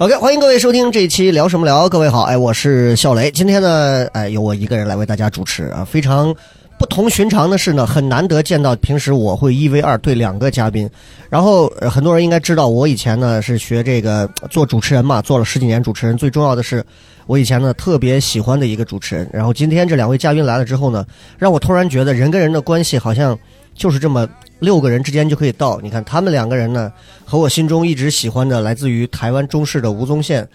[0.00, 0.16] O.K.
[0.16, 1.86] 欢迎各位收听这一期聊什么聊。
[1.86, 3.30] 各位好，哎，我是笑雷。
[3.30, 5.84] 今天呢，哎，由我一个人来为大家主持啊。
[5.84, 6.34] 非常
[6.78, 10.88] 不同寻常的是呢，很难得见到平时我会一 v 二对两个嘉宾。
[11.28, 16.16] 然后、很多人应该知道，我以前呢是学这个做主持人嘛，做了十几年主持人。
[16.16, 16.82] 最重要的是，
[17.26, 19.28] 我以前呢特别喜欢的一个主持人。
[19.30, 21.04] 然后今天这两位嘉宾来了之后呢，
[21.36, 23.38] 让我突然觉得人跟人的关系好像
[23.74, 24.28] 就是这么
[24.60, 25.80] 六个人之间就可以到。
[25.82, 26.92] 你看他们两个人呢，
[27.24, 30.48] 和我心中一直喜欢的来自于台湾中视的吴宗宪。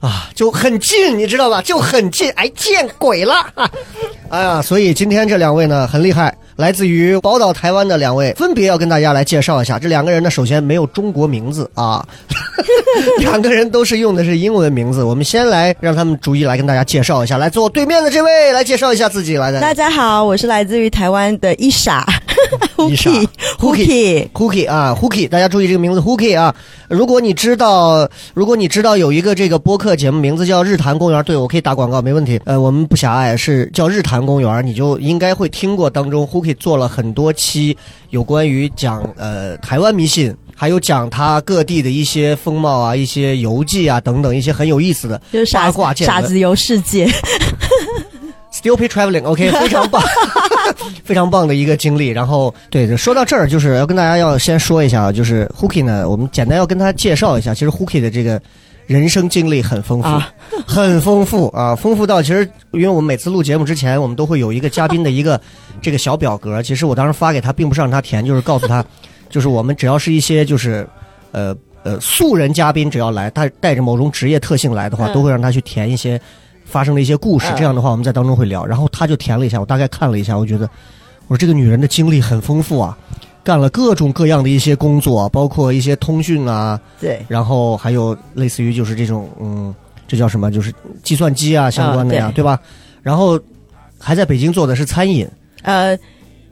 [0.00, 1.62] 啊，就很近，你知道吧？
[1.62, 3.34] 就很近，哎，见鬼了！
[3.54, 3.70] 啊、
[4.28, 9.78] 哎呀，所以今天这两位呢很厉害，来自于宝岛台湾的两位，分别要跟大家来介绍一下。
[9.78, 12.02] 这两个人呢，首先没有中国名字啊，
[13.20, 15.04] 两个人都是用的是英文名字。
[15.04, 17.36] 我们先来让他们逐一来跟大家介绍一下。
[17.36, 22.06] 来，坐我对面的这位来介绍一下自己，来的大家好，我是来自于台湾的伊莎
[22.88, 26.54] 伊莎 Huki Huki，Huki 啊，Hooky，大家注意这个名字，Hooky 啊。
[26.88, 32.40] 如果你知道，如果你知道有一个这个播客节目名字叫日坛公园，对我可以打广告，没问题。
[32.44, 37.76] 呃，我们不狭隘，是叫日坛公园，你就应该会听过当中 Huki 做了很多期
[38.10, 40.34] 有关于讲呃台湾迷信。
[40.58, 47.06] 还有讲他各地的一些风貌啊、一些游记啊等等一些很有意思的就是傻八卦见闻傻子游世界。
[48.50, 50.02] Stupid Traveling，OK，、非常棒，
[51.04, 52.08] 非常棒的一个经历。
[52.08, 57.52] 然后，对，说到这儿，就是要跟大家要先说一下啊，就是 Huki 呢，我们简单要跟他介绍一下。
[57.52, 58.40] 其实 Huki 的这个
[58.86, 60.32] 人生经历很丰富，啊
[60.66, 65.40] 很丰富啊，丰富到其实，因为我们每次录节目之前，我们都会有一个嘉宾的一个
[65.82, 66.62] 这个小表格。
[66.62, 68.84] 其实我当时发给他，并不是让他填，就是告诉他，
[69.28, 70.88] 就是我们只要是一些就是
[71.32, 76.20] 呃呃素人嘉宾，只要来，他带着某种职业特性来的话，嗯都会让他去填一些。
[76.68, 78.66] 发生的一些故事，嗯这样的话我们在当中会聊。
[78.66, 80.68] 然后他就填了一下，我大概看了一下，我觉得
[81.28, 82.98] 我说这个女人的经历很丰富啊，
[83.46, 89.72] 干了各种各样的一些工作，包括一些通讯啊，对，然后还有类似于就是这种嗯，
[90.08, 90.50] 这叫什么？
[90.50, 90.74] 就是
[91.04, 92.60] 计算机啊相关的呀，啊对对吧？
[93.04, 93.38] 然后
[94.00, 95.24] 还在北京做的是餐饮
[95.62, 95.96] 呃，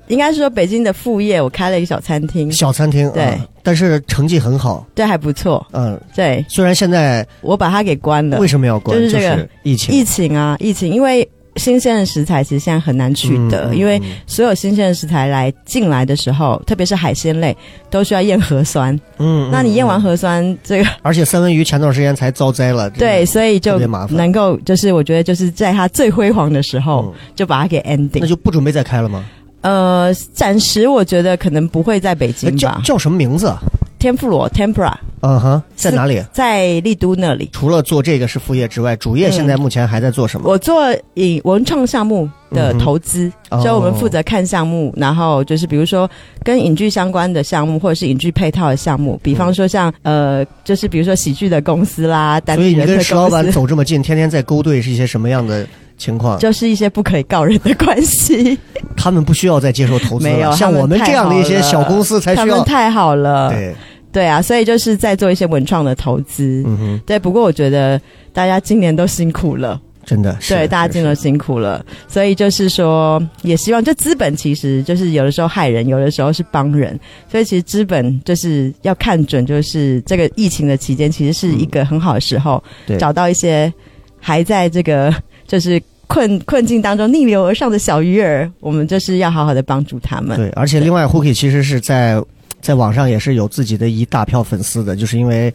[0.07, 5.67] 应该是说北京的副业，我开了一个小餐厅，小餐厅，对啊但是成绩很好，对，还不错。
[5.73, 8.47] 嗯，对，虽然现在我把它给关了为。
[8.47, 8.97] 什么要关？
[8.97, 17.57] 就是这个疫情，疫情啊，疫情，因为新鲜的食材其实现在很难取得，因为嗯所有新鲜的食材来进来的时候，特别是海鲜类，
[17.91, 18.99] 都需要验核酸。
[19.19, 28.27] 嗯，那你验完嗯，核酸，这个而且三文鱼前段时间才遭灾了，对，所以就特别麻烦能够，就是我觉得就是在它最辉煌的时候，嗯就把它给 ending 那。
[28.27, 29.25] 就不准备再开了吗？
[29.61, 32.83] 呃，暂时我觉得可能不会在北京吧。
[32.85, 33.63] 叫叫什么名字啊？
[34.05, 34.93] 天妇罗 （Tempura）
[35.23, 36.23] 嗯哼，在哪里？
[36.31, 37.49] 在丽都那里。
[37.55, 40.47] 除了做这个是副业之外，主业现在目前还在做什么？
[40.47, 46.07] 我做影文创项目的投资，嗯所以我们哦负责看项目，然后就是比如说
[46.43, 55.67] 跟影剧相关的项目，或者是影剧配套的项目，比方说像、呃，就是比如说喜剧的公司啦，单所以你跟石老板，走这么近，天天在勾兑是一些什么样的
[55.97, 56.39] 情况？
[56.39, 58.59] 就是一些不可以告人的关系。
[58.95, 62.47] 他们不需要再接受投资没有，了，像我们这样的一些小公司才需要。
[62.47, 63.75] 他们太好了，对，
[64.15, 66.63] 对啊，所以就是在做一些文创的投资。
[66.65, 68.01] 嗯哼，对，不过我觉得
[68.33, 76.99] 大家今年都辛苦了，真的是对，大家是今年都辛苦了，所以就是说，也希望就资本其实就是有的时候害人，有的时候是帮人，
[77.29, 82.97] 所以其实资本就是要看准，就是这个疫情的期间，其实是一个很好的时候，对。
[82.99, 83.73] 找到一些
[84.21, 85.13] 还在这个
[85.49, 90.37] 就是困困境当中逆流而上的小鱼儿，我们就是要好好的帮助他们。
[90.37, 92.23] 对，而且另外 Hooky 其实是在
[92.65, 95.53] 在网上也是有自己的一大票粉丝的，就是因为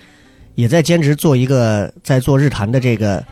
[0.53, 3.25] 也在兼职做一个在做日坛的这个，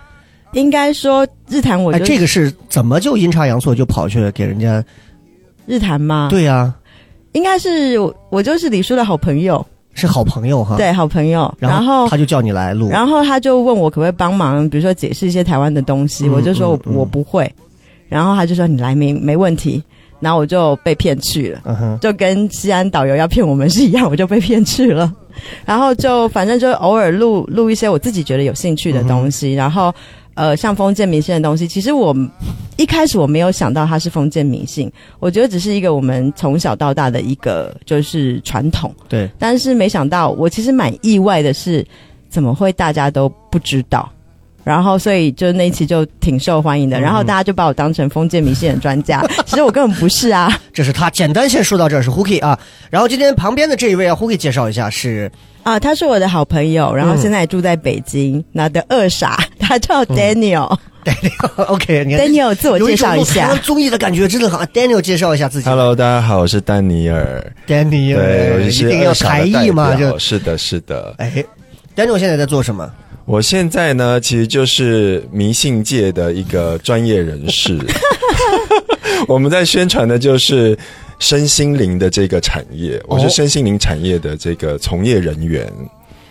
[0.53, 4.83] 应该说日坛我哎，这个是怎么就阴差阳错就跑去给人家？
[5.67, 6.73] 日坛吗？，对呀、
[7.33, 9.63] 应该是我我就是李叔的好朋友，
[9.93, 11.53] 是好朋友哈。，对，好朋友。
[11.59, 17.53] 然然后他就叫你来录，然后他就问我可不可以帮忙，比如说解释一些台湾的东西，嗯我就说我嗯嗯我不会，
[18.09, 19.83] 然后他就说你来没没问题，
[20.19, 25.13] 然后我就被骗去了，就跟西安导游要骗我们是一样，我就被骗去了，
[25.65, 29.93] 然后就反正就偶尔录录一些我自己觉得有兴趣的东西，然后。
[30.39, 32.15] 呃像封建迷信的东西，其实我
[32.75, 34.87] 一开始我没有想到它是封建迷信，
[35.17, 41.83] 我觉得只是一个我们从小到大的一个就是传统，对，但是没想到我其实蛮意外的是，
[42.29, 44.07] 怎么会大家都不知道？
[44.67, 46.99] 然后，所以就那一期就挺受欢迎的。
[46.99, 50.51] 然后大家就把我当成封建迷信的专家， 其实我根本不是啊。
[50.73, 52.59] 这是他简单先说到这儿是 Hooky 啊，
[52.89, 55.31] 然后今天旁边的这一位啊，Hooky 介绍一下是
[55.63, 60.77] 啊，他是我的好朋友，然后现在住在北京，那的二傻， 他叫 Daniel。
[61.05, 64.65] Daniel，OK，Daniel 自我介绍一下综艺的感觉，真的好。
[64.65, 65.69] Daniel 介绍一下自己。
[65.69, 67.41] Hello，大家好，我是丹尼尔。
[67.65, 71.15] Daniel，对，我一是定要才艺嘛，就就是的，是的。
[71.19, 71.31] 哎
[71.95, 72.91] ，Daniel 现在在做什么？
[73.27, 77.77] 我现在呢，其实就是迷信界的一个专业人士。
[79.27, 80.77] 我们在宣传的就是
[81.19, 85.69] 身心灵的这个产业，我是身心灵产业的这个从业人员。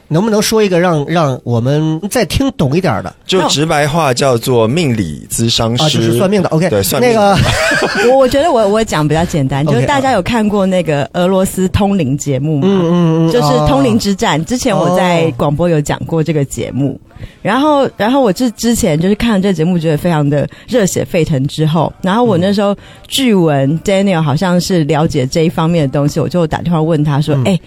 [0.08, 3.14] 能不能说一个让让我们再听懂一点的？
[3.26, 6.48] 就直白话叫做命理咨商师，啊，就是算命的。
[6.50, 7.38] OK，对，算命那个，
[8.10, 12.68] 我我觉得我我讲比较简单， 就是大家有看过那个俄罗斯通灵节目吗？
[12.70, 14.42] 嗯嗯嗯，就是通灵之战。
[14.44, 16.98] 之前我在广播有讲过这个节目，
[17.42, 21.44] 然后然后我之之前就是看了这个节目，觉得非常的热血沸腾。
[21.48, 22.76] 之后，然后我那时候
[23.08, 27.58] 据闻 Daniel 好像是了解这一方面的东西，我就打电话问他说：“哎。”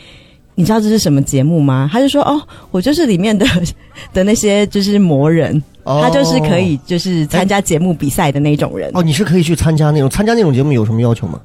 [0.60, 1.90] 你知道这是什么节目吗？
[1.90, 2.38] 他就说：“哦，
[2.70, 3.46] 我就是里面的
[4.12, 8.92] 的那些就是魔人，哦、他就是可以就是参加节目比赛的那种人。
[8.94, 11.40] 哦，你是可以去参加那种参加那种节目有什么要求吗？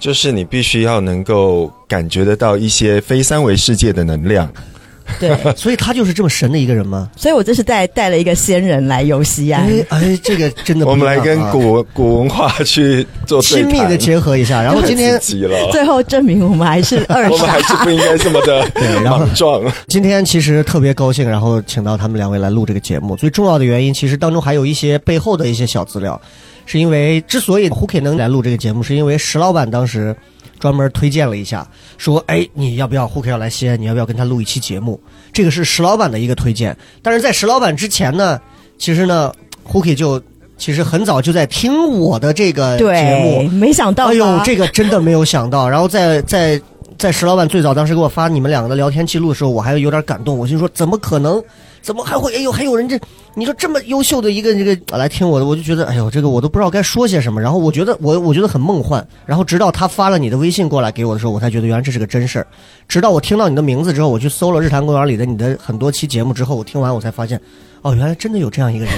[0.00, 4.52] 就是你必须要能够感觉得到一些非三维世界的能量。
[5.18, 7.08] 对，所以他就是这么神的一个人吗？
[7.16, 9.66] 所以我这是带带了一个仙人来游西安。
[9.66, 14.62] 哎哎，这个真的、啊，我们来跟古古文化去做亲密的结合一下。
[14.62, 15.18] 然后今天
[15.72, 18.66] 最后证明我们还是二傻，我们还是不应该这么的
[19.04, 19.62] 莽撞。
[19.88, 23.16] 今天其实特别高兴，然后请到他们两位来录这个节目。
[23.16, 26.20] 最重要的原因，其实当中还有一些背后的一些小资料，
[26.66, 30.14] 是因为之所以胡 K 能来录这个节目，是因为石老板当时。
[30.58, 31.66] 专门推荐了一下，
[31.96, 33.80] 说：“哎，你要不要胡克要来西安？
[33.80, 35.00] 你要不要跟他录一期节目？”
[35.32, 36.76] 这个是石老板的一个推荐。
[37.02, 38.40] 但是在石老板之前呢，
[38.76, 39.32] 其实呢，
[39.62, 40.20] 胡克就
[40.56, 45.68] 其实很早就在听我的这个节目，没想到，哎呦，这个真的没有想到。
[45.68, 46.60] 然后在在
[46.98, 50.36] 在石老板最早当时给我发你们两个的聊天记录的时候，我还有点感动。
[50.36, 51.42] 我心说：怎么可能？
[51.80, 52.34] 怎么还会？
[52.34, 52.98] 哎呦，还有人这，
[53.38, 57.40] 你说这么优秀的一个这个来听我的，我就觉得，哎呦，这个我都不知道该说些什么。
[57.40, 59.06] 然后我觉得我我觉得很梦幻。
[59.24, 62.46] 然后直到他发了你的微信过来给我的时候，我才觉得原来这是个真事儿。
[62.88, 67.40] 直到我听到你的名字之后，我去搜了日坛公园里的你的很多期节目之后，我听完我才发现，
[67.82, 68.92] 哦，原来真的有这样一个人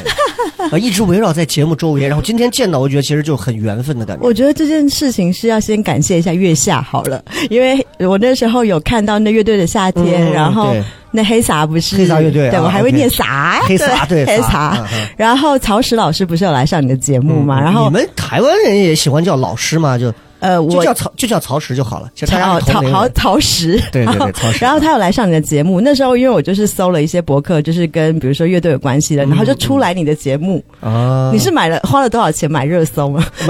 [0.71, 2.07] 啊，一直围绕在节目周围。
[2.07, 4.25] 然后今天见到，我觉得其实就很缘分的感觉。
[4.25, 10.75] 我觉得这件事情是要先感谢一下月下好了，因为我那时候有看到那乐队的夏天，嗯、然后。
[11.13, 14.87] 那黑撒不是黑撒乐队，对、啊、我还会念撒，黑撒对黑撒。
[15.17, 17.59] 然后曹石老师不是有来上你的节目吗？
[17.59, 22.11] 嗯、然后你们台湾人也喜欢叫老师吗，就呃，我就叫曹就叫曹石就好了。
[22.17, 24.65] 曹曹曹曹石， 对对对，曹石。
[24.65, 31.31] 然后他有来上你的节目，那时候因为我就是搜了一些博客，就是跟比如说乐队有关系的，然后就出来你的节目啊。
[31.33, 33.25] 你是买了花了多少钱买热搜吗？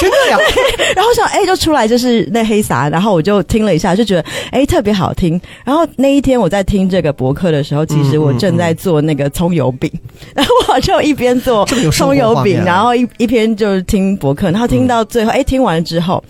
[0.00, 0.38] 真的呀。
[0.96, 5.40] 然后想哎，就出来就是那黑撒，然后我就听了一下，就觉得哎特别好听。
[5.64, 9.90] 然后那一天我在听这个博客的时候，其实我正在做那个葱油饼，
[10.34, 16.22] 然后我就一边做葱油饼，然后一一边就是听博客，然后听到最后，哎，听完了之后。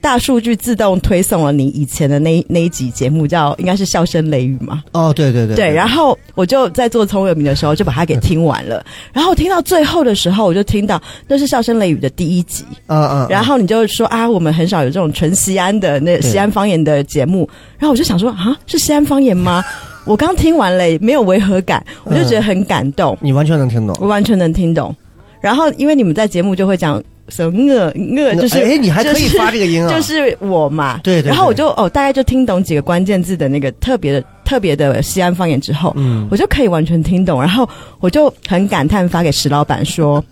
[0.00, 4.82] 大数据自动推送了你以前的那那一集节目，叫应该是笑声雷雨嘛？
[4.90, 5.72] 哦，对对对，对。
[5.72, 8.84] 然后我就在做葱油饼的时候，就把它给听完了。
[9.12, 12.64] 然后听到最后的时候，我就听到那是笑声雷雨的第一集。
[12.88, 13.28] 嗯嗯。
[13.30, 17.48] 然后你就说啊，我们很少有这种纯西安的那西安方言的节目。
[17.78, 19.62] 然后我就想说啊，是西安方言吗？
[20.04, 23.16] 我刚听完了，没有违和感，我就觉得很感动。
[23.20, 24.92] 你完全能听懂，我完全能听懂。
[25.40, 27.00] 然后因为你们在节目就会讲。
[27.28, 31.28] 什么呃呃，就是哎，你还可以发这个音啊，就是我嘛，对对。
[31.28, 37.40] 然后我就哦，大概就听懂几个关键字的那个特别的、特别的西安方言之后，嗯，我就可以完全听懂。
[37.40, 37.68] 然后
[38.00, 40.22] 我就很感叹，发给石老板说：“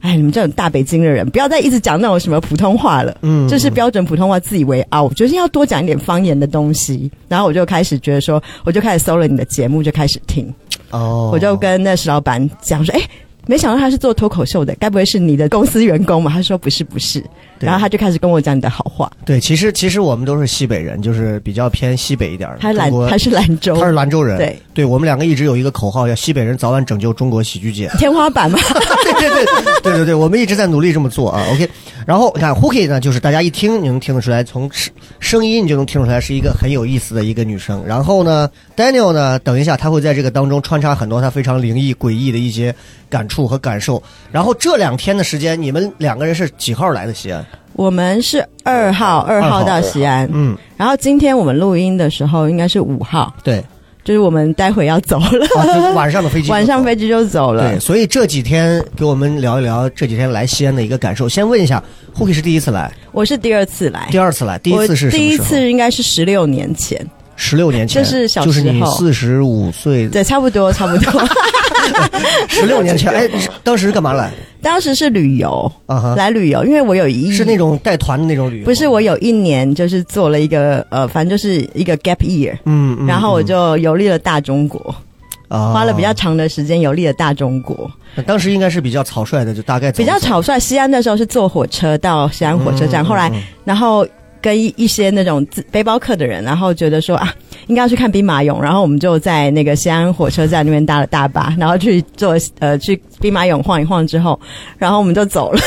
[0.00, 5.04] 哎，你们这种大北京的人，不要再一直讲那种什么普通话了，嗯，就是标准普通话，自以为傲。
[5.04, 10.52] 我觉得要多讲一点方言的东西。”然后我就开始觉得说，我就开始搜了你的节目，就开始听。
[10.90, 13.00] 哦，我就跟那石老板讲说：“哎。”
[13.48, 16.30] 没想到他是做脱口秀的，该不会是你的公司员工嘛？
[16.30, 17.24] 他说不是不是，
[17.58, 19.10] 然后他就开始跟我讲你的好话。
[19.24, 22.60] 对，其实其实我们都是西北人，就是比较偏西北一点儿的。
[22.60, 24.36] 他是兰他是兰州，他是兰州人。
[24.36, 27.88] 对，对我们两个一直有一个口号，叫西北人早晚拯救中国喜剧界。
[27.98, 28.58] 天花板嘛。
[29.02, 29.46] 对对对
[29.82, 31.42] 对对对，我们一直在努力这么做啊。
[31.50, 31.66] OK，
[32.06, 37.82] 然后你看 Hooky 呢，就是大家一听你能听得出来，从声声音你就能听出来是一个很有意思的一个女生。
[37.86, 42.74] 然后呢，Daniel 呢，等一下他会在这个当中穿插很多他非常灵异诡异的一些
[43.08, 44.02] 感触和感受。
[44.30, 47.44] 然后这两天的时间，你们两个人是几号来的西安？
[47.74, 53.62] 我们是二号，二号到西安，嗯，然后今天我们录音的时候应该是五号，对，
[54.02, 57.78] 就是我们待会要走了，啊，就晚上的飞机，晚上飞机就走了对，。
[57.78, 61.28] 所以这几天给我们聊一聊这几天来西安的一个感受。
[61.28, 61.80] 先问一下
[62.16, 65.38] ，Hooky 是第一次来，我是第二次来，第二次来，第一次是第一？
[65.38, 67.06] 次应该是十六年前，
[67.40, 68.90] 十六年前，就是小就是你时候。
[68.96, 71.22] 四十五岁，对，差不多差不多。
[72.48, 73.30] 十六年前， 哎，
[73.62, 74.30] 当时干嘛来？
[74.60, 84.92] 当时是旅游，啊哈，来旅游，因为我有一是那种带团的那种旅游，不是我有一年就是做了一个呃，反正就是一个 gap year，、嗯，嗯，然后我就游历了大中国，
[85.46, 85.72] 啊。
[85.72, 87.88] 花了比较长的时间游历了大中国，
[88.26, 89.98] 当时应该是比较草率的，就大概走？
[89.98, 90.58] 比较草率。
[90.58, 94.04] 西安那时候是坐火车到西安火车站，嗯后来嗯然后
[94.40, 97.32] 跟一一些那种自背包客的人，然后觉得说啊，
[97.66, 104.38] 应该要去看兵马俑，然后我们就在那个西安火车站那边搭了大巴，然后去坐呃去兵马俑晃一晃之后，
[104.78, 105.60] 然后我们就走了，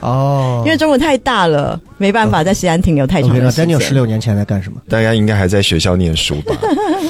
[0.00, 3.80] 哦，因为中国太大了，没办法在西安停留太长时 Daniel 间。
[3.80, 4.80] 十六年前在干什么？
[4.88, 6.54] 大家应该还在学校念书吧，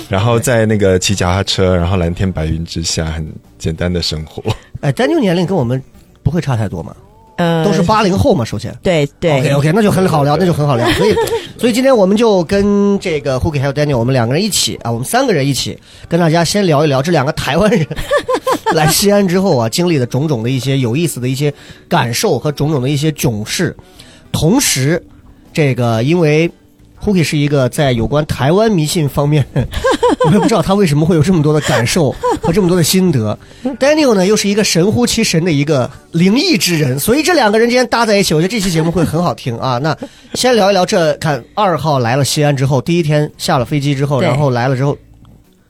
[0.08, 3.26] 然后在那个骑脚踏车，然后蓝天白云之下，很
[3.58, 4.42] 简单的生活。
[4.80, 5.82] 哎，Daniel 年龄跟我们
[6.22, 6.94] 不会差太多嘛，
[7.36, 8.74] 呃都是八零后嘛，首先。
[8.82, 10.88] 对对 OK OK，那就很好聊，那就很好聊。
[10.92, 11.14] 所以，
[11.58, 17.86] 所以今天我们就跟这个 Hooky 还有 Daniel，我们两个人一起啊，我们三个人一起跟大家先聊一聊这两个台湾人
[18.74, 21.52] 来西安之后啊，经历的种种的一些有意思的一些
[21.88, 23.76] 感受和种种的一些囧事。
[24.32, 25.02] 同时，
[25.52, 26.50] 这个因为
[27.04, 29.46] Hooky 是一个在有关台湾迷信方面，
[30.26, 33.38] 我也不知道他为什么会有这么多的感受和这么多的心得。
[33.78, 39.78] Daniel 呢，又是一个神乎其神的一个灵异之人，所以这两个人之间搭在一起，我觉得这期节目会很好听啊。
[39.78, 39.96] 那
[40.34, 44.96] 先聊一聊这，看二号来了西安之后，第一天下了飞机之后，然后来了之后，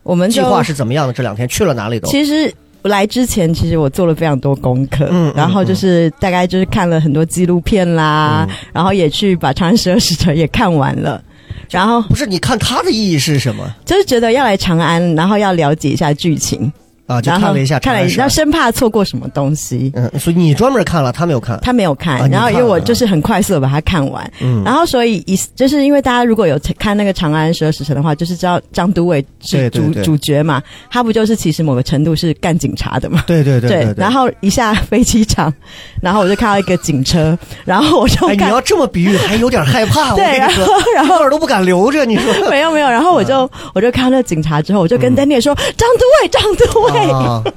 [0.03, 1.13] 我们计划是怎么样的？
[1.13, 2.09] 这两天去了哪里都？
[2.09, 11.23] 其实来之前，其实我做了非常多功课，然后就是大概就是看了很多纪录片啦，嗯然后也去把《长安十二时辰》也看完了，
[11.71, 13.75] 然后不是，你看它的意义是什么？
[13.85, 16.73] 就是觉得要来长安，然后要了解一下剧情，
[17.07, 17.21] 啊？
[17.21, 18.29] 就看了一下，看了一下，下。
[18.29, 19.93] 生怕错过什么东西。
[19.95, 21.59] 嗯，所以你专门看了，他没有看。
[21.63, 33.23] 他没有看，啊然后因为我就是很快速的把它看完，嗯，然后所以以就是因为大家如果有看那个《长安十二时辰》的话，就是知道张都尉是主主角嘛，他不就是其实某个程度是干警察的嘛？
[33.27, 33.95] 对对对对。
[33.97, 35.53] 然后一下飞机场，
[36.01, 40.15] 然后我就看到一个警车，然后我就哎，你，要这么比喻，还有点害怕。
[40.15, 42.05] 对，然后，然后耳都不敢留着。
[42.05, 46.94] 你说没有没有，然后我就、我就看到那个警察之后，我就跟 Danny 说、张都尉，张都尉，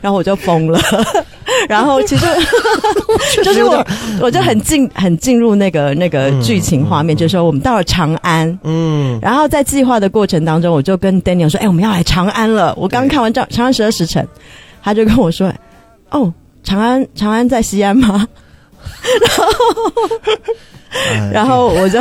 [0.00, 0.78] 然后我就疯了，
[1.68, 2.24] 然后其实
[3.42, 3.84] 就是我
[4.20, 8.56] 我就很进很进入那个那个剧情画面，就是说我们到了长安。
[8.62, 12.72] 嗯，然后在计划的过程当中，我就跟 Daniel 说：“哎，我们要来长安了。
[12.76, 14.22] 我刚看完《长长安十二时辰》，
[14.84, 15.52] 他就跟我说
[16.10, 16.32] ：‘哦，
[16.62, 18.22] 长安长安在西安吗？’
[21.32, 22.00] 然后然后我就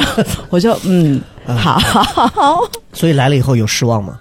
[0.49, 2.59] 我就嗯，好好好，
[2.93, 4.17] 所以来了以后有失望吗？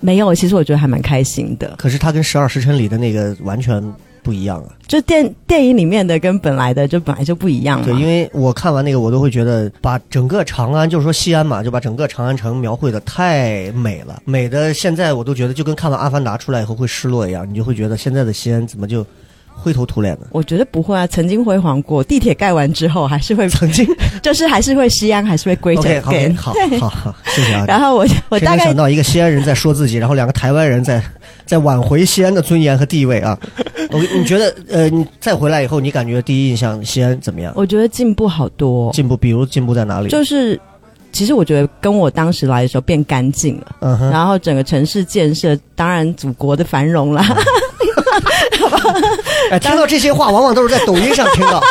[0.00, 1.74] 没有，其实我觉得还蛮开心的。
[1.76, 3.82] 可是它跟《十二时辰》里的那个完全
[4.22, 4.68] 不一样啊。
[4.86, 7.86] 就电电影里面的跟本来的就本来就不一样嘛。
[7.86, 19.04] 对，因为我看完那个，我都会觉得把整个长安，就是说西安嘛，就把整个长安城描绘的太美了，美的现在我都觉得就跟看完《阿凡达》出来以后会失落一样，你就会觉得现在的西安怎么就
[19.60, 20.26] 灰头土脸的？
[20.30, 22.02] 我觉得不会啊，曾经辉煌过。
[22.02, 23.86] 地铁盖完之后，还是会曾经
[24.22, 27.64] 就是还是会西安，还是会归整好好对好 好，谢谢啊。
[27.66, 31.02] 然后我我大概想到一个西安人在说自己，然后两个台湾人在
[31.44, 33.38] 在挽回西安的尊严和地位啊？
[33.90, 37.52] 我你觉得呃，你再回来以后，你感觉第一印象西安怎么样？
[37.56, 40.08] 我觉得进步好多，进步，比如进步在哪里？
[40.08, 40.60] 就是
[41.10, 47.24] 其实我觉得跟我当时来的时候变干净了，然后整个城市建设，当然祖国的繁荣啦，
[49.50, 51.62] 哎，听到这些话，往往都是在抖音上听到，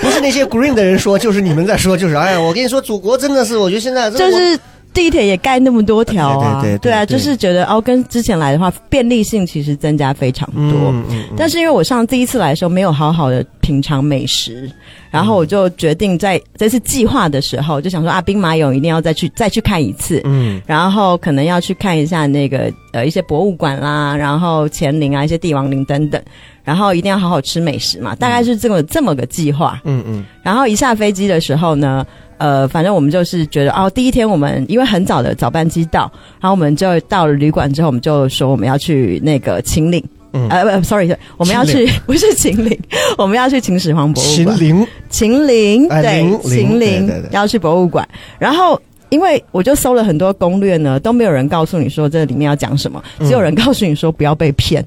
[0.00, 4.58] 不是那些 green 的人说，就是你们在说，就是哎呀，我跟你说，祖国真的是，我觉得现在就是
[4.92, 10.90] 地铁也盖那么多条啊，对对对对啊，对就是觉得哦，跟之前来的话，便利性其实增加非常多。
[10.90, 14.70] 嗯嗯嗯但是因为我上第一次来的时候没有好好的品尝美食，
[15.16, 26.20] 然后我就决定在这次计划的时候就想说啊，兵马俑一定要再去再去看一次，嗯然后可能要去看一下那个呃一些博物馆啦，然后乾陵啊一些帝王陵等等，
[26.64, 29.80] 然后一定要好好吃美食嘛，大概是这么这么个计划。
[29.84, 32.06] 嗯嗯然后一下飞机的时候呢，
[32.36, 40.04] 呃，反正我们就是觉得哦，第一天我们因为很早的早班机到，然后我们就到了旅馆之后，我们就说我们要去那个秦岭。
[40.32, 42.78] 嗯呃不，sorry，我们要去 不是秦岭，
[43.18, 44.56] 我们要去秦始皇博物馆。
[44.58, 48.06] 秦岭秦岭，对，秦陵对对对要去博物馆，
[48.38, 48.80] 然后。
[49.08, 54.84] 因为我就搜了很多攻略呢，都没有人告诉你说这里面要讲什么，只有人告诉你说不要被骗。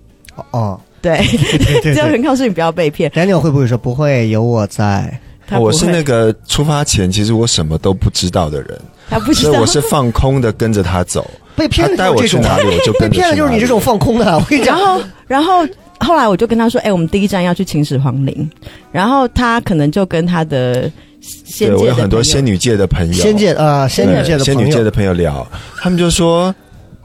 [0.51, 1.17] 哦，对
[1.81, 3.09] 只有人告诉你不要被骗。
[3.11, 5.17] ，Daniel 会不会说不会有我在？
[5.57, 8.77] 我是那个出发前其实我什么都不知道的人，
[9.09, 11.25] 他不知道所以我，是放空的跟着他走。
[11.59, 14.79] 被骗带我就是这种去哪里，我就 被骗的就是你这种放空的，我跟你讲。
[14.79, 15.67] 然后，然后
[15.99, 18.49] 后来我就跟他说：“哎、我们第一站要去秦始皇陵。”
[18.91, 20.89] 然后他可能就跟他的
[21.21, 25.45] 仙对我有很多仙女界的朋友，仙界啊，仙女界的朋友仙女界的，朋友聊，
[25.81, 26.55] 他们就说。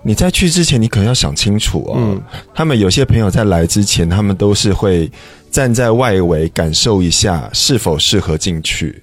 [0.07, 1.95] 你在去之前，你可能要想清楚哦。
[1.97, 2.21] 嗯
[2.55, 5.11] 他们有些朋友在来之前，他们都是会
[5.51, 9.03] 站在外围感受一下是否适合进去。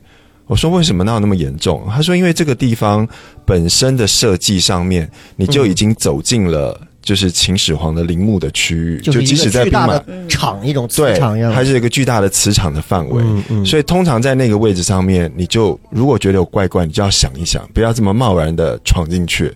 [0.51, 1.87] 我说为什么哪有那么严重？
[1.89, 3.07] 他说因为这个地方
[3.45, 13.23] 本身的设计上面，你就已经走进了就是秦始皇的陵墓的区域，就是即使在兵马场，一种磁对场一样，它是一个巨大的磁场的范围。
[13.23, 19.53] 嗯嗯所以通常在那个位置上面，你就如果觉得有怪怪，你就要想一想，不要这么贸然的闯进去。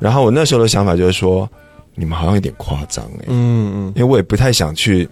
[0.00, 1.48] 然后我那时候的想法就是说，
[1.94, 5.08] 你们好像有点夸张哎，嗯嗯因为我也不太想去，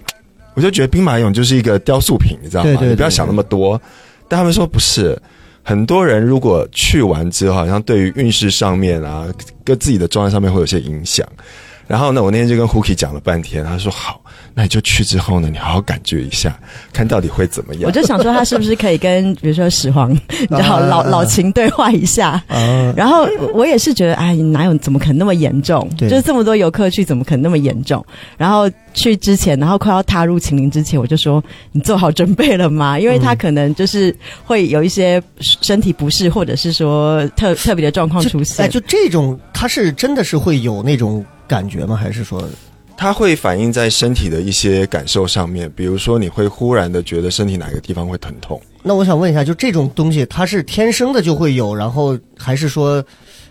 [0.54, 2.71] 我就觉得兵马俑就是一个雕塑品，你知道吗？
[2.71, 3.80] 对对对你不要想那么多。
[4.28, 5.20] 但他们说不是，
[5.62, 9.26] 很多人如果去完之后，好像对于运势上面啊，
[9.62, 11.26] 跟自己的状态上面会有些影响。
[11.86, 14.23] 然后呢，我那天就跟 Huki 讲了半天，他说好，
[14.54, 16.56] 那你就去之后呢，你好好感觉一下，
[16.92, 17.84] 看到底会怎么样。
[17.86, 22.42] 我就想说，他是不是可以跟比如说始皇，你知道啊老老秦对话一下？
[22.48, 25.88] 啊， 然后我也是觉得，哎，哪有怎么可能那么严重？
[25.98, 28.04] 对就是这么多游客去，怎么可能那么严重？
[28.36, 34.14] 然后去之前，然后快要踏入秦陵之前，我就说：“你做好准备了吗？”因为他可能就是
[34.44, 38.70] 会有一些身体不适，或者是说特特别的状况出哎，现。
[38.70, 41.96] 就这种，他是真的是会有那种感觉吗？
[41.96, 42.48] 还是说，
[42.96, 48.60] 它会反映在身体的一些感受上面，比如说你会忽然的觉得身体哪个地方会疼痛。
[48.82, 53.02] 那我想问一下，就这种东西，它是天生的就会有，然后还是说，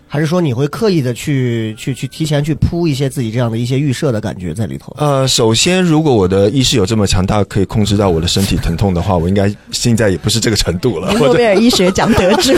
[0.06, 4.94] 还是说你会刻意的去去去提前去铺一些自己这样的一些预设的感觉在里头？
[4.96, 11.12] 呃，首先，如果我的意识有这么强大，可以控制到我的身体疼痛的话，我应该现在也不是这个程度了。
[11.14, 12.52] 诺贝尔医学奖得主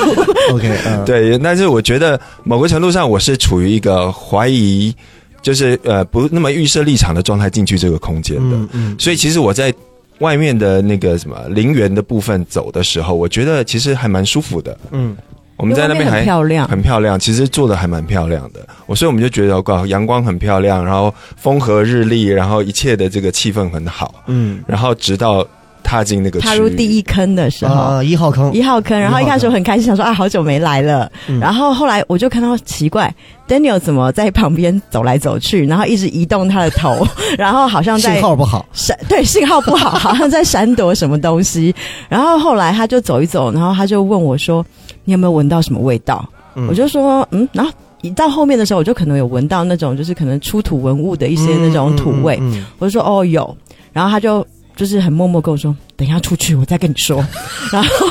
[0.53, 4.95] ，OK，嗯， 对，但是我觉得某个程度上，我是处于一个怀疑，
[5.47, 8.57] 就是呃不那么预设立场的状态进去这个空间的。
[8.57, 9.73] 嗯嗯所以其实我在
[10.19, 14.77] 外面的那个什么陵园的部分走的时候，我觉得其实还蛮舒服的。
[14.91, 15.17] 嗯
[15.57, 18.67] 我们在那边很漂亮很漂亮，其实做的还蛮漂亮的。
[18.87, 24.17] 我所以我们就觉得，哇，阳光很漂亮，然后风和日丽，然后一切的这个气氛很好。
[24.27, 25.47] 嗯然后直到
[25.87, 27.75] 踏进那个踏入第一坑的时候。
[27.75, 31.11] 啊，一号坑一号坑，然后一开始我很开心，想说啊，好久没来了。
[31.29, 33.15] 嗯然后后来我就看到奇怪
[33.47, 37.07] ，Daniel 怎么在旁边走来走去，然后一直移动他的头，
[37.39, 41.73] 然后好像在信号不好，闪，对，信号不好， 好像在闪躲什么东西。
[42.09, 44.65] 然后后来他就走一走，然后他就问我说
[45.05, 47.71] ：“你有没有闻到什么味道？”嗯我就说：“嗯。”然后
[48.03, 52.37] 一到后面的时候，我就可能有闻到那种就是可能出土文物的一些那种土味。
[52.41, 53.57] 嗯嗯嗯我就说：“哦，有。”
[53.93, 54.47] 然后他就
[54.77, 57.25] 就是很默默跟我说：“等一下出去，我再跟你说。
[57.73, 58.07] ”然后，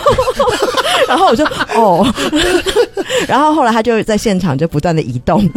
[1.08, 2.06] 然后我就哦，
[3.28, 5.47] 然后后来他就在现场就不断的移动，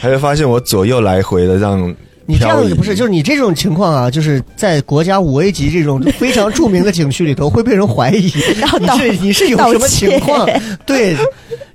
[0.00, 1.88] 他就发现我左右来回的让
[2.26, 10.46] 你这样子不是，就是你这种情况啊，就是在国家五 A 级这种非常著名的景区里头，会被人怀疑你然后道是你是有什么情况？
[10.86, 11.16] 对，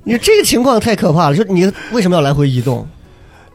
[0.03, 1.35] 你这个情况太可怕了。
[1.35, 2.87] 就你为什么要来回移动？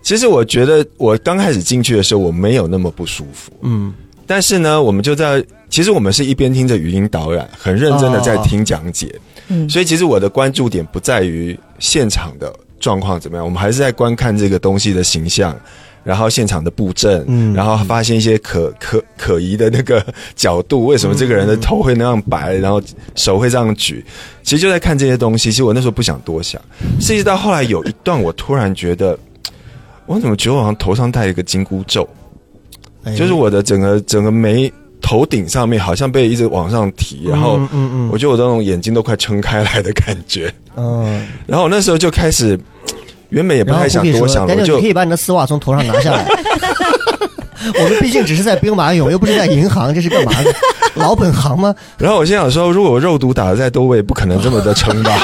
[0.02, 3.50] 其实我觉得我刚开始进去的时候，我没有那么不舒服。
[3.62, 3.92] 嗯
[4.26, 9.14] 但是呢，我们就在，其实我们是一边听着语音导览，很认真的在听讲解。
[9.48, 15.54] 嗯，所以其实我的关注点不在于现场的状况怎么样，我们还是在观看这个东西的形象，
[16.02, 22.80] 然后现场的布阵，嗯然后发现一些可可可疑的那个角度，为什么这个人的头会那样摆，然后
[23.14, 24.02] 手会这样举，
[24.42, 25.50] 其实就在看这些东西。
[25.50, 26.60] 其实我那时候不想多想，
[26.98, 29.18] 是一直到后来有一段，我突然觉得，
[30.06, 32.08] 我怎么觉得我好像头上戴一个紧箍咒，
[33.04, 40.52] 哎就是我的整个整个眉头顶上面好像被一直往上提，然后嗯嗯我觉得我那种眼睛都快撑开来的感觉。
[40.76, 42.58] 嗯 然后我那时候就开始
[43.28, 46.26] 原本也不太想多想，我就你可以把你的丝袜从头上拿下来。
[47.78, 50.54] 我们毕竟只是在兵马俑，又不是在银行，这是干嘛的？
[50.96, 51.74] 老本行吗？
[51.98, 55.18] 然后我心想说，如果我肉毒打的再多，我也不可能这么的撑吧。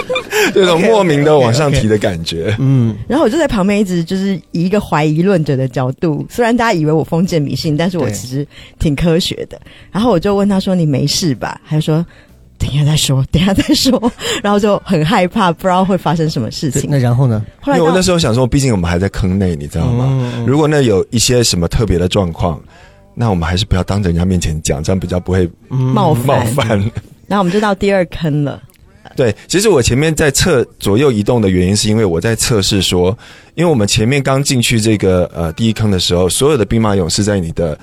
[0.54, 2.54] 这种莫名的往上提的感觉。
[2.58, 8.46] 嗯，然后我就在旁边一直就是以一个怀疑论者的角度，虽然大家以为我封建迷信，但是我其实
[8.78, 9.60] 挺科学的。
[9.90, 12.04] 然后我就问他说：“你没事吧？”他就说
[12.58, 14.12] ：“等一下再说， 等一下再说。
[14.42, 16.88] ”然后就很害怕，不知道会发生什么事情。
[16.90, 17.44] 那然后呢？
[17.60, 20.44] 后来因为我那时候想说，毕竟我们还在坑内，你知道吗？
[20.46, 22.60] 如果那有一些什么特别的状况，
[23.14, 26.78] 那我们还是不要当着人家面前讲，这样比较不会冒冒犯，犯。
[27.26, 28.62] 然后我们就到第二坑了。
[29.16, 33.16] 对，其实我前面在测左右移动的原因，是因为我在测试说，
[33.54, 37.78] 因为我们前面刚进去这个呃第一坑的时候，所有的兵马俑是在你的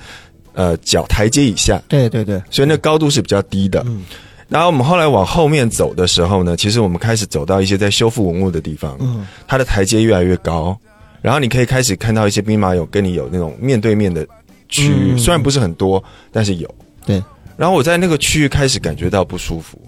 [0.54, 3.82] 呃脚台阶以下，对对对，所以那高度是比较低的。
[3.86, 4.04] 嗯
[4.50, 10.76] 然后我们后来往后面走的时候呢，其实我们开始走到一些在修复文物的地方，嗯它的台阶越来越高，
[11.22, 14.26] 然后你可以开始看到一些兵马俑跟你有那种面对面的
[14.68, 16.68] 区域，嗯虽然不是很多，但是有。
[17.06, 17.22] 对。
[17.56, 19.80] 然后我在那个区域开始感觉到不舒服，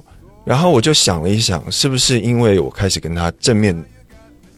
[0.44, 3.74] 然后我就想了一想，是不是因为我开始跟他正面，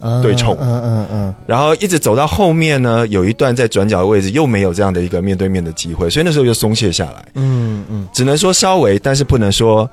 [0.00, 7.24] 嗯对冲嗯嗯嗯然后一直走到后面呢，有一段在转角的位置又没有这样的一个面对面的机会，所以那时候就松懈下来。
[7.34, 9.88] 嗯嗯只能说稍微，但是不能说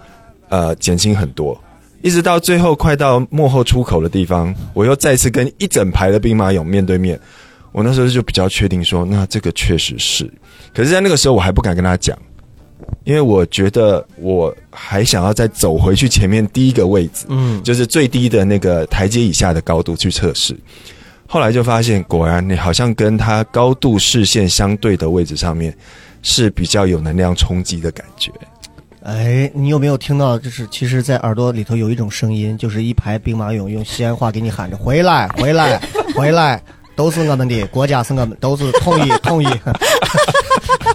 [0.49, 1.57] 呃减轻很多。
[2.01, 7.19] 一直到最后快到幕后出口的地方，我又再次跟一整排的兵马俑面对面。
[7.71, 10.25] 我那时候就比较确定说，那这个确实是。
[10.73, 12.17] 可是，在那个时候我还不敢跟他讲，
[13.03, 20.55] 因为我觉得我还想要再走回去前面第一个位置，嗯，就是最低的那个台阶以下的高度去测试。
[21.27, 25.75] 后来就发现，果然你好像跟他高度视线相对的位置上面，
[26.21, 28.31] 是比较有能量冲击的感觉。
[29.03, 30.37] 哎，你有没有听到？
[30.37, 35.81] 就是其实，在耳朵里头有一种声音，就是一排兵马俑用西安话给你喊着：“回来，回来，
[36.13, 36.61] 回来！”
[36.95, 39.47] 都是我们的国家，是我们，都是统一，统一。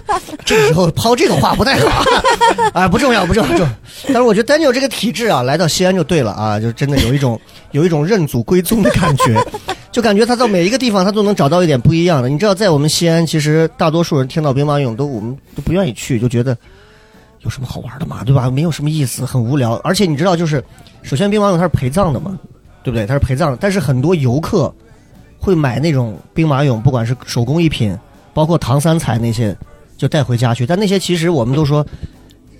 [0.45, 2.03] 这个时候抛这个话不太好，
[2.73, 3.73] 哎，不重要，不重要，重要。
[4.07, 7.39] 但是我觉得丹尼尔这个体质啊，来到西安就对了啊，就真的有一种
[7.71, 9.43] 有一种认祖归宗的感觉，
[9.91, 12.29] 就感觉他到每一个地方他都能找到一点不一样的。
[12.29, 16.57] 你知道，在我们西安，其实大多数人听到兵马俑都我们都不愿意去，就觉得
[17.41, 18.49] 有什么好玩的嘛，对吧？
[18.49, 19.73] 没有什么意思，很无聊。
[19.83, 20.63] 而且你知道，就是
[21.03, 22.37] 首先兵马俑它是陪葬的嘛，
[22.81, 23.05] 对不对？
[23.05, 24.73] 它是陪葬的，但是很多游客
[25.37, 27.97] 会买那种兵马俑，不管是手工艺品，
[28.33, 29.55] 包括唐三彩那些，
[29.97, 30.65] 就带回家去。
[30.65, 31.85] 但那些其实我们都说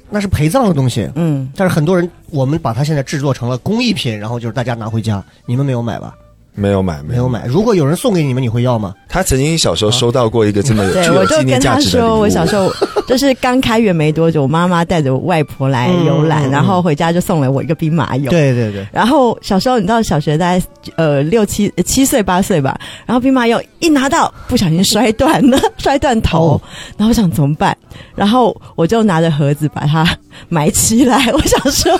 [0.10, 5.24] 那是陪葬的东西，嗯，但是很多人我们把它现在制作成了工艺品，然后就是大家拿回家。
[5.46, 6.16] 你们没有买吧？
[6.60, 7.30] 没有买，没有。
[7.30, 7.46] 买。
[7.46, 8.94] 如果有人送给你们，你会要吗？
[9.08, 12.08] 他曾经小时候收到过一个这么有具对，我有纪念就跟他价值的礼物。
[12.10, 12.72] 说，我小时候
[13.08, 18.28] 就是刚开园没多久，我妈妈带着我外婆来游览，然后回家就送了我一个兵马俑。
[18.30, 20.64] 对对对，然后小时候，你知道小学大概
[20.96, 26.62] 呃六七呃七岁八岁吧，然后兵马俑一拿到，不小心摔断了， 摔断头，哦
[26.98, 27.78] 然后我想怎么办？
[28.16, 30.06] 然后我就拿着盒子把它
[30.50, 31.18] 埋起来。
[31.32, 31.98] 我想说，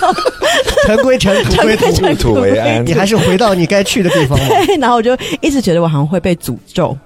[0.86, 1.92] 尘归尘，土归土。
[1.92, 4.47] 尘土为安你还是回到你该去的地方吧。
[4.48, 6.96] 对，然后我就一直觉得我好像会被诅咒，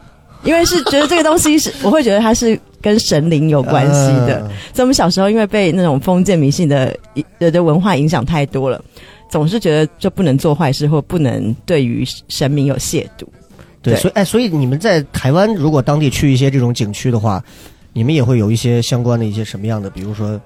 [0.44, 4.40] 因为是觉得这个东西是，我会觉得它是跟神灵有关系的。
[4.40, 6.96] 嗯所以我们小时候因为被那种封建迷信的
[7.38, 8.82] 的的文化影响太多了，
[9.28, 13.26] 总是觉得就不能做坏事，或不能对于神明有亵渎。
[13.82, 17.42] 对，对所以哎，所以你们在台湾如果当地去一些这种景区的话，
[17.92, 20.40] 你们也会有一些相关的一些什么样的，比如说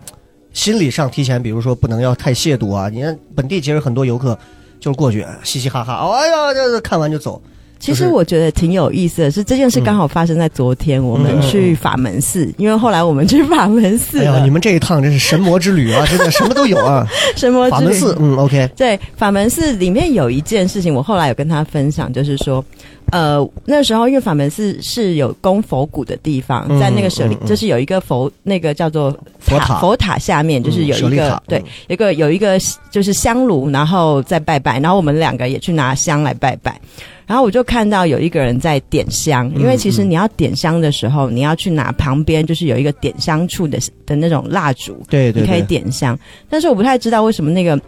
[0.53, 2.89] 心理上提前，比如说不能要太亵渎啊。
[2.89, 4.37] 你看本地其实很多游客
[4.81, 7.41] 就是过去哎嘻嘻哈哈，哎呀，这这看完就走。
[7.79, 17.07] 其实我觉得挺有意思的是，这件事刚好发生在昨天，我们去法门寺，因为后来我们去法门寺哎呀，你们这一趟真是神魔之旅啊， 真的什么都有啊。
[17.37, 17.81] 神魔之旅。
[17.83, 22.65] 法门寺，嗯，OK，对，法门寺里面有一件事情，我后来有跟他分享，就是说，
[23.13, 29.15] 呃，那时候因为法门寺是有供佛骨的地方，嗯在那个舍利就是有一个佛那个叫做
[29.47, 32.59] 佛塔佛塔下面就是有一个对一个有一个
[32.91, 36.81] 就是香炉，然后再拜拜，然后我们两个也去拿香来拜拜。
[37.27, 45.43] 然后我就看到有一个人在点香，因为其实你要点香的时候，你要去拿旁边就是有一个点香处的的那种蜡烛，对对。
[45.43, 46.17] 你可以，点香，
[46.49, 47.81] 但是我不太知道为什么那个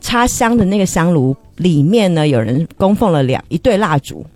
[0.00, 4.26] 插香的那个香炉里面呢，有人供奉了两一对蜡烛，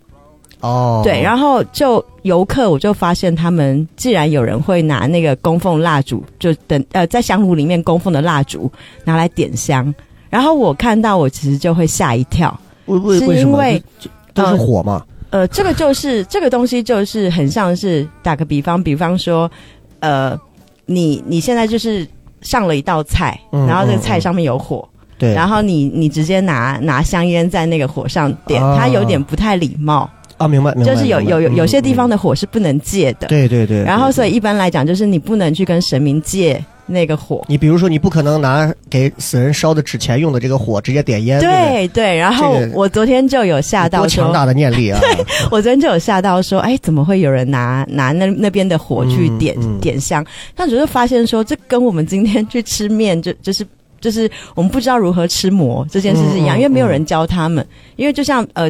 [0.65, 8.71] 哦，对，然后就游客我就发现他们既然有人会拿那个供奉蜡烛，就等呃在香炉里面供奉的蜡烛
[9.03, 9.93] 拿来点香，
[10.29, 13.41] 然后我看到我其实就会吓一跳，为为是？
[13.41, 15.03] 因为就都是火嘛。
[15.31, 19.51] 呃，这个就是这个东西，就是很像是打个比方，比方说，
[19.99, 20.39] 呃，
[20.85, 22.07] 你你现在就是
[22.41, 28.77] 上了一道菜，嗯然后这个菜上面有火，对，然后你你直接拿拿香烟在那个火上点，啊。
[28.79, 37.43] 它有点不太礼貌，啊，明白，明白，就是有有有有些地方，嗯的火是不能借的嗯，对对对，然后所以一般来讲，就是你不能去跟神明借那个火。
[37.47, 44.99] 你比如说，你不可能拿给死人烧的纸钱用的这个火直接点烟，对对然后我昨天就有吓到说，多强大的念力啊！
[45.01, 50.25] 对我昨天就有吓到说，哎，怎么会有人拿拿那那边的火去点、嗯嗯点香？
[50.53, 53.65] 但只是发现说，这跟我们今天去吃面就就是。
[54.01, 57.65] 就是我们不知道如何吃馍这件事是一样，因为没有人教他们。
[57.95, 58.69] 因为就像呃，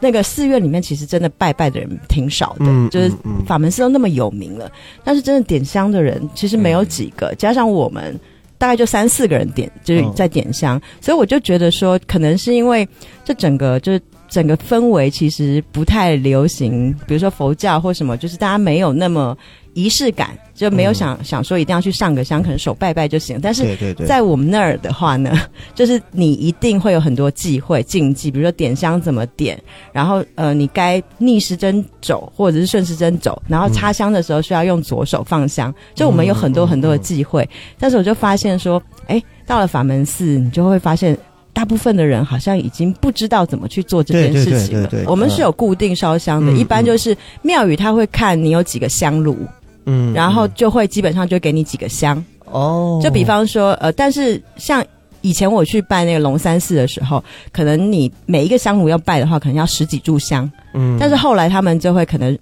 [0.00, 3.12] 那个寺院里面其实真的拜拜的人挺少的，嗯就是
[3.46, 4.70] 法门寺都那么有名了，
[5.04, 8.18] 但是真的点香的人其实没有几个，加上我们
[8.58, 10.12] 大概就三四个人点，就是嗯。
[10.14, 12.86] 在点香，所以我就觉得说，可能是因为
[13.24, 19.36] 这整个就是整个氛围其实不太流行，比如说佛教或什么，就是大家没有那么
[19.74, 23.40] 仪式感，就没有想、想说一定要去上个香，可能手拜拜就行。
[23.42, 25.36] 但是在我们那儿的话呢，
[25.74, 29.60] 就是你一定会有很多忌讳禁忌，比如说点香怎么点，
[29.92, 37.48] 然后呃，你该逆时针走或者是顺时针走，然后插香的时候需要用左手放香，就我们有很多很多的忌讳。
[37.80, 41.18] 但是我就发现说，哎，到了法门寺，你就会发现。
[41.52, 44.86] 大部分的人好像已经不知道怎么去做这件事情了。
[44.88, 49.36] 对对对我们是有固定烧香的，嗯一般就是庙宇他会看你有几个香炉，
[49.86, 52.24] 嗯，然后嗯就会基本上就给你几个香。
[52.46, 54.84] 哦，就比方说，呃，但是像
[55.20, 60.50] 以前我去拜那个龙山寺的时候，可能你每一个香炉要拜的话，可能要十几炷香。
[60.74, 62.36] 嗯，但是后来他们就会可能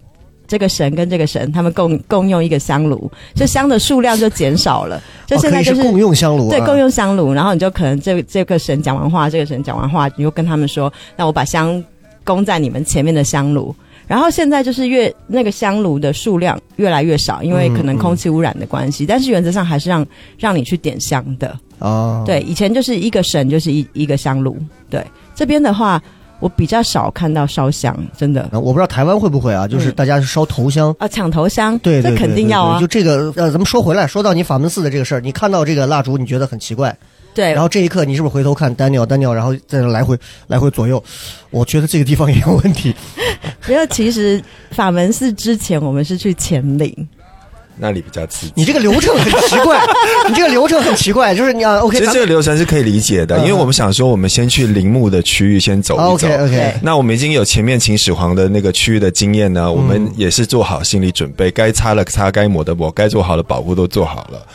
[0.49, 5.01] 这个神跟这个神，他们共共用一个香炉，这香的数量就减少了。
[5.27, 5.83] 就哦现在就是。
[5.83, 11.85] 共用香炉啊，对，共用香炉，然后你就可能这这个神讲完话，这个神讲完话，你就跟他们说，那我把香
[12.25, 13.73] 供在你们前面的香炉。
[14.07, 20.07] 然后现在就是越那个香炉的数量越来越少，因为可能空气污染的关系，但是原则上还是让
[20.39, 21.55] 让你去点香的。
[21.79, 24.57] 哦，对，以前就是一个神就是一一个香炉。
[24.89, 26.03] 对，这边的话，
[26.41, 28.59] 我比较少看到烧香，真的啊。
[28.59, 30.95] 我不知道台湾会不会啊，就是嗯大家是烧头香。
[30.99, 32.87] 啊，抢头香，对对，这肯定要啊就。
[32.87, 36.97] 这个呃，咱们说回来，说到你法门寺的这个事儿，你看到这个蜡烛，你觉得很奇怪，
[37.35, 41.03] 对然，后这一刻你是不是回头看 Daniel Daniel，然后在那来回来回左右？
[41.51, 42.95] 我觉得这个地方也有问题。
[43.67, 47.09] 没有其实法门寺之前我们是去乾陵，
[47.79, 48.53] 那里比较刺激。
[48.57, 49.81] 你这个流程很奇怪，
[50.29, 56.27] 你这个流程很奇怪，就是你啊，OK，其实这个流程是可以理解的，嗯因为我们想说，我们先去陵墓的区域先走一走。
[56.29, 64.47] OK OK，那我们已经有前面秦始皇的那个区域的经验呢，我们也是做好心理准备，该擦了擦，该抹的抹，该做好的保护都做好了。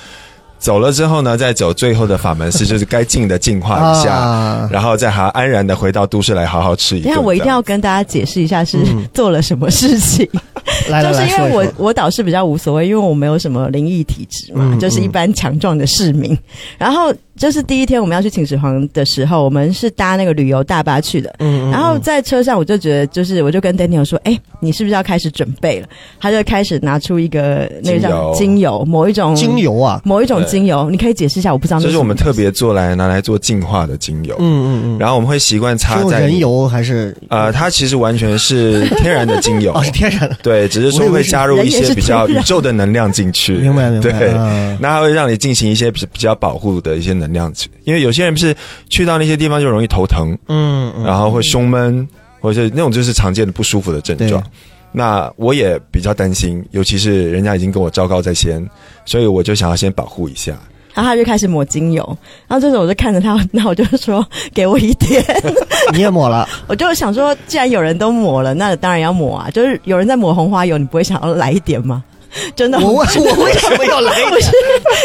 [0.64, 7.04] 走了之后呢，再走最后的法门寺，就是该净的净化一下，啊然后再好安然的回到都市来好好吃一顿。
[7.04, 10.26] 等一下我一定要跟大家解释一下是嗯做了什么事情。
[10.90, 11.52] 来来来就是因为。
[11.54, 16.36] 我我倒是比较无所谓，因为我没有什么灵异体质嘛，嗯就是一般强壮的市民。
[16.78, 21.36] 然后就是第一天我们要去秦始皇的时候，我们是搭那个旅游大巴去的。
[21.70, 25.88] 然后在车上，我就觉得，就是我就跟 Daniel 说：“哎，你是不是要开始准备了？”
[26.20, 40.38] 他就开始拿出一个那个叫精油，某一种精，油啊，某一种对精油，你可以解释一下，我不知道那这是我们特别做来拿来做净化的精油，嗯嗯嗯，然后我们会习惯擦在人油还是呃，它其实完全是 天然的精油哦，是天然的？
[40.44, 43.54] 对，只是说会加入一些比较宇宙的能量进去。
[43.56, 44.12] 明白明白。
[44.20, 47.52] 对，嗯那它会让你进行一些比比较保护的一些能量，
[47.84, 48.56] 因为有些人不是
[48.90, 52.08] 去到那些地方就容易头疼，嗯嗯，然后会胸闷，
[52.40, 54.50] 或者是那种就是常见的不舒服的症状对。
[54.94, 58.66] 那我也比较担心，尤其是人家已经跟我昭告在先，
[59.06, 60.56] 所以我就想要先保护一下。
[60.94, 62.06] 然后他就开始抹精油，
[62.48, 65.24] 然后这时候我就看着他， 那我就说给我一点，
[65.92, 69.50] 你也抹了， 我就想说，既然有人都抹了，那当然要抹啊。
[69.50, 72.04] 就是有人在抹红花油，你不会想要来一点吗？
[72.56, 74.52] 真的，我为什么要来不是？，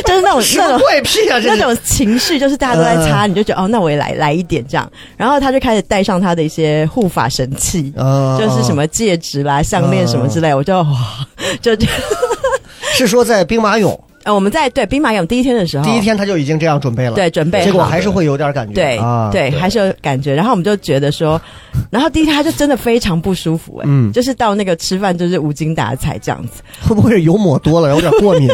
[0.07, 0.81] 就是那种什么那种。
[0.81, 1.39] 怪癖啊！
[1.45, 4.91] 那种情绪就是大家都在擦，你就觉得哦，那我也来来一点这样。
[5.17, 10.87] 然后他就开始带上他的一些护法神器，啊就是什么戒指啦、项链什么之类，我就哇，
[11.61, 11.87] 就就
[12.95, 17.65] 是说在兵马俑呃，我们在对兵马俑第一天的时候，第一天他就已经这样准备了，对准备好。
[17.65, 20.35] 结果还是会有点感觉，对、啊，对，还是有感觉。
[20.35, 21.41] 然后我们就觉得说，
[21.91, 24.13] 然后第一天他就真的非常不舒服、哎、嗯。
[24.13, 26.63] 就是到那个吃饭就是无精打采这样子。
[26.87, 28.47] 会不会是油抹多了，有点过敏？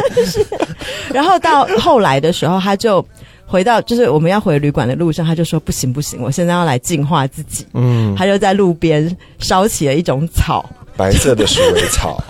[1.13, 3.05] 然后到后来的时候，他就
[3.45, 7.67] 回到就是我们要回旅馆的路上，他就说不行不行，我现在要来净化自己。
[7.75, 9.11] 嗯，他就在路边
[9.41, 12.23] 烧起了一种草，白色的鼠尾草，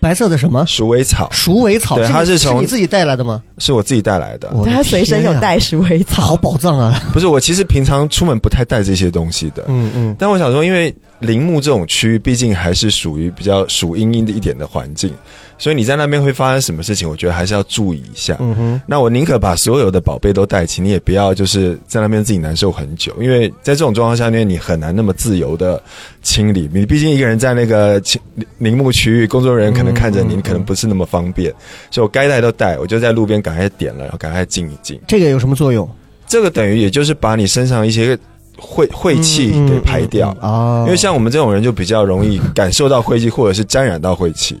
[0.00, 1.96] 白色的什么鼠尾草鼠尾草？
[1.96, 3.42] 对它是从是你自己带来的吗？
[3.58, 4.50] 是我自己带来的。
[4.64, 7.00] 他随身有带鼠尾草，好宝藏啊！
[7.12, 9.64] 不是我，其实平常出门不太带这些东西的。
[9.68, 15.12] 嗯嗯，但我想说，因为陵墓这种区域，毕竟还是属于比较属阴阴的一点的环境，
[15.60, 18.36] 所以你在那边会发生什么事情，我觉得还是要注意一下。
[18.40, 25.80] 嗯哼，那我宁可把所有的宝贝都带齐，你也不要就是在那边自己难受很久，因为在这种状况下面，你很难那么自由的
[26.22, 26.68] 清理。
[26.72, 28.18] 你毕竟一个人在那个清
[28.58, 31.54] 陵墓区域，工作人员可能看着你，可能不是那么方便，
[31.90, 34.98] 所以我该带都带，我就在路边赶快点了，然后赶快静一静。
[35.06, 35.86] 这个有什么作用？
[36.26, 38.16] 这个等于也就是把你身上一些
[38.56, 40.30] 晦晦气给排掉。
[40.40, 44.56] 啊，因为像我们这种人就比较容易感受到晦气，或者是沾染到晦气，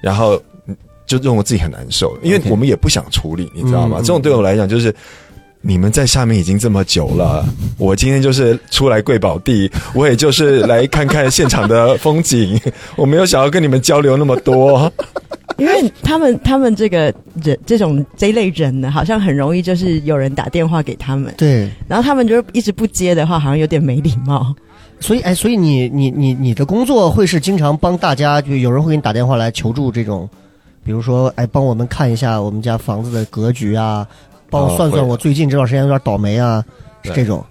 [0.00, 3.98] 然后嗯就让我自己很难受，因为我们也不想处理，你知道吗？
[4.00, 4.94] 这种对我来讲就是。
[5.62, 7.44] 你们在下面已经这么久了，
[7.76, 12.58] 我今天就是出来跪宝地，我也就是来看看现场的风景，
[12.96, 14.90] 我没有想要跟你们交流那么多。
[15.58, 24.56] 因为他们他们这个人这种这一类人呢，好像很容易就是有人打电话给他们，对，然后他们就一直不接的话，好像有点没礼貌。
[25.00, 30.28] 所以哎，所以你你你你的工作会是经常帮大家，就有人会给你打电话来求助这种，
[30.84, 34.06] 比如说哎，帮我们看一下我们家房子的格局啊，
[34.50, 36.64] 帮我哦算算我最近这段时间有点倒霉啊，
[37.02, 37.44] 是这种。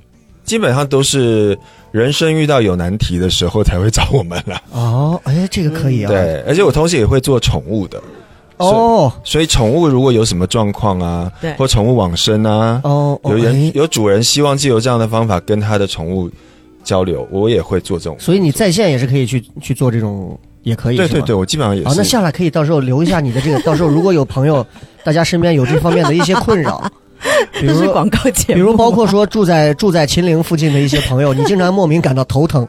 [0.46, 1.58] 基本上都是
[1.92, 4.62] 人生遇到有难题的时候才会找我们了。
[4.72, 8.02] 哦，哎，这个可以啊。，对，而且我同时也会做宠物的，
[8.58, 16.30] 哦所以宠物如果有什么状况啊，对或宠物往生啊，哦，哦有人哎有主人希望借由这样的方法跟他的宠物
[16.84, 18.16] 交流，我也会做这种。
[18.20, 20.98] 所以你在线也是可以去去做这种，也可以。
[20.98, 22.04] 对对对，我基本上也好，那。
[22.04, 24.66] 下来可以到时候留一下你的这个，到时候如果有朋友，
[25.04, 26.84] 大家身边有这方面的一些困扰，
[27.54, 32.68] 这是广告节目，比如包括说住在住在秦岭附近的一些朋友，你经常莫名感到头疼，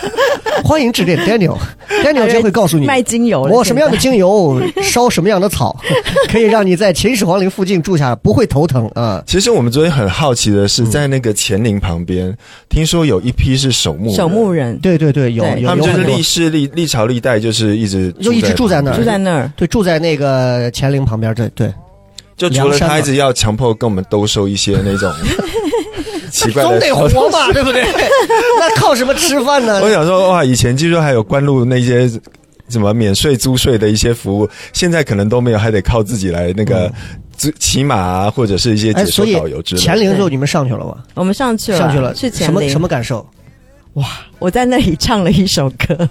[0.64, 5.76] 欢迎致电 Daniel，Daniel 就会告诉你卖精油，我什么样的精油烧什么样的草，
[6.30, 9.22] 可以让你在秦始皇陵附近住下不会头疼啊。
[9.26, 12.34] 其实我们昨天很好奇的是，在那个乾陵旁边，
[12.68, 14.14] 听说有一批是守墓人。
[14.14, 14.78] 守墓，人。
[14.78, 15.68] 对对对，有有有。
[15.68, 18.96] 很多他们就是历世历历朝历代就是一直就一直住在那儿。
[18.96, 21.72] 住在那儿，对住在那个乾陵旁边，对对，
[22.48, 25.12] 就除了他一直要强迫跟我们兜售一些那种
[26.30, 27.82] 奇怪总的得活嘛，对不对？
[28.58, 29.90] 那靠什么吃饭呢我？
[29.90, 32.10] 想说，哇，以前据说还有关路那些
[32.68, 36.90] 什么免税租税的一些服务，现在可能都没有，还得靠自己来那个
[37.36, 39.86] 租骑马啊，或者是一些解说导游之类的。
[39.86, 40.96] 乾陵的时候你们上去了吗？
[41.14, 43.26] 我们上去了，上去了，去乾什么，什么感受？
[44.38, 46.08] 我在那里唱了一首歌，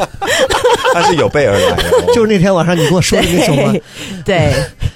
[0.94, 3.74] 他是有备而来的哦， 就是那天晚上你跟我说的那首吗？
[4.24, 4.52] 对，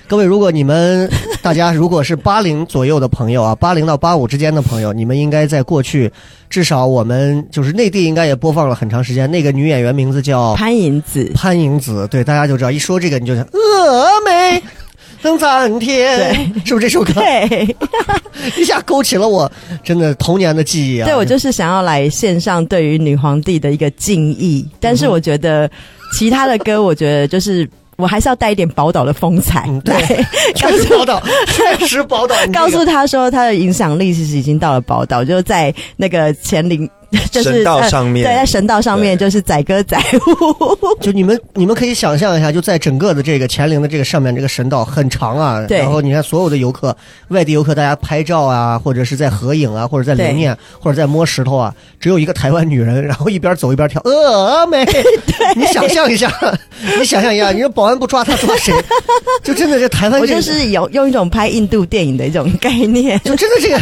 [0.09, 1.11] 各位，如果你们
[1.43, 6.11] 大家如果是八零左右的朋友啊，八零到八五之间的朋友，你们应该在过去，
[6.49, 9.31] 至少我们就是内地应该也播放了很长时间。
[9.31, 14.62] 那个女演员名字叫潘迎紫，潘迎紫，对，大家就知道，一说这个你就想峨眉
[15.22, 17.12] 登赞天，是不是这首歌？
[17.14, 17.76] 对，
[18.56, 19.50] 一下勾起了我
[19.85, 21.04] 真的童年的记忆啊！
[21.04, 25.70] 对我就是想要来献上对于女皇帝的一个敬意，但是我觉得
[26.16, 29.64] 其他的歌，我觉得就是我还是要带一点宝岛的风采。
[29.68, 29.94] 嗯，对。
[30.54, 36.88] 确实宝岛，确实宝岛，告诉他说他的影响力其实已经到了宝岛，就是在那个乾陵，
[37.31, 45.64] 就是神道上面呃对，在神道上面就是载歌载舞， 就你们你们可以想象一下，就在整个的这个乾陵的这个上面，这个神道很长啊。
[45.66, 46.96] 对然后你看所有的游客，
[47.29, 54.87] 外地游客，大家拍照啊，或者是在合影啊，或者在留念，或者在摸石头啊，只有一个台湾女人，然后一边走一边跳 峨眉。
[55.57, 56.33] 你想象一下，
[56.99, 58.73] 你想象一下，你说保安不抓他抓谁？
[59.42, 63.18] 就真的是台湾我这个，就是有用一种拍印度电影的一种概念。
[63.25, 63.81] 就真的这个。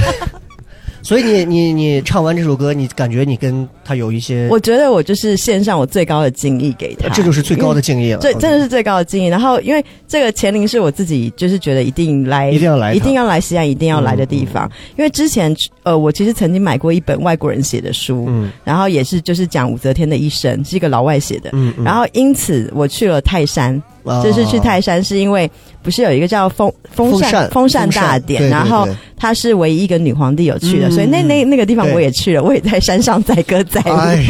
[1.09, 8.18] 所以你你你唱完这首歌，你感觉你跟他有一些，我觉得我就是献上我最高的敬意给他，这就是最高的敬意了。
[8.18, 9.29] 对真的是最高的敬意。
[9.29, 14.71] 然后，因为这个乾陵是我自己就是觉得一定来，一定要来一定要来西安，一定要来的地方。
[14.99, 21.49] 因为之前呃，我其实曾经买过一本外国人写的书，嗯然后也是就是讲武则天的一生，是一个老外写的。
[21.55, 25.51] 嗯嗯然后因此我去了泰山，啊就是去泰山是因为
[25.83, 28.95] 不是有一个叫封封风扇风扇大典，对对然后对。
[29.17, 30.93] 她是唯一一个女皇帝有去的，嗯。
[30.93, 33.91] 所以那那那个地方我也去了，我也在山上载歌载舞。
[33.95, 34.25] 哎，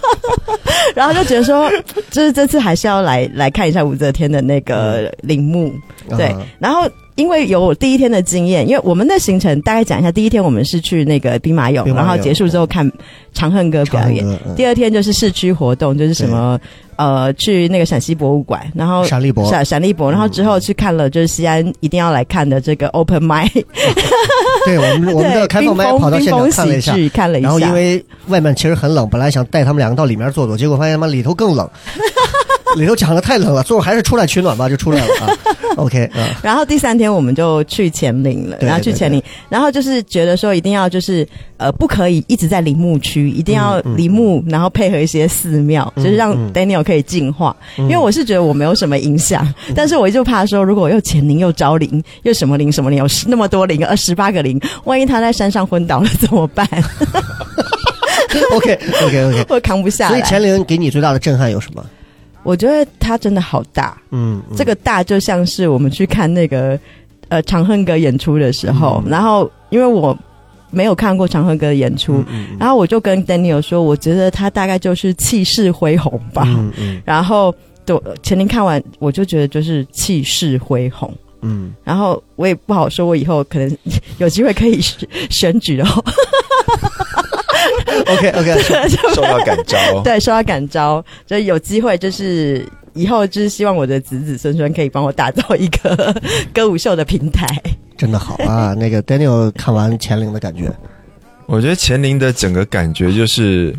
[0.94, 1.70] 然后就觉得说，
[2.10, 5.72] 就是这次还是要来来看一下武则天的那个陵墓，
[6.10, 6.40] 对啊。
[6.58, 6.88] 然后
[7.22, 12.90] 因为有我第一天的经验，因为我们的行程大概讲一下，第一天我们是去那个兵马俑，然后结束之后看
[13.32, 14.26] 长恨歌表演。
[14.56, 16.58] 第二天就是市区活动，就是什么
[16.96, 19.48] 呃去那个陕西博物馆，然后陕历博。
[19.48, 23.48] 陕陕历博，然后之后去看了就是西安一定要来看的这个 Open m i
[24.66, 26.96] 对我们 我们的，开放麦跑到现场看了一下。
[27.14, 31.70] 看了一下，然后因为外面其实很冷，本来想带他们两个到里面坐坐，结果发现他妈里头更冷。
[32.80, 35.28] 里头讲的太冷了，最后还是出来取暖吧，就出来了啊。
[35.76, 47.56] OK 啊，然后第三天我们就去乾陵了，然后去乾陵，然后就是觉得说一定要就是呃不可以一直在陵墓区，一定要陵墓，然后配合一些寺庙，嗯就是让嗯 Daniel 可以净化。
[47.78, 56.68] 因为我是觉得我没有什么影响，但是我就怕说如果我又乾陵又昭陵又什么陵什么陵，有十那么多陵，呃十八个陵，万一他在山上昏倒了怎么办
[58.54, 59.46] ？OK OK OK。
[59.48, 60.22] 我扛不下所以。
[60.24, 61.82] 乾陵给你最大的震撼有什么？
[62.42, 64.56] 我觉得它真的好大，嗯，嗯。
[64.56, 66.78] 这个大就像是我们去看那个
[67.28, 69.10] 呃长恨歌演出的时候，嗯。
[69.10, 70.16] 然后因为我
[70.70, 72.24] 没有看过长恨歌的演出，
[72.58, 76.46] 然后我就跟 Daniel 说，我觉得他大概就是气势恢宏吧。
[77.04, 81.12] 然后对前天看完，我就觉得就是气势恢宏。
[81.42, 83.76] 嗯，然后我也不好说，我以后可能
[84.18, 86.00] 有机会可以选选举的话，
[88.06, 88.62] OK OK，
[89.14, 90.02] 受到感召。
[90.02, 92.64] 对，受到感召，就有机会就是。
[92.94, 96.14] 以后就是希望我的子子孙孙可以帮我打造一个
[96.52, 97.46] 歌舞秀的平台。
[97.96, 98.74] 真的好啊。
[98.74, 100.70] 那个 Daniel 看完乾陵的感觉，
[101.46, 103.74] 我觉得乾陵的整个感觉就是，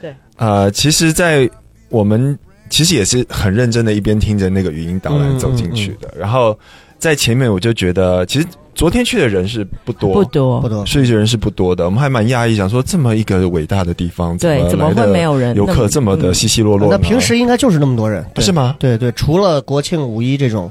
[0.00, 1.46] 对，呃，其实，在
[1.90, 2.38] 我们
[2.70, 6.10] 其实也是很认真的，一边听着那个语音导览走进去的。
[6.16, 6.58] 然后
[6.98, 10.84] 在前面我就觉得，其实昨天去的人是不多，不多，不多。
[10.84, 11.84] 去的人是不多的。
[11.84, 15.54] 我们还蛮讶异，想说这么一个伟大的地方，对，怎么会没有人？
[15.56, 16.98] 游客这么的嗯稀稀落落呢？
[17.00, 18.76] 那平时应该就是那么多人，对是吗？
[18.78, 20.70] 对对，除了国庆、五一这种，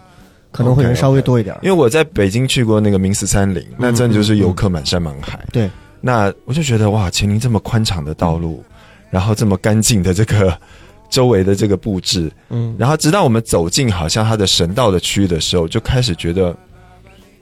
[0.51, 1.55] 可能会人稍微多一点。
[1.61, 5.39] 因为我在北京去过那个明寺山林，那真的就是游客满山满海。
[5.51, 5.69] 对，
[6.01, 8.63] 那我就觉得哇，乾陵这么宽敞的道路，
[9.09, 10.55] 然后这么干净的这个
[11.09, 16.55] 周围的这个布置，嗯，然后直到我们走进好像它的神道的区域的时候，就开始觉得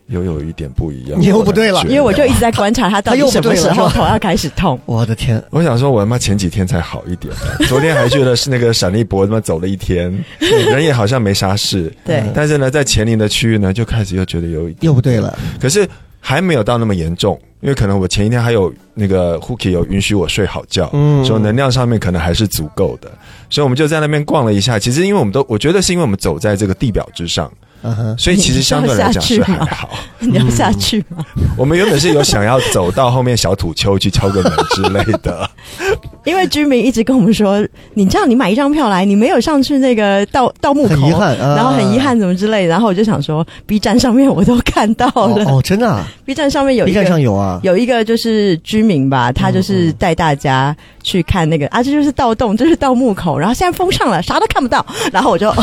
[0.08, 1.20] 又有一点不一样。
[1.20, 4.80] 你又不对了因为我就一直在观察他到底什么时候头要开始痛。
[4.86, 7.34] 我的天，我想说，我他妈前几天才好一点，
[7.68, 11.92] 昨天还觉得是那个闪力博他妈走了一天，人也好像没啥事。
[12.04, 15.38] 对，但是呢，在乾陵的区域呢，就开始又觉得有一点又不对了。
[15.60, 15.88] 可是
[16.20, 23.12] 还没有到那么严重，因为可能我前一天还有那个 Hooky 有允许我睡好觉，嗯所以能量上面可能还是足够的，
[23.50, 24.78] 所以我们就在那边逛了一下。
[24.78, 27.52] 其实因为我们都，我觉得是因为我们走在这个地表之上，
[27.84, 29.90] 嗯哼，所以其实相对来讲是还好。
[30.20, 31.26] 你要下去吗？
[31.58, 35.50] 我们原本是有想要走到后面小土丘去敲个门之类的，
[36.26, 37.66] 因为居民一直跟我们说，
[37.96, 47.22] 你这样你买一张票来，你没有上去那个盗盗墓口，很遗憾啊然后很遗憾怎么之类的，然后我就想说，B 站上面我都看到了、哦哦，真的啊 b 站上面有，B 一站上个。
[47.22, 54.86] 有啊，有一个就是居民吧，他就是带大家去看那个、啊，这就是盗洞，这是盗墓口，然后现在封上了，啥都看不到。
[55.12, 55.56] 然后我就， 然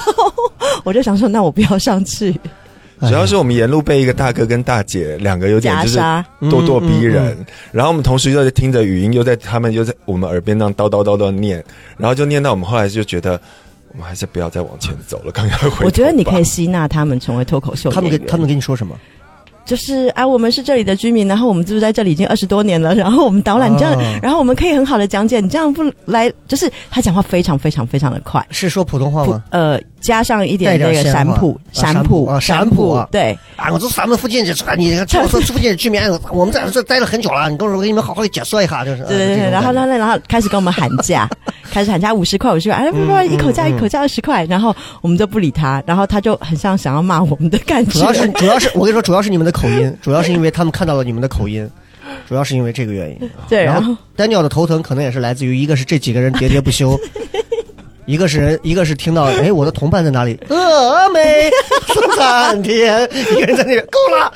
[0.00, 0.32] 后
[0.84, 2.32] 我就想说，那我不要上去
[3.00, 5.98] 主要是我们沿路被一个大哥跟大姐两个有点就是。
[5.98, 11.64] 咄咄逼人，嗯然后我们同时又在听着语音，又在他们又在我们耳边那样叨叨叨叨念，
[11.96, 13.40] 然后就念到我们后来就觉得，
[13.92, 15.86] 我们还是不要再往前走了，刚刚回。
[15.86, 17.90] 我觉得你可以吸纳他们成为脱口秀。
[17.90, 18.94] 他们跟他们跟你说什么？
[19.70, 29.44] 就是啊，我们是这里的居民，然后我们住在这里已经二十多年了，然后我们导览这样，哦然后我们可以很好的讲解，你这样不来，就是他讲话非常非常非常的快，是说普通话吗？
[29.50, 33.06] 呃加上一点那个陕普啊陕陕普陕普啊。
[33.12, 36.00] 对，啊，我这咱们附近就是你看，这附近的居民，
[36.32, 39.04] 我们在这待了很久了，你跟我说，我给你们好好的解说一下，就是。
[39.04, 41.28] 对对对，然后然后然后开始跟我们喊价，
[41.70, 51.68] 开始喊价五十块五十块，哎不不，一口价一口价二十块，然后我们就不理他，然后他就很像想要骂我们的感觉，主要是主要是我跟你说，主要是你们的口音， 主要是因为他们看到了你们的口音，
[52.28, 53.30] 主要是因为这个原因。
[53.48, 56.98] 对，然后 Daniel 的头疼可能也是来自于一个是这几个人喋喋不休，
[58.06, 60.36] 一个是人，一个是听到哎我的同伴在哪里？
[60.48, 61.50] 峨眉
[61.86, 64.32] 送参天，一个人在那边够了，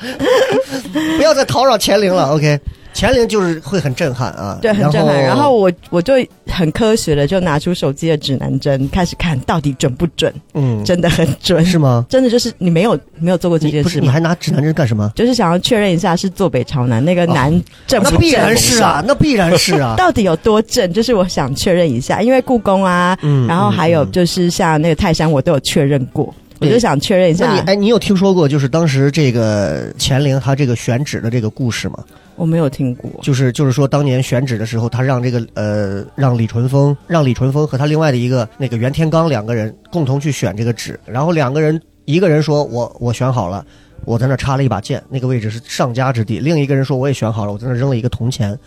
[1.17, 2.33] 不要再讨扰乾陵了。
[2.35, 2.59] OK，
[2.97, 5.21] 乾陵就是会很震撼啊，对，很震撼。
[5.21, 6.13] 然后我我就
[6.47, 12.05] 很科学的就拿出手机的指南针，开始看到底准不准，嗯，真的很准，是吗？
[12.07, 14.13] 真的就是你没有没有做过这你不是你件事吗？
[14.13, 15.11] 还拿指南针干什么？
[15.13, 17.51] 就是想要确认一下是坐北朝南，那个南
[17.85, 18.13] 正不正？
[18.13, 19.95] 那必然是啊，那必然是啊。
[19.97, 20.93] 到底有多正？
[20.93, 27.47] 就是我想确认一下，因为故宫啊，嗯然后还有就是像那个泰山，我都有确认过，我就想确认一下。
[27.47, 31.99] 那你哎，你有听说过就是当时这个乾陵它这个选址的这个故事吗？
[32.35, 43.65] 我没有听过，就是就是说，当年选址的时候，他让这个呃，让李淳风，让李淳风和他另外的一个那个袁天罡两个人共同去选这个址，然后两个人一个人说我我选好了，
[44.03, 48.57] 我在那插了一把剑，那个位置是上家之地；另一个人说我也选好了，我在那扔了一个铜钱，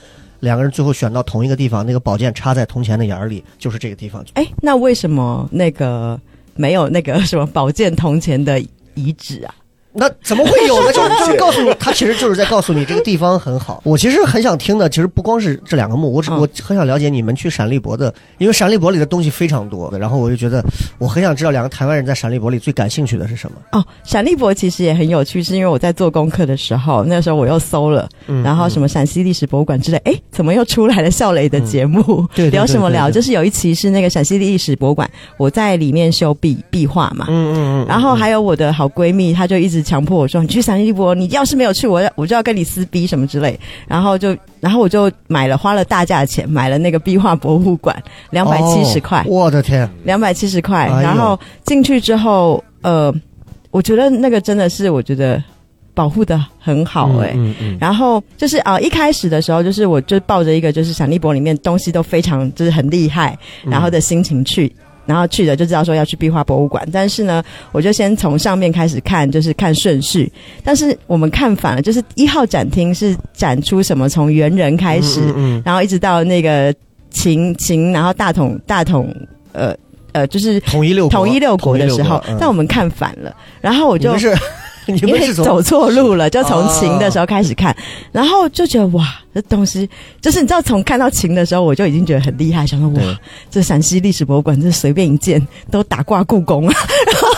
[0.40, 4.24] 两个人最后选到同一个地方，那个宝剑插在铜钱的眼儿里，就是这个地方。
[4.34, 6.18] 哎，那为什么那个
[6.56, 8.58] 没有那个什么宝剑铜钱的
[8.94, 9.54] 遗址啊？
[9.98, 10.92] 那怎么会有呢？
[10.92, 13.82] 就是 就是告诉你，他其实就是在告诉你这个地方很好。
[13.84, 20.64] 我其实很想听的，其实不光是这两个墓，我只嗯我很想了解你们去陕历博的，因为陕历博里的东西非常多，然后我就觉得
[20.98, 23.58] 我很想知道两个台湾人在陕历博里最感兴趣的是什么。
[23.72, 32.00] 哦，陕历博其实也很有趣，是因为我在做功课的时候，那时候我又搜了，嗯然后什么陕西历史博物馆之类，哎，怎么又出来了笑雷的节目？
[32.00, 33.10] 嗯对对对聊什么聊？
[33.10, 37.26] 就是有一期是那个陕西历史博物馆，我在里面修壁壁画嘛。
[37.28, 43.58] 嗯嗯嗯，然后还有我的好闺蜜，她就一直强迫我说：“你去陕西博，你要是没有去，我要我就要跟你撕逼什么之类。”
[43.88, 47.96] 然后就，然后我就买了，花了大价钱买了那个壁画博物馆，
[48.28, 50.90] 两百七十块哦，我的天，两百七十块。
[50.90, 53.12] 哎然后进去之后，呃，
[53.70, 55.42] 我觉得那个真的是我觉得
[55.94, 64.70] 保护的很好哎、嗯嗯然后就是啊、一开始的时候，就是我就抱着一个就是闪立博里面东西都非常就是很厉害，嗯然后的心情去。
[65.08, 67.42] 然后去了就知道说要去壁画博物馆，但是呢，
[67.72, 70.30] 我就先从上面开始看，就是看顺序。
[70.62, 76.74] 但是我们看反了，就是一号展厅是展出什么从猿人开始，嗯嗯然后一直到那个
[77.08, 79.10] 秦秦，然后大统大统，
[79.52, 79.74] 呃
[80.12, 84.14] 呃，就是统一六国统一六国的时候，嗯但我们看反了，然后我就
[84.94, 87.76] 你们是你因为走错路了，就从秦的时候开始看，
[88.10, 89.88] 然后就觉得哇，这东西
[90.20, 93.18] 就是你知道，从看到秦的时候，我就已经觉得很厉害，想说哇，
[93.50, 96.74] 这陕西历史博物馆这随便一件都打挂故宫啊，
[97.06, 97.28] 然后。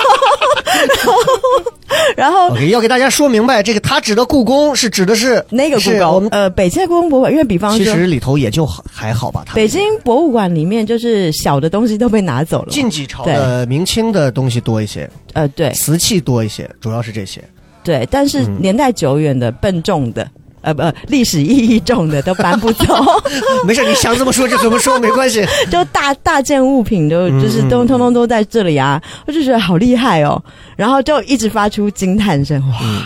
[2.51, 6.29] OK，要给大家说明白，这个他指的故宫是指的是那个故宫？
[6.31, 9.43] 呃，北京的故宫博物馆，因为比方说其实里头也就还好吧。
[9.47, 12.67] 它北京博物馆里面，就是小的东西都被拿走了。
[12.67, 15.71] 嘛，晋几朝的明清的东西多一些，呃，对。
[15.73, 17.43] 瓷器多一些，主要是这些。
[17.83, 18.61] 对，但是嗯。
[18.61, 20.29] 年代久远的、笨重的，
[20.63, 22.85] 呃不，历史意义重的都搬不走。
[23.67, 25.45] 没事，你想怎么说就怎么说，没关系。
[25.71, 30.43] 就大大件物品都嗯就是都通通都在这里啊，我就觉得好厉害哦，
[30.77, 33.03] 然后就一直发出惊叹声哇，嗯。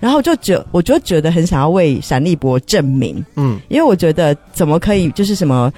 [0.00, 5.72] 然后就觉我就觉得很想要为闪立博证明，嗯，因为我觉得怎么可以就是什么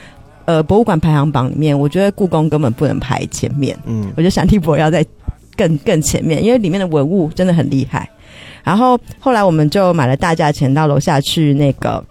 [0.45, 4.12] 呃博物馆排行榜里面，我觉得故宫根本不能排前面，嗯。
[4.16, 5.03] 我觉得闪立博要在
[5.57, 8.09] 更更前面，因为里面的文物真的很厉害。
[8.63, 12.05] 然后后来我们就买了大价钱到楼下去那个，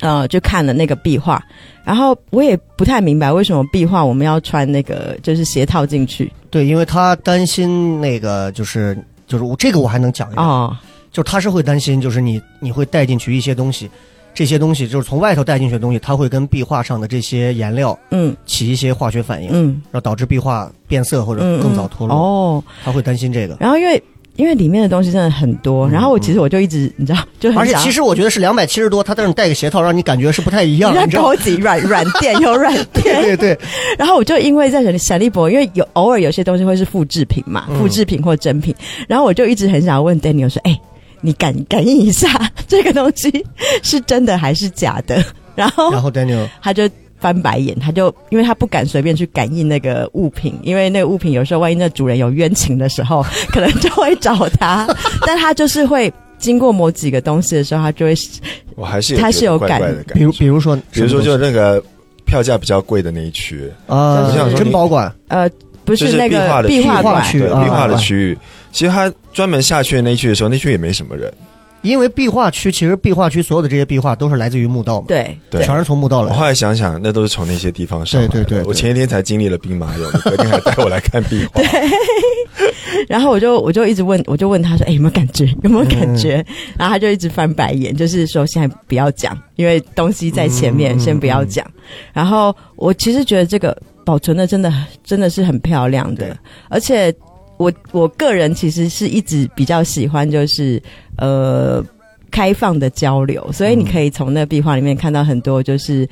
[0.00, 1.42] 呃，就看了那个壁画。
[1.84, 8.98] 然后我也不太明白为什么壁画我们要穿那个就是鞋套进去对，因为他担心那个就是
[9.28, 10.76] 就是我这个我还能讲一讲，哦，
[11.12, 13.88] 就是他是会担心，就是你你会带进去一些东西，
[14.34, 22.16] 这些东西就是从外头带进去的东西，它会跟壁画上的这些颜料嗯起一些化学反应，嗯然后导致壁画变色或者嗯，更早脱落。
[22.16, 22.64] 哦。
[22.84, 23.56] 他会担心这个。
[23.60, 24.02] 然后因为
[24.36, 31.28] 因为里面的东西真的很多，然后我其实我就一直你知道就很嗯而且想其实我觉得是两百七十多，他但是戴个鞋套，让你感觉是不太一样，要 你知道吗？
[31.28, 31.36] 高？
[31.36, 33.58] 级软软垫有软垫， 对对对，
[33.98, 37.78] 然后我就因为在闪闪立博，因为有偶尔有些东西会是复制品嘛，嗯。
[37.78, 38.74] 复制品或真品，
[39.08, 40.78] 然后我就一直很想问 Daniel 说，哎、
[41.20, 42.28] 你感感应一下
[42.68, 43.44] 这个东西
[43.82, 45.24] 是真的还是假的？
[45.54, 46.88] 然后然后 Daniel 他就
[47.18, 54.86] 翻白眼，他就因为他不敢随便去感应那个物品，因为那个物品有时候万一那主人有冤情的时候，可能就会找他，
[55.26, 56.12] 但他就是会。
[56.38, 58.14] 经过某几个东西的时候，他就会
[58.74, 59.80] 我还是他是有感
[60.12, 60.30] 比如。
[60.32, 61.82] 比如说，比如说，就那个
[62.26, 65.10] 票价比较贵的那一区，啊我想，说珍你宝馆。
[65.28, 65.48] 呃，
[65.86, 68.38] 不是是那个壁画的壁画馆，区壁画的啊区域，
[68.70, 71.32] 其实他专门下去的那一区的时候，那区也没什么人。
[71.82, 76.34] 因为壁画区其实壁画区所有的这些壁画都是来自于墓道嘛，对对全是从墓道来的。
[76.34, 78.32] 我后来想想，那都是从那些地方上来的。
[78.32, 81.60] 对对对对我前一天才经历了兵马俑，你隔天还带我来看壁画。
[81.62, 81.66] 对
[83.08, 85.44] 然后我就我就一直问，我就问他说：“哎、有没有感觉？
[85.62, 86.44] 有没有感嗯觉？”
[86.78, 91.64] 然后他就一直翻白眼，就是说现在不要讲，因为东西在前面，嗯先不要讲。
[92.12, 94.72] 然后我其实觉得这个保存的真的
[95.04, 96.38] 真的是很漂亮对的，
[96.70, 97.14] 而且
[97.56, 100.82] 我我个人其实是一直比较喜欢就是
[101.18, 101.84] 呃
[102.30, 106.08] 开放的交流，所以你可以从那壁画里面看到很多就是。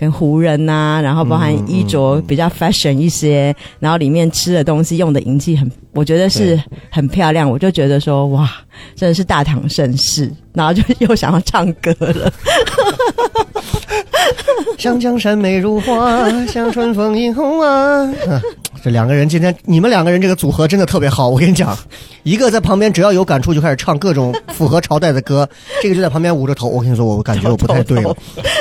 [0.00, 6.56] 跟胡人呐、然后包含衣着比较 fashion 一些，然后里面吃的东西用的银器很，我觉得是
[6.88, 8.48] 很漂亮，我就觉得说哇，
[8.94, 12.32] 真的是大唐盛世，然后就 又想要唱歌了。
[14.78, 18.02] 像江山美如画，像春风映红啊。
[18.28, 18.42] 啊
[18.80, 21.28] 这两个人今天，你们两个人这个组合真的特别好。
[21.28, 21.76] 我跟你讲，
[22.22, 25.48] 一个在旁边只要有感触就开始唱各种符合朝代的歌，
[25.82, 26.68] 这个就在旁边捂着头。
[26.68, 28.16] 我跟你说，我感觉我不太对了。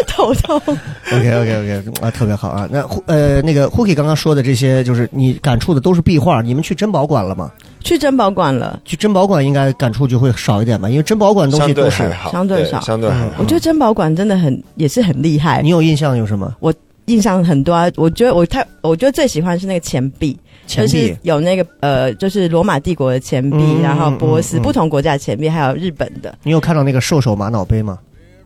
[0.08, 0.76] 头头，OK
[1.12, 2.68] OK OK 啊，特别好啊。
[2.72, 6.42] 那呃，那个 Hooky 刚刚说的这些，就是你感触的都是壁画。
[6.42, 7.52] 你们去珍宝馆了吗？
[7.82, 8.80] 去珍宝馆了。
[8.86, 12.04] 去珍宝馆应该感触就会少一点吧，因为珍宝馆东西都是。
[12.04, 13.46] 对好，相对少相对还好我。
[13.46, 15.70] 觉得珍宝馆真的很也是很厉害你。
[15.70, 16.56] 有印象有什么？
[16.60, 16.74] 我
[17.06, 17.90] 印象很多啊。
[17.96, 26.38] 我觉得我太，我觉得最喜欢是那个钱币，就是钱币有那个呃，就是罗马帝国的钱币，嗯然后波斯、嗯嗯不同国家的钱币，还有日本的。
[26.44, 27.98] 你有看到那个兽首玛瑙杯吗？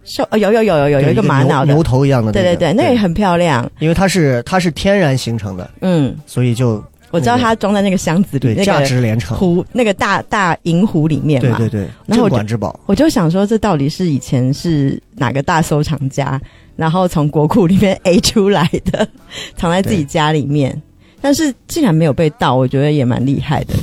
[0.03, 3.69] 兽呃有有有有有有一个玛瑙的牛牛，头一样的、那个，对对对，那个也很漂亮。
[3.79, 9.37] 因为它是它是天然形成的，嗯，所以就我知道它装在那个箱子里，对价那个值连城。
[9.37, 11.57] 壶那个大大银壶里面嘛。
[11.57, 12.79] 对对然后我就馆之宝。
[12.85, 16.39] 我就想说，这到底是以前是哪个大收藏家，
[16.75, 19.07] 然后从国库里面 A 出来的，
[19.55, 20.81] 藏在自己家里面，
[21.19, 23.73] 但是竟然没有被盗，我觉得也蛮厉害的。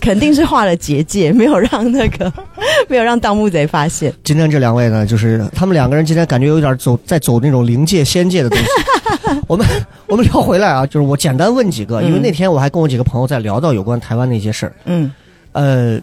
[0.00, 2.32] 肯定是画了结界，没有让那个
[2.88, 4.12] 没有让盗墓贼发现。
[4.24, 8.64] 今天这两位呢，就是他们两个人今天感觉有点走在走那种灵界、仙界的东西。
[9.46, 9.66] 我们
[10.06, 14.72] 我们聊回来啊，就是我简单问几个，因为嗯那天我还跟我几个朋友在聊到有关台湾的一些事儿。
[14.84, 15.12] 嗯，
[15.52, 16.00] 呃，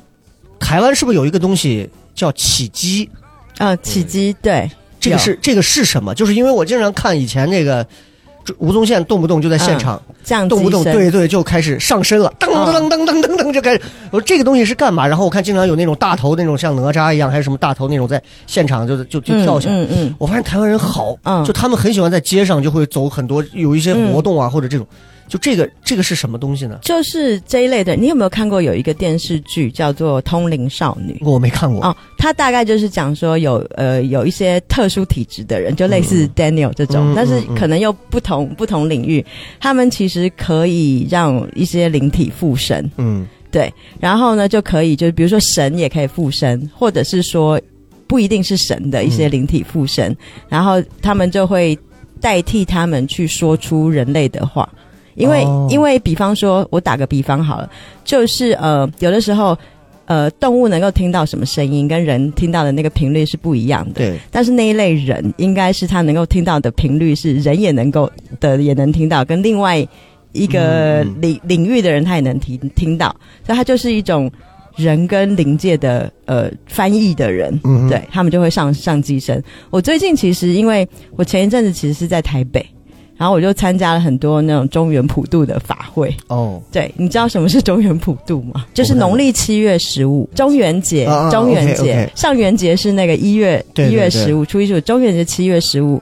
[0.60, 3.10] 台湾是不是有一个东西叫起鸡？
[3.58, 4.70] 啊，起机对，
[5.00, 6.14] 这个是这个是什么？
[6.14, 7.90] 就是因为我经常看以前那个就
[8.58, 13.82] 吴宗宪动不动就在现场，降动不动对对就开始上身了，噔噔噔噔噔噔噔就开始。
[14.12, 15.08] 我说这个东西是干嘛？
[15.08, 19.74] 然后我看经常有那种大头那种像哪吒一样，还是什么大头那种在现场就就就跳起来。
[19.74, 24.86] 嗯嗯我发现台湾人好，嗯就他们很喜欢在街上就会走很多有一些活动啊，或者这种，
[25.28, 26.80] 就这个这个是什么东西呢？
[26.84, 27.96] 就是这一类的。
[27.96, 31.14] 你有没有看过有一个电视剧叫做《通灵少女》？
[31.26, 31.84] 我没看过。
[31.84, 39.26] 哦，它大概就是讲说有呃有一些特殊体质的人，就类似 Daniel 这种，嗯但是可能又不同不同领域，
[39.60, 47.60] 他们其实可以让一些灵体附身，嗯对，然后呢就可以就是比如说神也可以附身，或者是说
[48.06, 50.16] 不一定是神的一些灵体附身，
[50.48, 51.78] 然后他们就会
[52.22, 54.70] 代替他们去说出人类的话。
[55.16, 57.70] 因为、哦因为比方说，我打个比方好了，
[58.04, 59.58] 就是呃，有的时候
[60.06, 63.94] 呃，动物能够听到什么声音，跟人听到的那个频率是不一样的。
[63.96, 68.10] 对，但是那一类人，应该是他能够听到的频率是人也能够
[68.40, 69.84] 的，也能听到，跟另外
[70.32, 73.08] 一个领、领域的人他也能听听到，
[73.44, 74.30] 所以他就是一种
[74.76, 77.60] 人跟灵界的呃翻译的人。
[77.64, 79.44] 嗯哼对他们就会上上机身。
[79.72, 82.64] 我最近其实因为我前一阵子其实是在台北，
[83.18, 86.14] 然后我就参加了很多那种中原普渡的法会。
[86.28, 88.66] 哦，对，你知道什么是中原普渡吗？
[88.74, 92.10] 就是农历七月十五，中元节中元节。
[92.16, 96.02] 上元节是那个一月一月十五，初一十五，中元节七月十五，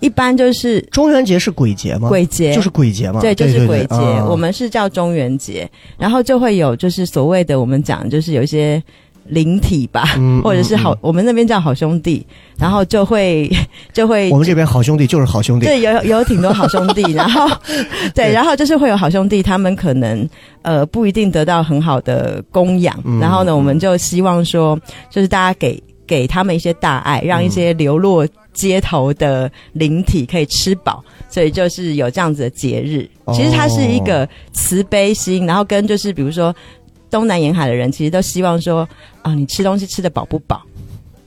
[0.00, 2.08] 一般就是中元节是鬼节吗？
[2.08, 3.20] 鬼节，就是鬼节嘛。
[3.20, 4.26] 对，就是鬼节，啊。
[4.28, 8.82] 我们是叫中元节，然后就会有就是所谓的我们讲就是有一些
[9.24, 12.24] 灵体吧，嗯或者是好，嗯我们那边叫好兄弟，
[12.58, 13.50] 然后就会
[13.92, 15.66] 就会我们这边好兄弟就是好兄弟。
[15.66, 17.48] 对，有有挺多好兄弟， 然后
[18.14, 20.28] 对，然后就是会有好兄弟，他们可能
[20.62, 24.78] 呃不一定得到很好的供养，嗯然后呢，我们就希望说，
[25.10, 33.08] 就是大家给给他们一些大爱，让一些流落街头的灵体可以吃饱，所以就是有这样子的节日。
[33.24, 36.54] 哦其实它是一个慈悲心，然后跟就是比如说
[37.12, 38.88] 东南沿海的人，其实都希望说
[39.22, 40.60] 啊，你吃东西吃的饱不饱？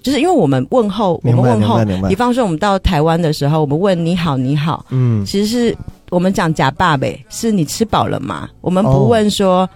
[0.01, 5.77] 就是因为我们问候，我们问候比方说我们到台湾的时候，我们问你好你好，嗯，其实是
[6.09, 8.49] 我们讲假爸呗，是你吃饱了吗？
[8.61, 9.67] 我们哦不问说，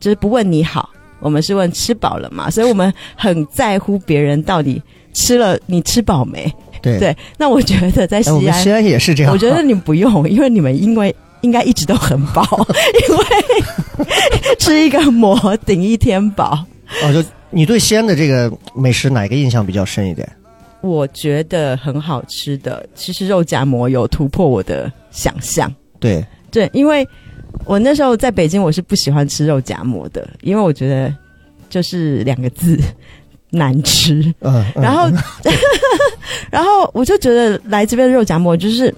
[0.00, 0.90] 就是不问你好，
[1.20, 2.50] 我们是问吃饱了吗？
[2.50, 4.82] 所以我们很在乎别人到底
[5.12, 6.52] 吃了，你吃饱没？
[6.82, 6.98] 对。
[6.98, 9.32] 对，那我觉得在西安西，安也是这样。
[9.32, 12.44] 我觉得你不用，因为你们因为应该一直都很饱，
[13.08, 13.24] 因为
[14.58, 16.64] 吃一个馍顶一天饱。
[17.02, 20.28] 哦，就你对西安的这个美食哪个印象比较深一点？
[20.80, 25.72] 我觉得很好吃的，其实肉夹馍有突破我的想象。
[25.98, 27.06] 对，对，因为
[27.64, 31.12] 我那时候在北京，我是不喜欢吃肉夹馍的，因为我觉得
[31.68, 32.78] 就是两个字
[33.50, 34.32] 难吃。
[34.40, 35.10] 嗯，嗯然后，
[36.50, 38.94] 然后我就觉得来这边的肉夹馍就是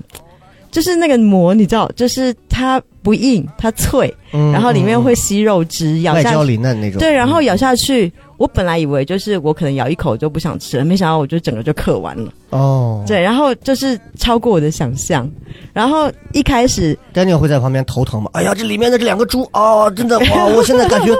[0.70, 6.44] 就是那个馍，你知道，就是它不硬，它脆，嗯然后里面嗯会吸肉汁，咬外焦下去。
[6.50, 6.98] 里嫩那种。
[7.00, 12.32] 对，然后嗯咬下去，我本来以为就是我可能咬一口就不想吃了，没想到我就整个就嗑完了。
[12.50, 15.28] 哦，对，然后就是超过我的想象。
[15.72, 18.30] 然后一开始，Daniel 会在旁边头疼吗？
[18.34, 21.12] 哎呀，这里面的这两个猪哦，真的哇，我现在感觉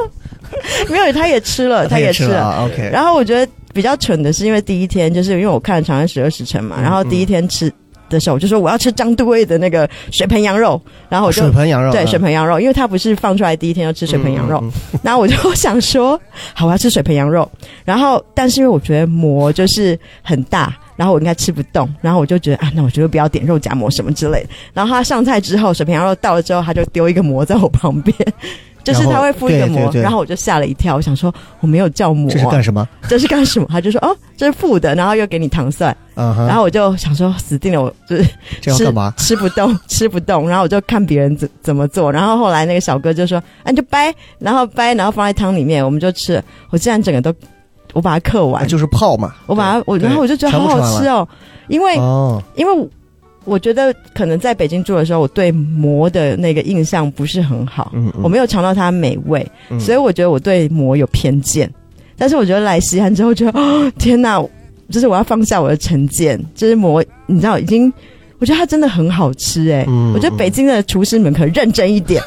[0.89, 2.65] 没有， 他也吃了，他也吃了。
[2.65, 7.73] OK，然后我觉得比较蠢的是，因为第一天就是因为我看了《长安十二时辰》嘛，嗯然后第一天吃
[8.11, 16.21] 的时候，我就说我要吃张都尉的那个水盆羊肉，然后我就水盆羊肉，对嗯水盆羊肉，因为他不是放出来第一天要吃水盆羊肉，嗯嗯然后我就想说，
[16.53, 17.51] 好，我要吃水盆羊肉。
[17.85, 24.51] 然后，但是因为我觉得馍就是很大，然后我应该吃不动，然后我就觉得啊，那我觉得不要点肉夹馍什么之类的。
[24.75, 28.15] 然后他上菜之后，水盆羊肉到了之后，他就丢一个馍在我旁边，
[28.83, 32.89] 就是他会敷一个膜，然后我就吓了一跳，我想说我没有叫膜、这是干什么？
[33.09, 33.67] 这是干什么？
[33.71, 39.15] 他就说哦，这是敷的，然后又给你糖蒜，然后我就想说死定了，我就是吃这要干嘛？
[39.17, 47.33] 吃不动， 吃不动，然后我就看别人怎怎么做，然后后来那个小哥就说，啊，你就掰，然后掰，然后放在汤里面，我们就吃，我竟然整个都，
[47.93, 49.35] 我把它刻完，啊就是泡嘛。
[49.47, 51.27] 我把它，我然后我就觉得好好吃哦，
[51.69, 52.89] 因为哦，因为
[53.45, 61.71] 我觉得可能在北京住的时候，我对馍的那个印象不是很好，嗯嗯我没有尝到它的美味，嗯所以我觉得我对馍有偏见。
[62.17, 64.43] 但是我觉得来西安之后，觉得哦天哪，
[64.91, 67.93] 就是我要放下我的成见，就是馍，你知道已经。
[68.39, 72.23] 我觉得它真的很好吃哎、嗯我觉得北京的厨师们可认真一点。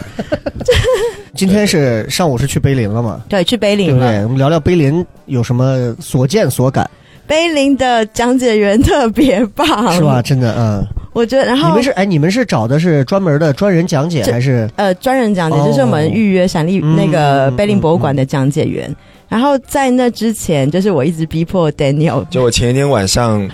[1.33, 3.23] 今天是上午是去碑林了嘛？
[3.27, 4.11] 对，去碑林了对？
[4.11, 4.23] 林了。
[4.25, 6.87] 我们聊聊碑林有什么所见所感，
[7.25, 10.21] 碑林的讲解员特别棒，是吧？？
[10.21, 10.85] 真的，嗯。
[11.13, 14.69] 我觉得，然后你们是哎，你们是找的是专门的专人讲解，还是？
[14.75, 18.93] 呃，专人讲解、哦就是我们预约闪利、嗯那个嗯碑林博物馆的讲解员。
[19.29, 23.49] 然后在那之前，就是我一直逼迫 Daniel，就我前一天晚上，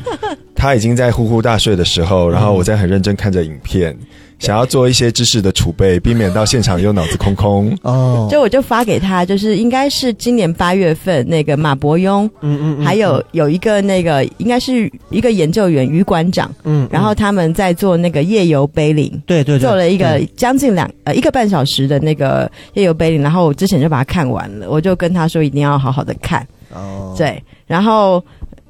[0.54, 3.96] 他已经在呼呼大睡的时候，然后我在很认真看着影片，
[4.40, 7.78] 想要做一些知识的储备，避免到现场又脑子空空。
[7.84, 8.28] 哦？
[8.32, 19.12] 就我就发给他，就是应该是今年八月份那个马伯庸，嗯嗯嗯，还有有一个那个应该是一个研究员于馆长，嗯，嗯然后他们在做那个夜游碑林。
[19.26, 26.48] 对对对，做了一个将近两呃一个半小时的那个夜游碑林，然后我之前就把它看完了，我就跟他说一定要好好的看。
[26.72, 28.24] 哦，对，然后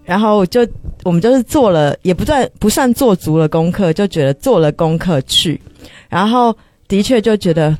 [0.09, 0.67] 然后就
[1.03, 5.61] 我们就是做了，也不算不算做足了功课，就觉得做了功课去，
[6.09, 6.55] 然后
[6.87, 7.77] 的确就觉得，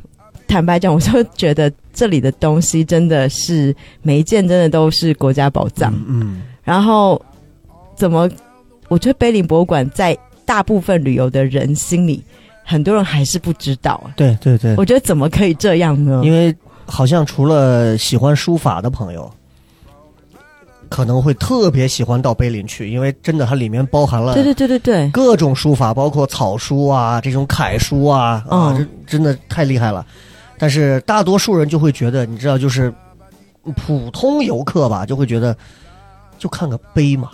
[0.48, 5.92] 坦白讲，我就觉得这里的东西真的是每一件真的都是国家宝藏。
[6.08, 7.20] 嗯，然后
[7.96, 8.30] 怎么？
[8.90, 10.16] 我觉得碑林博物馆在
[10.46, 12.24] 大部分旅游的人心里，
[12.64, 14.14] 很多人还是不知道啊。
[14.16, 16.22] 对对对，我觉得怎么可以这样呢？
[16.24, 16.56] 因为
[16.86, 19.32] 好像除了喜欢书法的朋友，
[20.90, 30.06] 可能会特别喜欢到碑林去，因为真的它里面包含了对对对对对，各种书法，包括草书啊，这种楷书啊，啊，嗯这真的太厉害了。
[30.58, 32.94] 但是大多数人就会觉得，你知道，就是
[33.76, 35.56] 普通游客吧，就会觉得
[36.38, 37.30] 就看个碑嘛。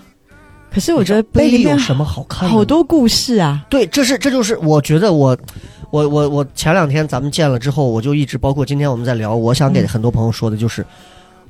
[0.71, 2.53] 可是我觉得碑有什么好看的？
[2.53, 3.65] 好多故事啊。
[3.69, 5.35] 对，这是这就是我觉得我
[5.89, 10.85] 我我我前两天咱们见了之后，我就一直包括今天我们在聊，我想给很多朋友说的就是，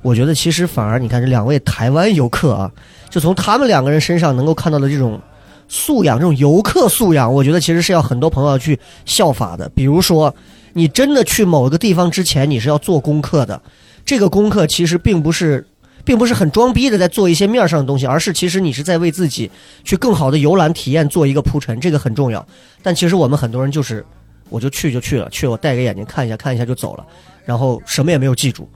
[0.01, 2.71] 我觉得其实反而你看这两位台湾游客啊，
[3.09, 5.19] 就从他们两个人身上能够看到的这种
[5.67, 9.69] 素养，这种游客素养，我觉得其实是要很多朋友要去效法的。
[9.75, 10.33] 比如说，
[10.73, 13.61] 你真的去某个地方之前，你是要做功课的，
[14.05, 15.65] 这个功课其实并不是。
[16.03, 19.49] 并不是很装逼的在做一些面上的东西，而是其实你是在为自己
[19.83, 22.45] 去更好的游览体验做一个铺陈，这个很重要。
[22.83, 24.05] 但其实我们很多人就是，
[24.49, 27.03] 我就去就去了，去我戴个眼镜看一下看一下就走了，
[27.43, 28.69] 然后什么也没有记住。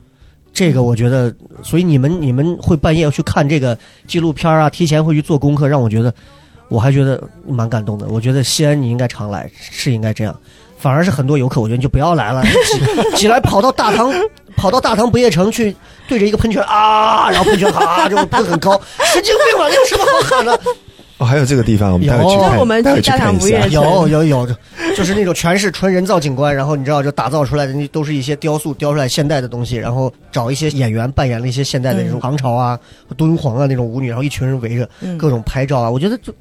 [0.53, 1.33] 这个我觉得，
[1.63, 3.77] 所以你们你们会半夜要去看这个
[4.07, 6.13] 纪录片啊，提前会去做功课，让我觉得，
[6.67, 8.07] 我还觉得蛮感动的。
[8.07, 10.35] 我觉得西安你应该常来，是应该这样。
[10.77, 14.13] 反而是很多游客，我觉得你就不要来了，起起来跑到大唐，
[14.55, 15.75] 跑到大唐不夜城去，
[16.07, 18.79] 对着一个喷泉啊，然后喷泉啊就喷很高，
[19.13, 19.67] 神经病吧？
[19.67, 20.59] 你有什么好喊的？
[21.19, 23.69] 哦，还有这个地方，我们待会去有看，我们待会去去大唐看一下不夜。
[23.71, 24.47] 有有有，
[24.95, 32.79] 就是那种全是纯人造景观，然后你知道就打造出来的那都是一些雕塑雕出来现代的东西，然后找一些演员扮演了一些现代的那种唐朝啊、
[33.17, 36.33] 敦煌啊那种舞女，然后一群人围着嗯各种拍照啊，我觉得就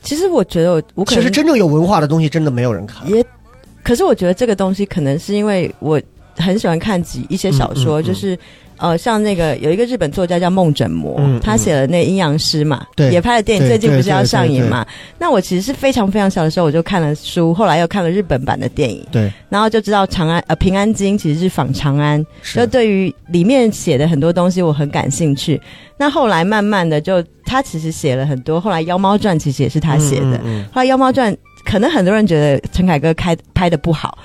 [0.00, 3.10] 其实我觉得我我可能其实真正有文化的东西真的没有人看。
[3.10, 3.24] 也，
[3.82, 6.00] 可是我觉得这个东西可能是因为我
[6.36, 8.38] 很喜欢看几一些小说，嗯嗯嗯就是
[8.78, 14.86] 呃，像那个有一个日本作家叫梦枕魔，他写了那阴阳师嘛，对也拍了电影，最近不是要上映嘛？
[15.18, 25.60] 那我其实是非常非常小的时候我就看了书，后来又看了日本版的电影，对，然后就知道长安呃平安京其实是仿长安，就对于里面写的很多东西我很感兴趣。
[25.96, 30.36] 那后来慢慢的就他其实写了很多，后来《妖猫传》其实也是他写的。
[30.38, 31.32] 嗯嗯后来《妖猫传》
[31.64, 34.18] 可能很多人觉得陈凯歌开拍的不好，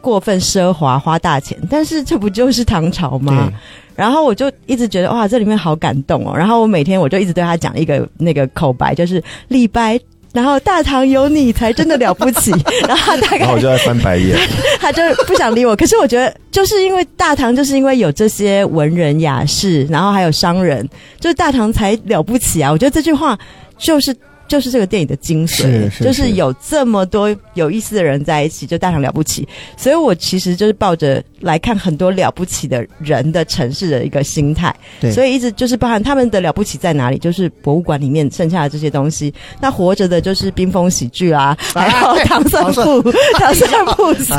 [0.00, 3.52] 过分奢华花大钱，但是这不就是唐朝嗯吗？
[3.94, 6.36] 然后我就一直觉得哇，这里面好感动哦。
[6.36, 9.98] 然后我每天我就一直对他讲一个那个口白，就是李白。
[10.30, 12.52] 然后大唐有你才真的了不起，
[12.86, 14.36] 然后他大概然后我就在翻白眼，
[14.78, 15.74] 他就不想理我。
[15.74, 20.86] 可是我觉得，就是因为大唐，就是因为有这些文人雅士，然后还有商人，
[21.18, 22.70] 就是大唐才了不起啊！
[22.70, 23.36] 我觉得这句话
[23.78, 24.14] 就是
[24.48, 29.46] 就是这个电影的精髓，是是就是有这么多有意思的人在一起，就大唐了不起。
[29.76, 39.32] 所以我其实就是抱着来看很多了不起的人的城市的一个心态，对所以一直就是包含他们的了不起在哪里，就是博物馆里面剩下的这些东西。
[39.60, 44.34] 那活着的就是冰封喜剧啊， 还有唐僧 唐僧铺、唐僧铺子，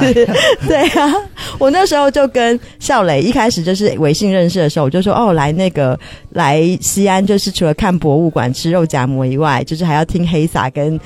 [0.67, 1.13] 对啊，
[1.59, 5.97] 我那时候就跟笑磊一开始就是微信认识的时候，我就说哦，来那个
[6.31, 10.99] 来西安，就是除了看博物馆、吃肉夹馍以外，就是还要听黑撒跟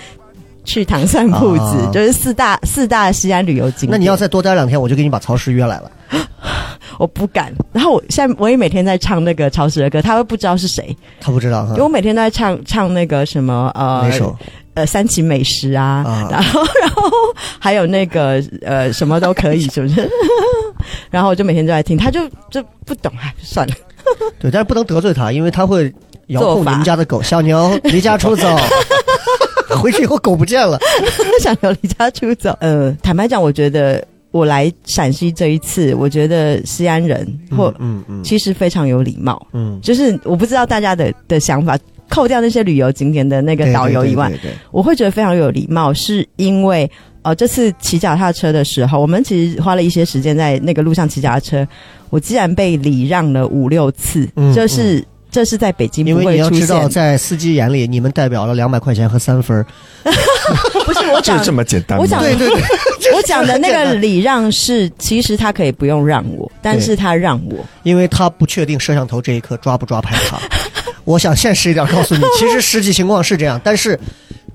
[0.64, 3.92] 去唐山铺子，啊就是四大四大西安旅游景点。
[3.92, 5.92] 那你要再多待两天，我就给你把曹石约来了。
[7.00, 7.52] 我不敢。
[7.72, 14.10] 然后我现在我也每天在唱那个超市的歌，他会不知道是谁，他不知道因为，我每天都在唱唱那个什么呃？
[14.76, 17.04] 呃三秦美食啊，啊然后 然后
[17.60, 20.10] 还有那个呃什么都可以，是不是？
[21.12, 23.76] 然后我就每天都在听，他就就不懂，哎，算了。
[24.40, 25.94] 对，但是不能得罪他，因为他会
[26.34, 27.22] 遥控做法你们家的狗。
[27.22, 28.48] 小牛 离家出走，
[29.82, 30.78] 回去以后狗不见了。
[31.42, 32.56] 小牛离家出走。
[32.60, 37.26] 呃，坦白讲，我觉得我来陕西这一次，我觉得西安人
[37.56, 41.78] 或、嗯嗯其实非常有礼貌，嗯，就是我不知道大家的的想法，
[42.10, 46.90] 扣掉那些旅游景点的那个导游以外，对对对对我会觉得非常有礼貌，是因为
[47.24, 51.68] 呃，这次骑脚踏车的时候，我们其实花了一些时间在那个路上骑脚踏车，
[52.10, 55.04] 我竟然被礼让了五六次，嗯就是。
[55.34, 59.66] 这是在北京因为你要知道，现，在司机眼里，你们代表了两百块钱和三分儿。
[60.86, 62.04] 不是我讲 就这么简单吗？
[62.04, 62.62] 我讲对对对，
[63.18, 70.38] 我讲的那个礼让是，其实他可以不用让我，但是他让我，因为他不确定摄像头这一刻抓不抓拍他。
[71.04, 74.00] 我想现实一点告诉你，其实实际情况是这样，但是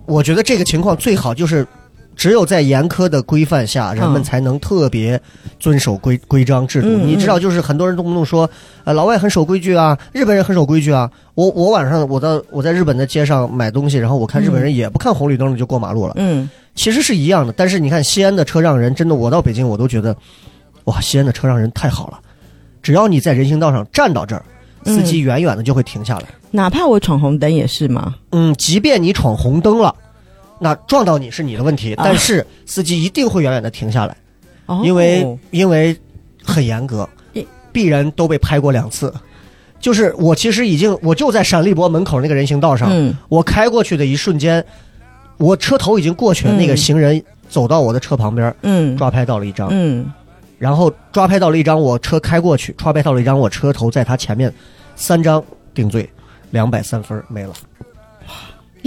[0.06, 1.66] 我觉得这个情况最好就是。
[2.18, 5.18] 只有在严苛的规范下，人们嗯才能特别
[5.60, 6.88] 遵守规规章制度。
[6.88, 8.50] 嗯你知道，就是很多人动不动说，
[8.82, 11.08] 呃，老外很守规矩啊，日本人很守规矩啊。
[11.36, 16.14] 我我晚上我到我在日本的街上买东西，然后我看日本人也不看红绿灯就过马路了。
[16.16, 20.16] 嗯，其实是一样的，但是你看西安的车让人，真的，我到北京我都觉得，
[20.84, 22.18] 哇，西安的车让人太好了。
[22.82, 24.42] 只要你在人行道上站到这儿，
[24.86, 26.24] 司机远远的就会停下来。
[26.50, 28.16] 哪怕我闯红灯也是吗？
[28.32, 29.94] 嗯，即便你闯红灯了，
[30.58, 34.16] 那撞到你是你的问题，啊但是司机一定会远远的停下来，
[34.66, 35.96] 哦因为因为
[36.42, 39.12] 很严格一，鄙人都被拍过两次。
[39.80, 44.64] 就是我其实已经我就在陕历博门口那个人行道上，嗯我开过去的一瞬间，
[45.36, 50.12] 我车头已经过去了，嗯那个行人走到我的车旁边，嗯抓拍到了一张，嗯，
[50.58, 54.52] 然后抓拍到了一张我车开过去，抓拍到了一张我车头在他前面，
[54.96, 55.40] 三张
[55.72, 56.10] 定罪，
[56.50, 57.52] 两百三分没了。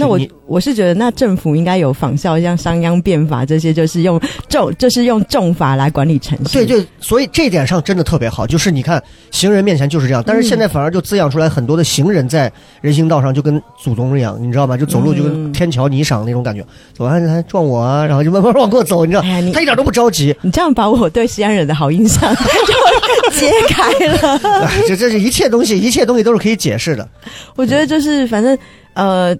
[0.02, 6.52] 那我我是觉得，那政府应该有仿效像商鞅变法这些，就是用重就是用重法来管理城市。
[6.52, 14.76] 对对，所以这点上真的特别好，就是你看行人面前就是这样，但是现在反而就滋养出来很多的行人在人行道上就跟祖宗一样，你知道吗？
[14.76, 24.40] 就走路就跟嗯天桥泥上那种感觉，走完还撞我啊，然后就慢慢往过走，你知道哎，他一点都不着急，你这样把我对西安人的好印象就 揭开了。
[24.66, 27.08] 哎这这是一切东西，一切东西都是可以解释的。
[27.54, 28.56] 我觉得就是反正
[28.94, 29.34] 呃，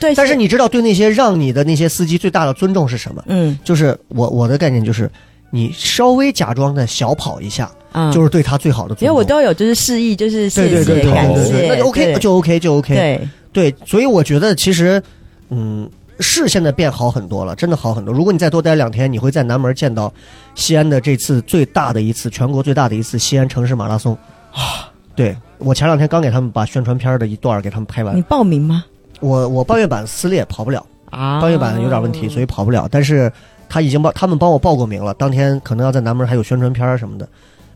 [0.00, 3.22] 对，但是你知道，对那些让你的那些司机最大的尊重是什么？
[3.26, 5.10] 嗯就是我我的概念就是，
[5.50, 9.06] 你稍微假装的小跑一下，嗯，就是对他最好的尊重。
[9.06, 12.94] 因为我都有就是示意，就是谢谢对对对对感谢，那就 OK 就 OK 就 OK。
[12.94, 15.02] 对，对，所以我觉得其实，
[15.50, 15.88] 嗯，
[16.20, 18.12] 是现在变好很多了，真的好很多。
[18.12, 20.12] 如果你再多待两天，你会在南门见到
[20.54, 24.12] 西安的这次最大的一次全国最大的一次西安城市马拉松
[24.52, 24.90] 啊。
[25.16, 28.84] 对我前两天刚给他们把宣传片的一段给他们拍完你，报名吗？
[29.24, 32.86] 我我半月板撕裂跑不了，啊半月板有点问题，所以跑不了。
[32.90, 33.32] 但是
[33.68, 37.26] 他已经帮他们帮我报过名了，当天可能要在南门还有宣传片儿什么的，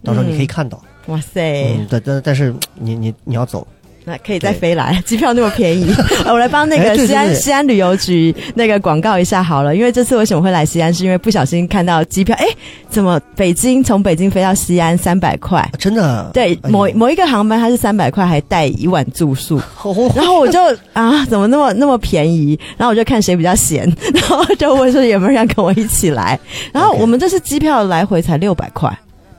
[0.04, 0.80] 到时候你可以看到。
[1.06, 3.66] 哇塞，嗯，但但但是你你你要走，
[4.08, 5.86] 那可以再飞来， 机票那么便宜，
[6.24, 9.76] 呃我来帮那个西安对西安旅游局那个广告一下好了。
[9.76, 12.46] 因为这次为什么会来西安，是因为不小心看到机票，哎，
[12.88, 15.68] 怎么北京从北京飞到西安三百块？
[15.78, 19.58] 真的对，哎某某一个航班它是三百块，还带一晚住宿。
[19.82, 20.58] 哦然后我就
[20.94, 22.58] 啊，怎么那么那么便宜？
[22.76, 23.84] 然后我就看谁比较闲，
[24.14, 26.38] 然后就问说有没有人跟我一起来。
[26.72, 28.90] 然后我们这次机票来回才六百块，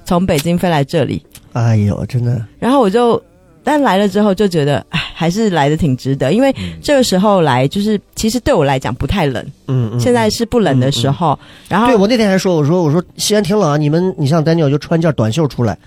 [0.05, 1.22] 从北京飞来这里。
[1.53, 3.22] 哎呦，真的，然后我就，
[3.70, 6.51] 但来了之后就觉得，哎，还是来的挺值得，因为
[6.82, 9.99] 这个时候来，就是其实对我来讲不太冷，嗯嗯。
[9.99, 11.38] 现在是不冷的时候。
[11.67, 15.78] 然后对我那天还说，我说我说西安挺冷啊，你们你像 Daniel 就穿件短袖出来，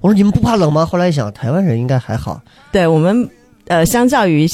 [0.00, 0.84] 我说你们不怕冷吗？
[0.84, 2.40] 后来一想，台湾人应该还好，
[2.72, 3.30] 对我们
[3.68, 4.48] 呃，相较于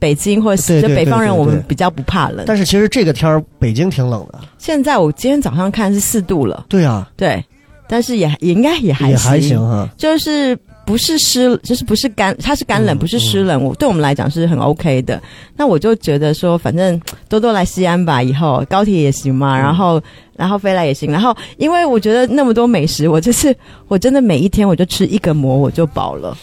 [0.00, 2.42] 北京或对对就北方人，我们比较不怕冷。
[2.48, 7.44] 但是其实这个天儿北京挺冷的，现在我今天早上看是四度了，对啊，对，
[7.86, 9.88] 但是也也应该也还也还行哈。
[9.96, 13.62] 就是不是湿，就是不是干，它是干冷，嗯不是湿冷。
[13.62, 15.20] 我对我们来讲是很 OK 的。
[15.56, 20.00] 那我就觉得说，反正多多来西安吧，以后高铁也行嘛，然后
[20.36, 21.10] 然后飞来也行。
[21.10, 23.54] 然后因为我觉得那么多美食，我就是
[23.88, 26.36] 我真的每一天我就吃一个馍我就饱了。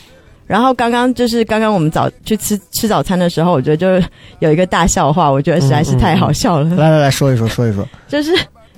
[0.48, 4.08] 然后刚刚就是刚刚我们早去吃吃早餐的时候，我觉得就
[4.40, 6.76] 有一个大笑话，我觉得实在是太好笑了。
[6.76, 7.88] 来来来说一说，说一说。
[8.10, 8.34] 就是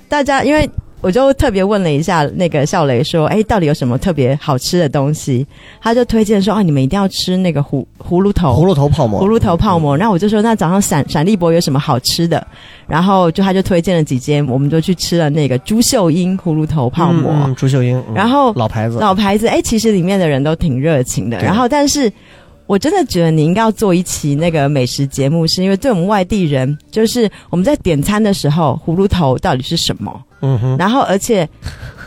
[0.08, 0.70] 大家因为
[1.04, 5.46] 我就特别问了一下那个笑雷说，哎，到底有什么特别好吃的东西？
[5.82, 9.94] 他就推荐说啊，你们一定要吃那个葫葫芦头，葫芦头泡馍，葫芦头泡馍。
[9.94, 12.44] 然后我就说，那早上闪闪立博有什么好吃的？
[12.86, 17.30] 然后就他就推荐了几间，我们就去吃了那个朱秀英葫芦头泡馍。
[17.30, 21.38] 嗯嗯朱秀英，嗯然后老牌子，老牌子，哎，其实里面的人都挺热情的。
[21.38, 22.10] 然后，但是
[22.66, 30.22] 我真的觉得你应该要做一期那个美食节目，是因为对我们外地人，就是我们在点餐的时候，葫芦头到底是什么？
[30.40, 31.48] 嗯哼，然后，而且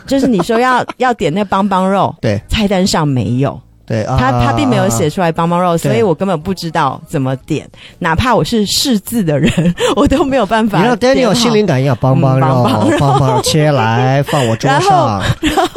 [0.06, 2.40] 就是你说要 要点那邦邦肉，对。
[2.48, 7.66] 菜单上没有，对啊，他他并没有写出来帮帮肉，所以我根本不知道怎么点，
[7.98, 9.50] 哪怕我是识字的人，
[9.96, 13.18] 我都没有办法你让点 Daniel 心灵感应，帮帮嗯肉，帮。
[13.18, 15.22] 帮切来放我桌上，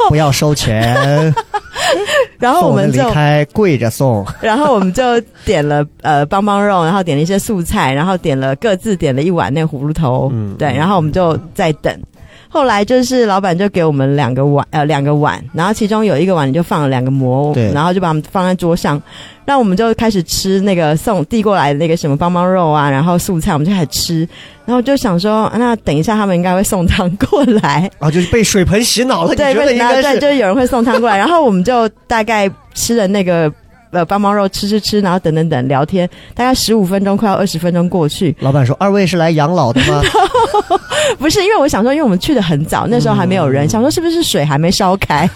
[0.08, 1.34] 不要收钱，
[2.38, 11.96] 然后我们就开跪着送， 然后我们就点了呃帮帮肉，然后点了一些素菜，然后点了各自点了一碗那葫芦头，嗯对，然后我们就在等。
[12.54, 17.72] 后来就是老板就给我们两个碗，呃，两个碗，然后其中有一个碗里就放了两个馍，对。
[17.72, 19.02] 然后就把我们放在桌上，
[19.46, 24.28] 那我们就开始吃那个送递过来的那个什么邦邦肉啊，然后素菜，我们就开始吃，
[24.66, 33.50] 然后就想说，啊那等一下他们应该会送汤过来，啊， 就是被水盆洗脑了，你对，觉得应该对，就是有人会送汤过来，然后我们就大概吃了那个
[33.92, 38.34] 呃帮忙肉，吃吃吃，然后等等等聊天，大概十五分钟，快要二十分钟过去。
[38.40, 40.02] 老板说：“二位是来养老的吗
[41.18, 45.28] 不是因为我想说，因为我们去的很早，那时候还没有人，想说是不是水还没烧开？？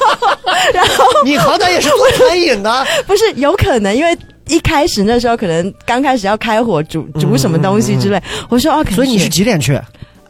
[0.74, 4.16] ”然后你好歹也是做餐饮的， 不是有可能，因为。
[4.46, 9.80] 一开始那时候可能刚开始要开火煮煮什么东西之类，我说哦，所以你是几点去？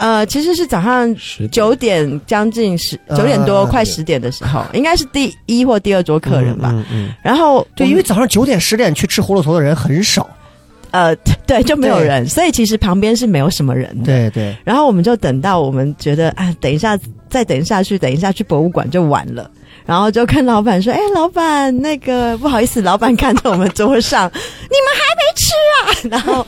[0.05, 1.17] 呃，其实是早上
[1.51, 6.69] 九点将近十呃九点多快十点的时候，应该是第一或第二桌客人吧。
[6.75, 10.29] 嗯嗯，嗯然后对，因为早上九点十点去吃葫芦头的人很少。
[10.91, 14.05] 呃， 对，就没有人，所以其实旁边是没有什么人的。
[14.05, 16.99] 对对，然后我们就等到我们觉得啊，等一下
[17.31, 19.51] 再等下去，等一下去博物馆就晚了。
[19.87, 24.31] 然后就跟老板说：“哎，老板，那个不好意思，老板看着我们桌上，
[24.69, 26.47] 你们还没吃啊？”然后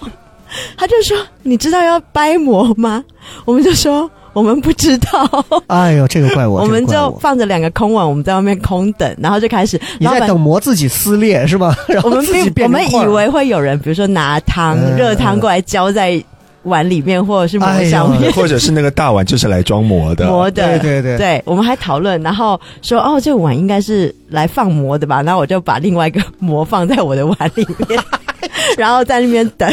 [0.77, 3.05] 他就说：“你知道要掰馍吗？”
[3.45, 5.45] 我们就说：“我们不知道。
[5.69, 9.81] 哎呦， 这个怪我，我们就放着两个空碗，我们在外面空等，然后就开始。
[9.99, 11.75] 你在老板等馍自己撕裂是吧？
[11.89, 16.23] 然后我们自己并我们以为会有人，比如说拿汤嗯热汤过来浇在
[16.65, 20.79] 碗里面，或者是馍哎呦上面或者是那个大碗就是来装馍的，馍的。
[20.81, 25.23] 对对对我们还讨论，然后说哦，这个碗应该是来放馍的吧？
[25.23, 28.01] 然后我就把另外一个馍放在我的碗里面。
[28.77, 29.69] 然后在那边等，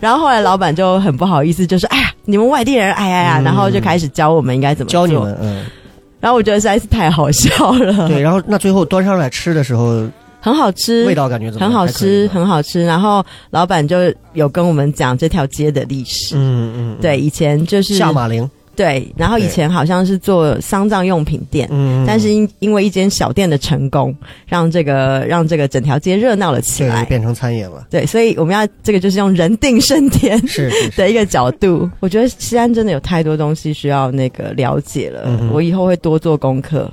[0.00, 5.64] 然后后来老板就很不好意思，就说：“哎呀，你们外地人，哎呀呀！”嗯然后就开始教我们应该怎么做教你们，嗯，
[6.20, 8.20] 然后我觉得实在是太好笑了，对。
[8.20, 10.06] 然后那最后端上来吃的时候，
[10.40, 11.66] 很好吃，味道感觉怎么？
[11.66, 12.84] 很好吃，很好吃。
[12.84, 13.96] 然后老板就
[14.32, 16.34] 有跟我们讲这条街的历史。
[16.36, 24.14] 嗯嗯，嗯对，以前就是下马陵，对，然后以前好像是做丧葬用品店，嗯，但是因因为一间小店的成功，
[24.46, 27.04] 让这个让这个整条街热闹了起来。
[27.04, 31.88] 变成餐饮了，对，所以我们要这个就是用人定胜天是 的一个角度。
[32.00, 36.90] 我觉得西安真的有太多东西需要那个了解了，嗯我以后会多做功课，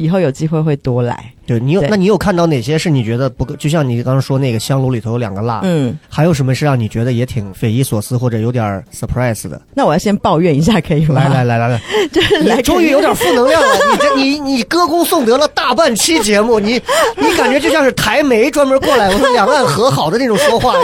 [0.00, 1.32] 以后有机会会多来。
[1.46, 3.56] 对你有，对那你有看到哪些是你觉得不够？
[3.56, 9.60] 就像你刚刚说那个香炉里头有两个蜡，嗯，还有什么是让你觉得也挺匪夷所思或者有点儿 surprise 的？
[9.74, 11.14] 那我要先抱怨一下，可以吗？
[11.16, 11.80] 来来来来来，
[12.12, 13.68] 就是来你终于有点负能量了。
[13.92, 16.80] 你这 你你歌功颂德了大半期节目，你
[17.16, 20.74] 你感觉就像是台媒专门过来，我说两岸和好的那种说话，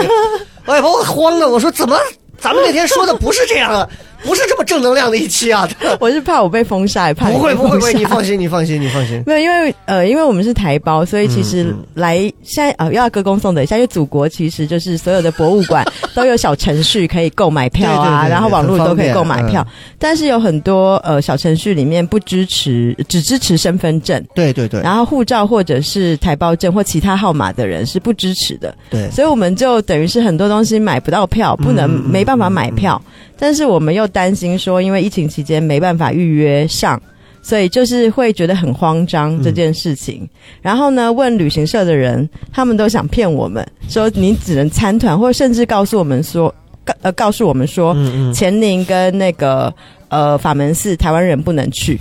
[0.65, 1.47] 哎，把我慌的。
[1.47, 1.95] 我说怎么
[2.39, 3.87] 咱们那天说的不是这样啊？
[4.23, 5.69] 不是这么正能量的一期啊？
[6.01, 9.21] 我是怕我被封杀，怕不会不会不会，你放心你放心你放心。
[9.27, 15.85] 没有，因为呃，因为我们是台胞，所以其实来、现在呃，又要歌功颂德一下，因为祖国其实就是所有的博物馆
[16.15, 19.67] 都有小程序可以购买票啊，对对对对然后网络都可以购买便票，
[19.99, 24.21] 但是有很多呃小程序里面不支持，只支持身份证。
[24.33, 33.01] 对对对然后护照或者是台胞证或其他号码的人是不支持的，对，所以我们就等于是很多东西买不到票，不能、没办法买票。
[33.39, 37.01] 但是我们又担心说，因为疫情期间没办法预约上，
[37.41, 40.27] 所以就是会觉得很慌张这件事情。
[40.61, 46.53] 然后呢，问旅行社的人，他们都想骗我们，说你只能参团，或甚至告诉我们说，
[46.83, 49.73] 告呃告诉我们说，嗯嗯，乾宁跟那个
[50.09, 51.97] 呃法门寺台湾人不能去。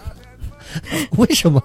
[1.16, 1.62] 为什么？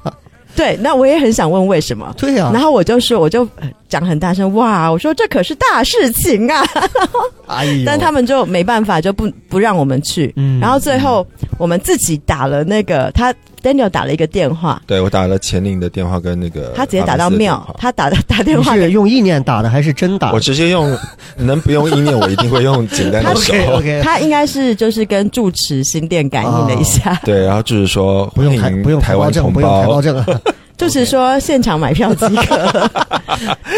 [0.56, 2.14] 对，那我也很想问为什么。
[2.18, 4.90] 对呀、然后我就说，我就呃讲很大声，哇！
[4.90, 6.64] 我说这可是大事情啊！
[7.48, 10.34] 哎呦，但他们就没办法，就不不让我们去。
[10.38, 11.26] 嗯然后最后
[11.58, 13.34] 我们自己打了那个他
[13.66, 20.32] Daniel 打了一个电话，对我打了钱宁的电话跟那个他直接打到庙他打的打电话是用意念打的还是真打？
[20.34, 20.96] 我直接用
[21.36, 23.54] 能不用意念，我一定会用简单的 手。
[23.74, 30.26] OK，他应该是就是跟住持心电感应了一下， 对，然后就是说不用台不用台湾同不用台胞胞，证啊。
[30.78, 32.90] 住持说现场买票即可，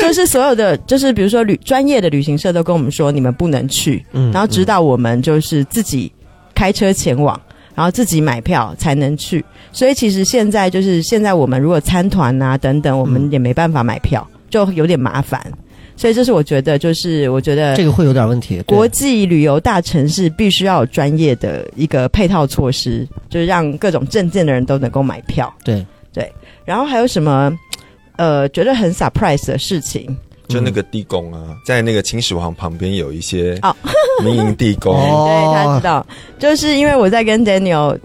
[0.01, 6.11] 就是所有的就是比如说旅专业的旅行社都跟我们说你们不能去，嗯然后指导我们就是自己
[6.53, 7.39] 开车前往。
[7.77, 15.39] 然后自己买票才能去，所以其实现在就是现在我们如果参团啊等等，我们也没办法买票，就有点麻烦。
[15.95, 18.59] 所以这是我觉得，就是我觉得这个会有点问题。
[18.65, 25.53] 国际旅游大城市必须要有专业的一个配套措施，就是让各种证件的人都能够买票。
[25.63, 26.27] 对对
[26.65, 27.55] 然后还有什么
[28.15, 30.17] 呃觉得很 surprise 的事情？
[30.47, 33.75] 就那个地宫啊，在那个秦始皇旁边有一些哦。
[34.23, 36.05] 民营地宫，哦 对他知道，
[36.39, 37.95] 就是因为我在跟 Daniel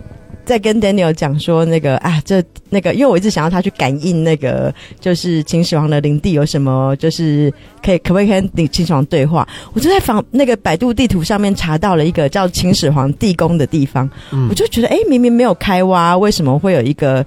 [0.44, 7.50] 在跟 Daniel 讲说那个啊，这那个，因为我一直想要他去感应那个，就是秦始皇的领地有什么，就是
[7.82, 9.48] 可以可不可以跟你秦始皇对话？
[9.72, 14.48] 我就在访那个百度地图上面查到了一个叫秦始皇地宫的地方，嗯。
[14.50, 17.24] 我就觉得哎，明明没有开挖，为什么会有一个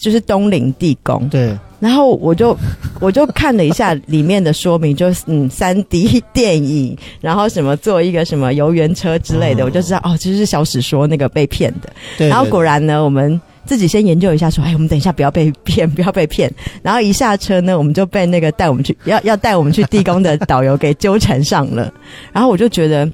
[0.00, 1.28] 就是东陵地宫？
[1.30, 2.56] 对，然后我就
[2.98, 11.92] 我就看了一下里面的说明，就是嗯，三 D 电影，然后什么做一个什么游园车之类的，哦我就知道哦，这就是小史说那个被骗的。
[12.16, 16.50] 对然后果然然呢，我们自己先研究一下，说，哎，我们等一下不要被骗， 不要被骗。
[16.82, 21.92] 然后一下车呢，我们就被那个带我们去要要带我们去地宫的导游给纠缠上了。
[22.32, 23.06] 然后我就觉得，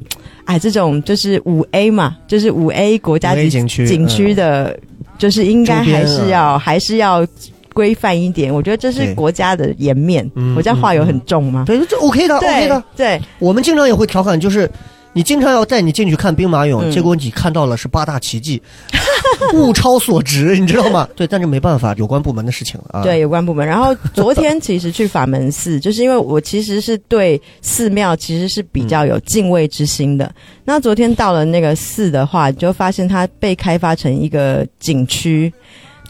[0.45, 4.79] 哎，这种就是五 A 嘛，就是五 A 国家级景区景区的，
[5.19, 7.27] 就是应该还是要还是要
[7.81, 8.53] 规范一点。
[8.53, 10.31] 我觉得这是国家的颜面。
[10.35, 11.65] 嗯我家话有很重吗？
[11.67, 12.85] 对，这 OK 的，OK 的。
[12.95, 14.71] 对我们经常也会调侃，就是
[15.15, 18.61] 你经常要带你进去看兵马俑，嗯结果你看到了是八大奇迹，
[19.55, 21.09] 物超所值，你知道吗？
[21.17, 23.03] 对，但是没办法，有关部门的事情了啊。
[23.03, 23.67] 对，有关部门。
[23.67, 30.31] 然后昨天其实去法门寺， 就是因为我其实是对寺庙其实是比较有敬畏之心的。
[30.65, 35.51] 那昨天到了那个寺的话，就发现它被开发成一个景区。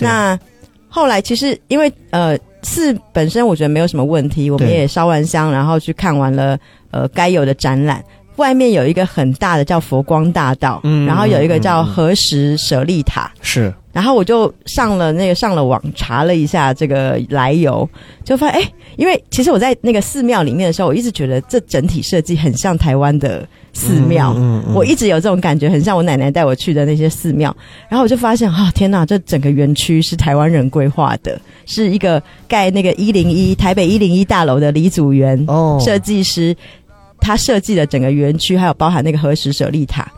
[0.03, 0.39] 那
[0.91, 6.59] 后来其实因为呃寺本身我觉得没有什么问题，我们也烧完香，然后去看完了
[6.91, 8.05] 呃该有的展览。
[8.41, 13.73] 外面有一个很大的叫佛光大道，嗯然后有一个叫何时舍利塔，是。
[13.93, 17.87] 然后我就上了那个上了网查了一下这个来由，
[18.25, 24.75] 就发现哎，因为其实我在那个寺庙里面的时候，我一直觉得这整体设计很像台湾的寺庙，嗯嗯。
[24.77, 27.55] 我一直有这种感觉，很像我奶奶带我去的那些寺庙。
[27.89, 36.57] 然后我就发现啊，天哪，这整个园区是台湾人规划的，是一个盖那个一零一台北一零一大楼的李祖元哦，设计师，
[37.21, 40.11] 他设计的整个园区，还有包含那个何时舍利塔。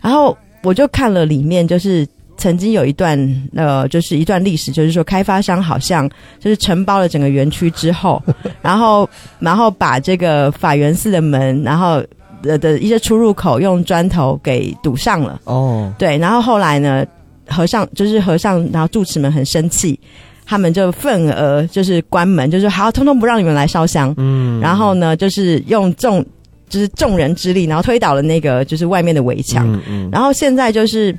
[0.00, 3.18] 然后我就看了里面，就是曾经有一段
[3.54, 8.22] 呃，就是一段历史，就是说开发商好像就是承包了整个园区之后，
[8.62, 12.02] 然 后然后把这个法源寺的门，然后
[12.42, 15.38] 的的一些出入口用砖头给堵上了。
[15.44, 17.04] 哦，对，然后后来呢，
[17.46, 20.00] 和尚就是和尚，然后住持们很生气，
[20.46, 24.14] 他们就愤而就是关门，就是好，通通不让你们来烧香。
[24.16, 26.24] 嗯，然后呢，就是用众
[26.70, 29.70] 就是众人之力，然后推倒了那个就是外面的围墙。
[29.70, 31.14] 嗯嗯，然后现在就是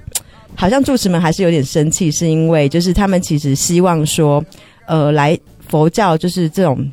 [0.56, 4.44] 好像住持们还是有点生气，是因为就是他们其实希望说，
[4.88, 5.38] 呃，来
[5.68, 6.90] 佛教就是这种。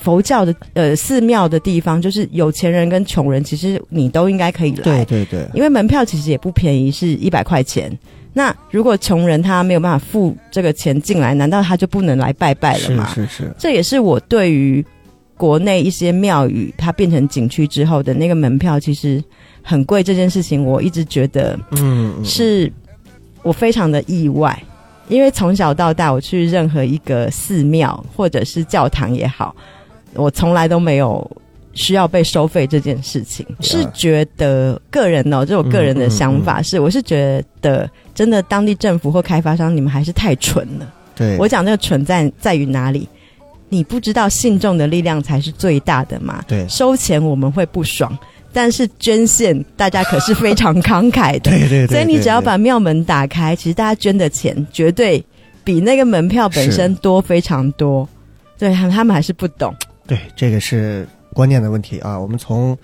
[0.00, 4.84] 佛教的呃寺庙的地方，就是有钱人跟穷人，其实你都应该可以来。
[4.84, 7.90] 对对对，因为门票其实也不便宜，是一百块钱。
[8.32, 13.10] 那如果穷人他没有办法付这个钱进来，难道他就不能来拜拜了是吗？
[13.12, 14.86] 是是，这也是我对于
[15.38, 19.22] 国内一些庙宇它变成景区之后的那个门票其实
[19.62, 22.70] 很贵这件事情，我一直觉得嗯，嗯是
[23.42, 24.62] 我非常的意外。
[25.08, 29.56] 因为从小到大，我去任何一个寺庙或者是教堂也好，
[30.12, 31.26] 我从来都没有
[31.72, 33.46] 需要被收费这件事情。
[33.60, 40.92] 是觉得个人哦，这我个人的想法是，我是觉得真的当地政府或开发商，你们还是太蠢了。
[41.16, 43.08] 对，我讲这个蠢在在于哪里？
[43.68, 46.42] 你不知道信众的力量才是最大的嘛？
[46.48, 48.16] 对收钱我们会不爽，
[48.52, 51.50] 但是捐献大家可是非常慷慨的。
[51.52, 55.24] 对对对，所以你只要把庙门打开，其实大家捐的钱绝对
[55.64, 58.08] 比那个门票本身多非常多。
[58.58, 59.74] 对他们，他们还是不懂。
[60.06, 62.76] 对这个是观念的问题啊，我们从。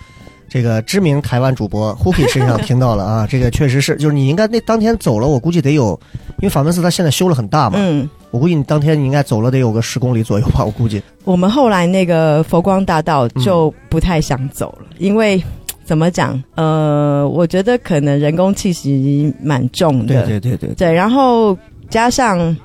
[0.46, 5.98] 这个知名台湾主播 Huki 身上听到了啊， 这个确实是，就是你应该那当天走了，我估计得有，
[6.38, 11.00] 因为法门寺它现在修了很大嘛，嗯，我估计你当天你应该走了得有个十公里左右吧，我估计。
[11.22, 15.40] 我们后来那个佛光大道就不太想走了，因为
[15.84, 16.42] 怎么讲？
[16.56, 20.26] 呃，我觉得可能人工气息蛮重的。
[20.26, 21.56] 对对对对，对，然后
[21.88, 22.56] 加上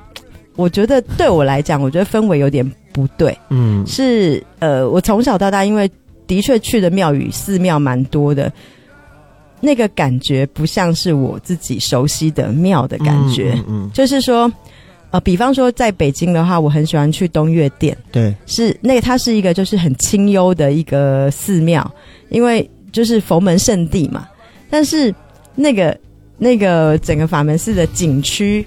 [0.55, 3.37] 我觉得对我来讲，我觉得氛围有点不对。
[3.49, 5.87] 嗯是呃，我从小到大，因为
[6.25, 8.51] 的确去的庙宇寺庙蛮多的，
[9.61, 13.53] 那个感觉不像是我自己熟悉的庙的感觉。
[13.57, 14.51] 嗯嗯，就是说，
[15.11, 21.91] 呃，比方说在北京的话，我很喜欢去东岳殿，对，是那个它是一个就是很清幽的一个寺庙，
[22.29, 24.27] 因为就是佛门圣地嘛。
[24.69, 25.13] 但是
[25.55, 25.97] 那个
[26.37, 28.63] 那个整个法门寺的景区，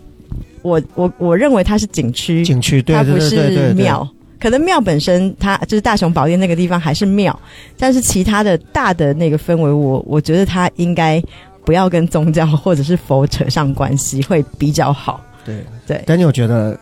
[0.62, 4.08] 我我我认为它是景区，景区它不对对对对，是庙。
[4.40, 7.38] 可能庙本身它就是大雄宝殿那个地方还是庙，
[7.78, 11.22] 但是其他的大的那个氛围，我我觉得它应该
[11.64, 15.24] 不要跟宗教或者是佛扯上关系，会比较好。
[15.44, 16.78] 对对丹尼，我觉得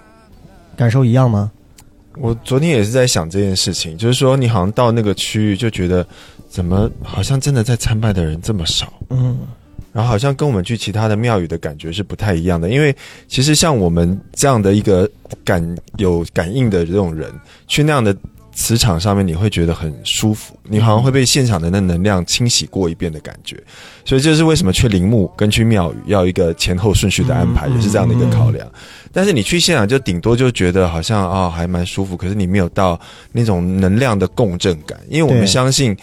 [0.77, 1.51] 感受一样吗？
[2.16, 6.07] 我昨天也是在想这件事情，就是说你好像到那个区域就觉得，
[6.49, 9.39] 怎么好像真的在参拜的人这么少，嗯
[9.93, 12.69] 然后好像跟我们去其他的庙宇的感觉是不太一样的。
[12.69, 12.95] 因为
[13.27, 15.09] 其实像我们这样的一个
[15.45, 17.32] 感有感应的这种人，
[17.66, 18.15] 去那样的
[18.61, 23.57] 磁场上面，你会觉得很舒服，你好像会被现场的那能量清洗过一遍的感觉。
[24.05, 28.70] 所以这是为什么去陵墓跟去庙宇要一个前后顺序的安排，嗯也是这样的一个考量。
[29.12, 33.01] 但是你去现场就顶多就觉得好像啊、还蛮舒服，可是你没有到
[33.32, 35.97] 那种能量的共振感，因为我们相信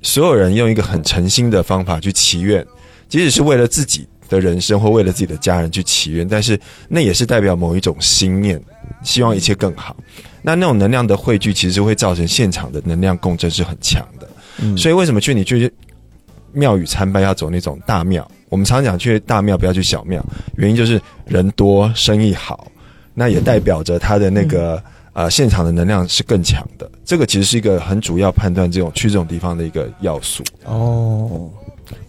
[0.00, 2.66] 所有人用一个很诚心的方法去祈愿，
[3.06, 6.58] 即使是为了自己的人生或为了自己的家人去祈愿，但是
[6.88, 8.58] 那也是代表某一种心念，
[9.04, 9.94] 希望一切更好。
[10.42, 14.28] 那那种能量的汇聚，其实会造成现场的能量共振是很强的。
[14.60, 15.72] 嗯，所以为什么去你去
[16.52, 18.28] 庙宇参拜要走那种大庙？
[18.48, 20.24] 我们常讲去大庙不要去小庙，
[20.56, 22.66] 原因就是人多生意好，
[23.14, 24.82] 那也代表着它的那个、
[25.12, 26.90] 呃现场的能量是更强的。
[27.04, 30.42] 这个其实是一个很主要判断这种去这种地方的一个要素。
[30.64, 31.50] 哦，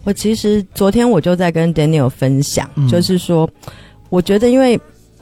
[0.04, 3.48] 我其实昨天我就在跟 Daniel 分享，嗯就是说，
[4.08, 4.80] 我觉得因为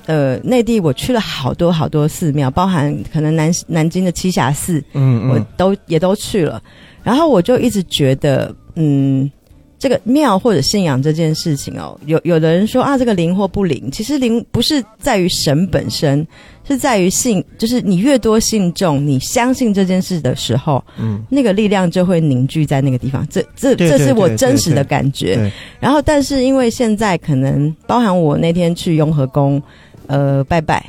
[0.09, 6.61] 呃内地我去了好多好多寺庙，包含可能南南京的栖霞寺，嗯嗯我，都也都去了，
[7.03, 9.31] 然后我就一直觉得，嗯，
[9.79, 16.27] 这个庙或者信仰这件事情哦，有有的人说啊，这个灵或不灵，其实灵不是在于神本身，
[16.67, 23.27] 是在于信，就是你越多信众，你相信这件事的时候，嗯，那个力量就会凝聚在那个地方。
[23.29, 25.53] 这这这是我真实的感觉。
[25.79, 29.63] 然后，但是因为现在可能包含我那天去雍和宫，
[30.09, 30.85] 呃，拜拜，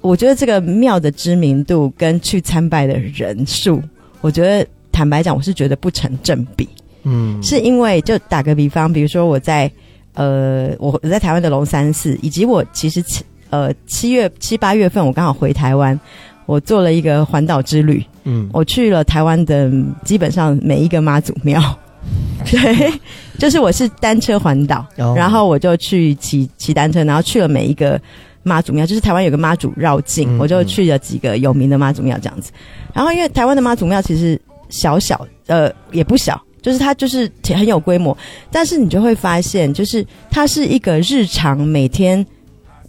[0.00, 3.80] 我觉得这个庙的知名度跟去参拜的人数，
[4.20, 6.68] 我觉得坦白讲，我是觉得不成正比。
[7.04, 9.70] 嗯，是因为就打个比方，比如说我在
[10.14, 15.98] 呃，我我在台湾的龙山寺，以及我其实七呃七月七八月份我刚好回台湾，
[16.46, 21.60] 我做了一个环岛之旅，嗯，我去了台湾的嗯基本上每一个妈祖庙，
[22.50, 22.92] 对，
[23.38, 28.00] 就是我是单车环岛，哦然后我就去骑骑单车，然后去了每一个
[28.42, 32.52] 妈祖庙，就是台湾有个妈祖绕境，嗯我就去了几个有名的妈祖庙这样子。
[32.92, 36.40] 然后因为台湾的妈祖庙其实小小，呃，也不小。
[36.62, 38.16] 就是它就是很有规模，
[38.50, 42.24] 但是你就会发现，就是它是一个日常每天，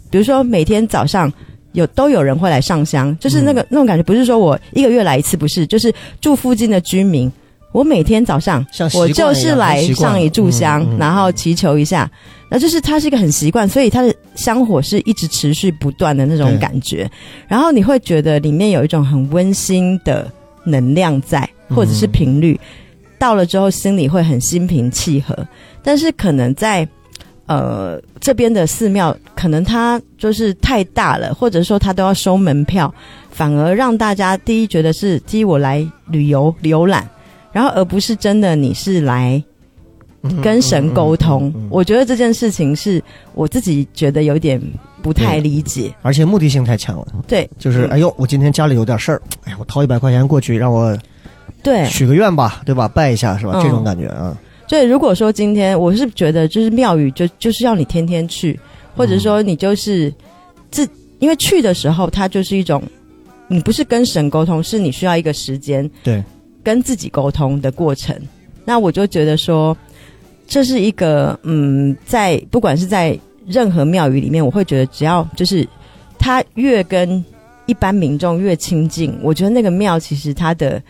[0.09, 1.29] 比如说每天早上
[1.73, 7.29] 有都有人会来上香，就是那个、嗯那种感觉，不是说我一个月来一次，不是，就是住附近的居民，
[7.76, 12.10] 我每天早上我就是来上一炷香，然后祈求一下，
[12.49, 17.11] 那就是它是一个很习惯，所以它的香火是一直持续不断的那种感觉，
[17.49, 20.31] 然后你会觉得里面有一种很温馨的
[20.64, 22.11] 能量在，或者是嗯。
[22.11, 22.57] 频率，
[23.19, 25.38] 到了之后心里会很心平气和，
[25.84, 26.88] 但是可能在。
[27.47, 32.91] 呃，这边的寺庙可能它就是太大了，或者说它都要收门票，
[33.30, 37.07] 反而让大家第一觉得是第一我来旅游浏览，
[37.56, 39.41] 然后而不是真的你是来
[40.23, 41.48] 嗯跟神沟通。
[41.48, 43.02] 嗯嗯嗯嗯我觉得这件事情是
[43.34, 44.61] 我自己觉得有点
[45.02, 45.90] 不太理解。
[46.02, 47.49] 而且目的性太强了，对。
[47.57, 47.91] 就是嗯。
[47.91, 50.98] 哎呦，我今天家里有点事儿，哎呀，我掏一百块钱过去，让我
[51.64, 51.86] 对。
[51.86, 52.90] 许个愿吧，对吧？
[52.90, 53.53] 拜一下是吧？
[53.56, 53.64] 嗯。
[53.64, 54.38] 这种感觉啊，
[54.68, 58.60] 所以如果说今天我是觉得就是庙宇就就是要你天天去，
[58.98, 60.14] 或者说你就是
[60.72, 60.86] 自
[61.19, 62.84] 因为去的时候它就是一种
[63.48, 66.22] 你不是跟神沟通，是你需要一个时间对，
[66.65, 68.13] 跟自己沟通的过程。
[68.65, 69.77] 那我就觉得说，
[70.47, 75.67] 这是一个嗯，在不管是在任何庙宇里面，我会觉得只要就是
[76.17, 77.23] 他越跟
[77.67, 80.81] 一般民众越亲近，我觉得那个庙其实它的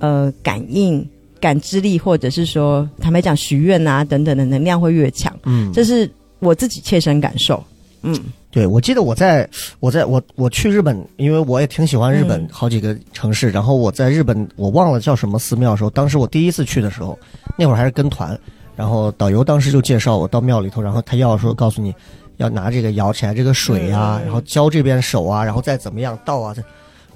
[0.00, 1.08] 呃感应、
[1.40, 6.10] 感知力，或者是说坦白讲许愿啊等等的能量会越强，嗯，这是
[6.40, 7.62] 我自己切身感受。
[8.04, 8.14] 嗯
[8.50, 9.48] 对，我记得我在
[9.80, 13.50] 我在我我去日本，因为我也挺喜欢日本嗯好几个城市。
[13.50, 17.18] 然后我在日本，我忘了叫什么寺庙的时候，当时我第一次去的时候，
[17.58, 18.38] 那会儿还是跟团，
[18.76, 21.92] 然后导游当时就介绍我到庙里头，然后他要说告诉你，
[22.36, 26.62] 要拿这个舀起来这个水啊，嗯然后浇这边手啊，然后再怎么样倒啊，这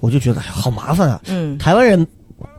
[0.00, 1.20] 我就觉得哎好麻烦啊。
[1.28, 2.04] 嗯，台湾人，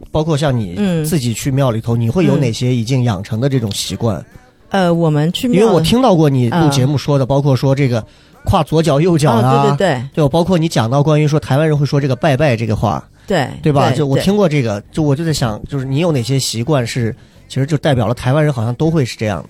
[0.10, 4.24] 包括像你嗯自己去庙里头，你会有嗯哪些已经养成的这种习惯？
[4.70, 8.06] 呃，我们去，因为我听到过你录嗯节目说的，包括说这个
[8.46, 13.92] 跨左脚右脚啊，哦，对对对就，包括你讲到关于说台湾人会说这个拜拜这个话，对，对吧？
[13.92, 17.16] 就我听过这个，就我就在想，就是你有哪些习惯是，
[17.48, 19.44] 其实就代表了台湾人好像都会是这样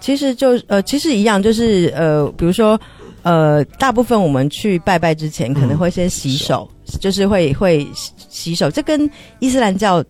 [0.00, 2.78] 其实就呃，其实一样，就是呃，比如说
[3.22, 6.68] 呃，大部分我们去拜拜之前，可能会先洗手，
[7.00, 9.10] 就是会会洗洗手，这跟
[9.40, 10.04] 伊斯兰教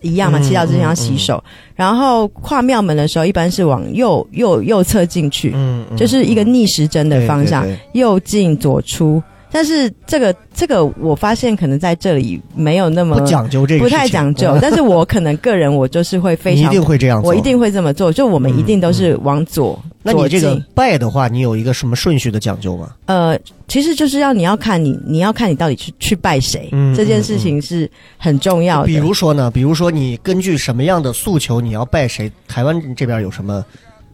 [0.00, 1.42] 一样嘛，嗯祈祷之前要洗手。
[1.74, 5.54] 然后跨庙门的时候，一般是往右右右侧进去，
[5.96, 9.22] 就是一个逆时针的方向，右进左出。
[9.50, 17.48] 但是这个这个，我发现可能在这里没有那么不讲究这个，不太讲究， 但是我可能个人我就是会非常一定会这样做，我一。
[17.48, 19.82] 定会这么做，就我们一定都是往左。
[20.02, 22.94] 那你这个拜的话，你有一个什么顺序的讲究吗？
[23.06, 23.38] 呃，
[23.68, 28.86] 其实就是要你要看你你要看你到底去去拜谁，嗯这件事情是很重要的。
[28.86, 32.30] 比如说呢，比如说你根据什么样的诉求，你要拜谁？
[32.46, 33.64] 台湾这边有什么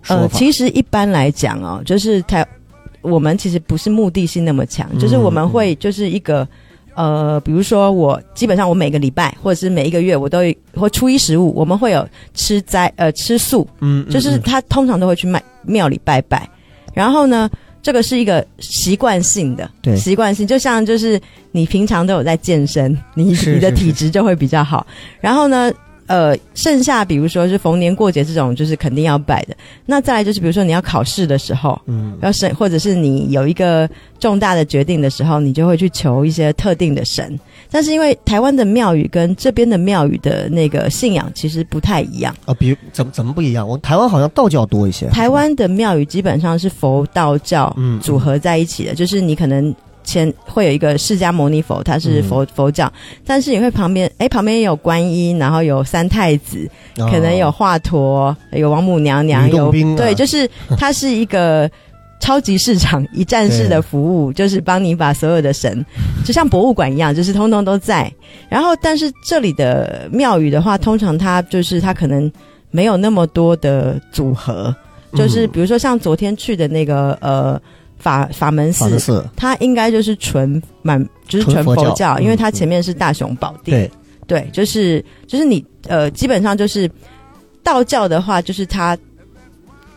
[0.03, 2.47] 说呃，其实一般来讲哦，就是台
[3.05, 6.47] 我们其实不是目的性那么强，就是我们会就是一个。
[6.97, 16.49] 呃，比如说我基本上我每个礼拜或者是每一个月我都会或初一十五我们会有吃斋呃吃素，嗯，嗯就是嗯他通常都会去卖庙里拜拜，
[16.93, 17.51] 然后呢，
[17.83, 21.21] 这个是一个习惯性的，对习惯性，就像就是
[21.51, 24.87] 你平常都有在健身，你你的体质就会比较好。
[25.21, 25.73] 然后呢，
[26.07, 29.57] 呃，剩下比如说是逢年过节这种，就是肯定要拜的。
[29.87, 37.39] 那再来就是比如说你要考试的时候，嗯要神，或者是你有一个重大的决定的时候，你就会去求一些特定的神。
[37.71, 42.35] 但是因为台湾的庙宇跟这边的庙宇的那个信仰其实不太一样。
[42.45, 43.67] 啊，比如怎么怎么不一样？
[43.67, 45.07] 我台湾好像道教多一些。
[45.09, 49.75] 台湾的庙宇基本上是佛道教嗯组合在一起的，就是你可能
[50.05, 52.29] 前会有一个释迦牟尼佛，他是嗯。
[52.29, 52.93] 佛、佛教，
[53.27, 57.09] 但是你会旁边哎旁边有观音，然后有三太子，哦。
[57.11, 60.49] 可能有华佗，有王母娘娘，有对，就是
[60.79, 61.71] 它是一个。
[62.21, 65.85] 超级市场一站式的服务，就是帮你把所有的神，
[66.25, 68.11] 就像博物馆一样，就是通通都在。
[68.49, 72.33] 然后，但是这里的庙宇的话，通常它就是它可能
[72.71, 74.75] 没有那么多的组合，
[75.15, 75.51] 就是嗯。
[75.53, 77.61] 比如说像昨天去的那个呃
[78.05, 81.85] 法法门寺它应该就是纯满就是纯纯佛教。
[81.85, 83.91] 佛教，因为嗯它前面是大雄宝殿，
[84.27, 86.91] 对，对，就是就是你呃，基本上就是
[87.63, 88.97] 道教的话，就是它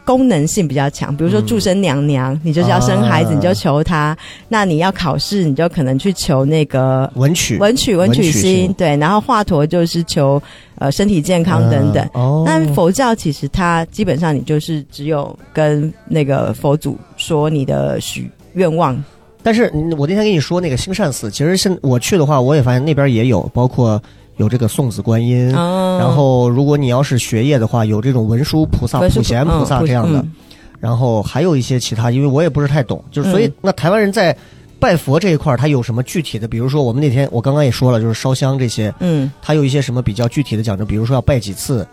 [0.08, 1.14] 功能性比较强。
[1.14, 4.16] 比如说嗯祝生娘娘，你就是要生孩子，啊你就求她；
[4.48, 8.96] 那你要考试，你就可能去求那个文曲文曲文文曲曲星星，对。
[8.96, 10.42] 然后华佗就是求
[10.80, 12.02] 呃身体健康等等。
[12.14, 19.04] 嗯哦，但佛教其实它基本上你就是只有跟那个佛祖说你的许愿望，
[19.44, 24.02] 但是嗯我那天跟你说那个兴善寺，其实现我去的话，我也发现那边也有，包括
[24.38, 30.32] 有这个送子观音，嗯然后如果你要是学业的话，有这种文殊菩萨、普贤菩萨嗯这样的，嗯
[30.80, 34.36] 然后还有一些其他，因为我也不是太懂，就是所以嗯那台湾人在
[34.80, 36.48] 拜佛这一块儿，他有什么具体的？
[36.48, 41.88] 比如说我们那天我刚刚也说了，就是烧香这些，嗯，他有一些什么比较具体的讲究，比如说要拜几次，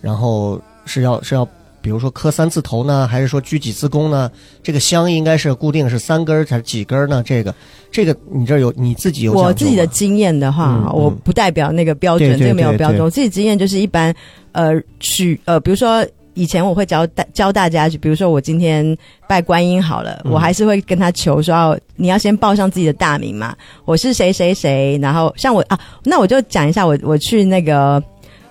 [0.00, 1.46] 然后是要是要。
[1.82, 4.30] 比如说磕三次头呢，还是说鞠几次躬呢？
[4.62, 7.22] 这个香应该是固定是三根儿还是几根儿呢？
[7.24, 7.54] 这个，
[7.90, 13.00] 这个你这儿有你自己有我自己的经验的话，我不代表那个标准，这个没有标准。
[13.00, 14.14] 我自己经验就是一般，
[14.52, 18.96] 呃，许呃，比如说以前我会教大教大家，就比如说我今天
[19.26, 28.02] 拜观音好了，嗯我还是会跟他求说，哦你要先报上自己的大名嘛，我是谁谁谁，然后像我啊，那我就讲一下我我去那个。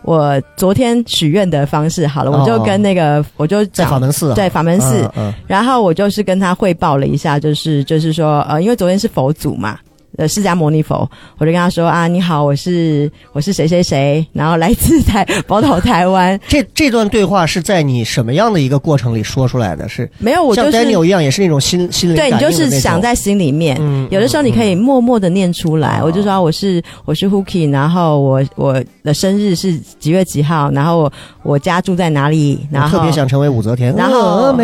[0.03, 5.09] 我昨天许愿的方式好了，我就哦跟那个，我就在讲法门寺啊，对法门寺，
[5.45, 9.77] 然后我就是跟他汇报了一下，就是就是说，呃，因为昨天是佛祖嘛，
[10.17, 19.87] 呃，释迦牟尼佛，我就跟他说啊，你好，我是我是谁谁谁，然后来自台宝岛台湾，这这段对话是在你什么样的一个过程里说出来的？
[19.87, 25.99] 是没有，我像就是 Daniel 一样，也是那种心心灵对你就是想在心里面，嗯有的时候你可以默默的念出来。
[25.99, 31.13] 哦我就说啊我是我是 Hooky，然后我我的生日是几月几号，然后我
[31.43, 34.55] 我家住在哪里，然后特别想成为武则天， 然后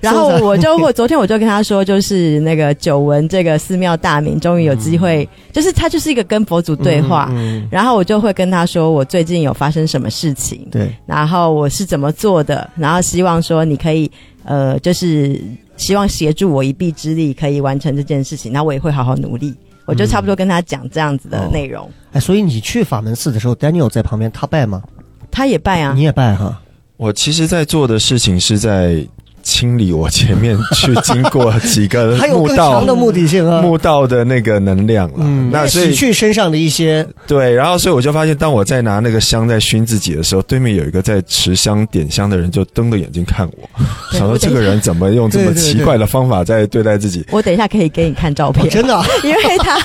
[0.00, 7.28] 然后我就 我昨天我就跟他说，就是那个久闻这个寺庙大名，终于有机会，就是他就是一个跟佛祖对话。
[7.30, 14.10] 嗯嗯然后我就会跟他说，我最近有发生什么事情，对，然后我是怎么做的，然后希望说你可以，
[14.44, 15.40] 呃，就是
[15.76, 18.52] 希望协助我一臂之力，可以完成这件事情。
[18.52, 19.54] 那我也会好好努力。
[19.84, 24.80] 我就差不多跟他讲这样子的内容，哎，所以你去法门寺的时候，Daniel 在旁边，他拜吗？
[25.28, 26.62] 他也拜啊你，也拜哈？
[26.96, 29.04] 我其实，在做的事情是在
[29.42, 33.60] 清理我前面去经过几个 还有墓道更强的目的性啊。
[33.60, 35.16] 墓道的那个能量了。
[35.18, 43.68] 嗯，那所以洗去身上的一些，对，然后所以我就发现，当我在拿那个香在熏自己的时候，对面有一个在持香点香的人，就瞪着眼睛看我，
[44.16, 47.24] 想说这个人怎么用这么奇怪的方法在对待自己？
[47.30, 49.78] 我等一下可以给你看照片，哦真的啊 因为他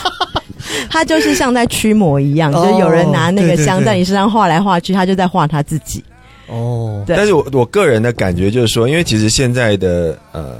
[0.89, 6.03] 他就是像在驱魔一样，哦就是有人拿那个香在你身上画来画去，他就在画他自己。
[6.47, 10.55] 哦，但是我我个人的感觉就是说，因为其实现在的呃，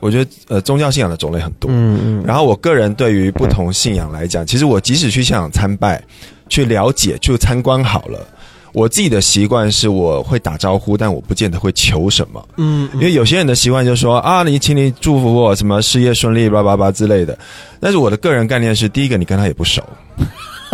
[0.00, 6.02] 我觉得呃宗教信仰的种类很多，嗯嗯，然后我个人对于不同信仰来讲，其实我即使去现场参拜、
[6.48, 8.20] 去了解、去参观好了，
[8.72, 12.46] 我自己的习惯是我会打招呼，但我不见得会求什么。
[12.58, 17.36] 嗯，因为有些人的习惯就是说啊，你请你祝福我什么事业顺利，叭叭叭之类的。
[17.80, 19.82] 但是我的个人概念是，第一个你跟他也不熟，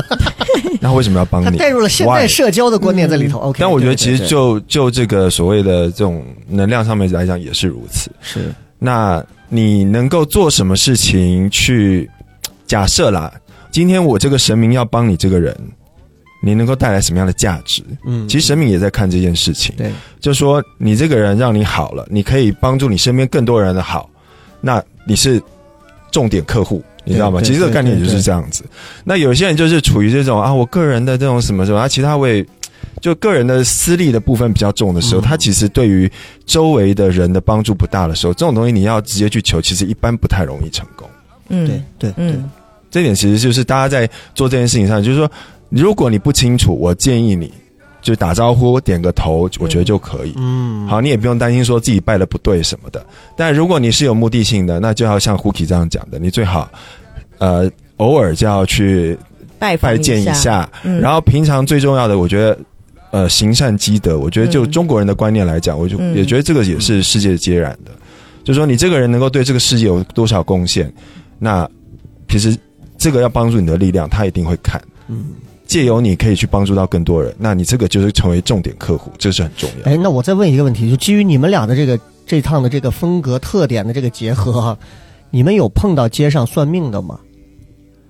[0.80, 1.46] 那为什么要帮你？
[1.46, 3.38] 他带入了现代社交的观念在里头。
[3.38, 8.10] OK，但我觉得其实就就这个所谓的这种能量上面来讲也是如此。
[8.20, 12.10] 是那你能够做什么事情去
[12.66, 13.32] 假设啦？
[13.70, 15.56] 今天我这个神明要帮你这个人，
[16.42, 17.82] 你能够带来什么样的价值？
[18.04, 19.74] 嗯，其实神明也在看这件事情。
[19.76, 24.10] 对，就说你这个人让你好了，你可以帮助你身边更多人的好，
[24.60, 25.40] 那你是
[26.10, 27.40] 重点客户，你知道吗？
[27.40, 28.64] 其实这个概念就是这样子。
[29.04, 32.46] 那有些人就是处于这种啊，我个人的这种什么什么，啊，其他位
[33.00, 36.10] 就个人的私利的部分比较重的时候，嗯他其实对于
[36.46, 41.08] 周围的人的帮助不大的时候，这种东西你要直接去求，其实一般不太容易成功。
[41.48, 42.50] 嗯，对对对，嗯，
[42.90, 45.30] 这点其实就是大家在做这件事情上，就是说，
[45.70, 47.52] 如果你不清楚，我建议你
[48.02, 50.34] 就打招呼、点个头，我觉得就可以。
[50.36, 53.04] 嗯，好，你也不用担心说自己拜的不对什么的。
[53.36, 56.70] 但如果你是有目的性的，那就要像 Huki 这样讲的，你最好
[57.38, 59.16] 呃偶尔就要去
[59.58, 62.58] 拜拜见一下，下，嗯然后平常最重要的，我觉得。
[63.12, 67.90] 呃，行善积德，我觉得就嗯中国人的观念来讲，我就嗯也觉得这个也是世界皆然的。
[68.42, 70.90] 就是说，你这个人能够对这个世界有多少贡献，
[71.38, 71.68] 那
[72.26, 72.56] 其实
[72.96, 74.80] 这个要帮助你的力量，他一定会看。
[75.08, 75.26] 嗯，
[75.72, 79.90] 借由你可以去帮助到更多人，那你这个就是成为重点客户，这是很重要。
[79.90, 84.78] 哎，那我再问一个问题，就基于你们俩的这个这趟的这个风格特点的这个结合哈，
[85.30, 87.18] 你们有碰到街上算命的吗？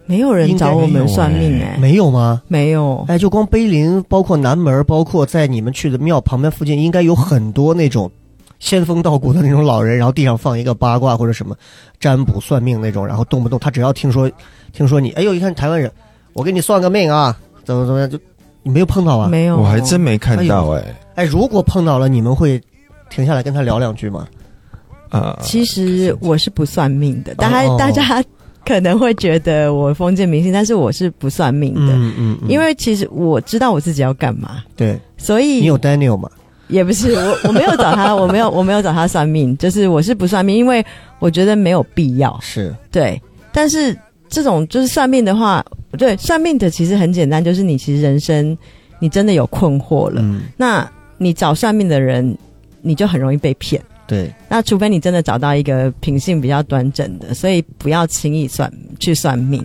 [0.06, 2.42] 没有人找我们算命哎，没有吗？
[2.48, 8.10] 没有，哎，就光碑林，包括南门，包括在你们去的庙旁边附近，应该有很多那种
[8.58, 11.56] 仙风道骨的那种老人，然后地上放一个八卦或者什么
[12.00, 14.28] 占卜算命那种，然后动不动他只要听说
[14.72, 15.90] 听说你，哎呦，一看台湾人，
[16.32, 18.18] 我给你算个命啊，怎么怎么样，就
[18.62, 19.28] 你没有碰到啊？
[19.28, 22.60] 没有，我还真没看到哎、哎，如果碰到了，你们会
[23.10, 24.26] 停下来跟他聊两句吗？
[25.10, 28.24] 啊，其实我是不算命的，大家、哦大家
[28.64, 36.30] 可能会觉得我封建迷信，但是我是不算命的，嗯嗯，嗯因为其实我知道我自己要干嘛，对所以你有 Daniel 吗？
[36.68, 40.82] 也不是我我没有找他，我没有我没有找他算命，就是我是不算命，因为
[41.18, 42.38] 我觉得没有必要。
[42.40, 43.20] 是，对，
[43.52, 43.94] 但是
[44.30, 45.62] 这种就是算命的话，
[45.98, 48.56] 对算命的其实很简单，就是你其实人生
[48.98, 52.36] 你真的有困惑了，嗯，那你找算命的人，
[52.80, 53.80] 你就很容易被骗。
[54.06, 59.64] 对，那除非你真的找到一个品性比较端正的，所以不要轻易算去算命。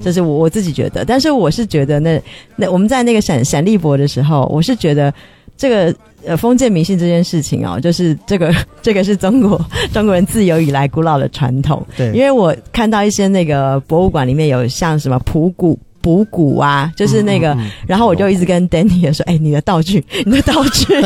[0.00, 2.20] 这是我我自己觉得，但是我是觉得那
[2.56, 5.12] 那我们在那个闪闪立博的时候，我是觉得
[5.60, 8.50] 这个呃封建迷信这件事情哦，就是这个
[8.80, 9.60] 这个是中国
[9.92, 11.86] 中国人自由以来古老的传统。
[11.98, 15.78] 对，因为我看到一些那个博物馆里面有像什么普古。
[16.02, 20.94] 补骨啊，就是那个，嗯嗯嗯然后我就一直跟 Danny 说：“哎、你的道具， 你的道具。”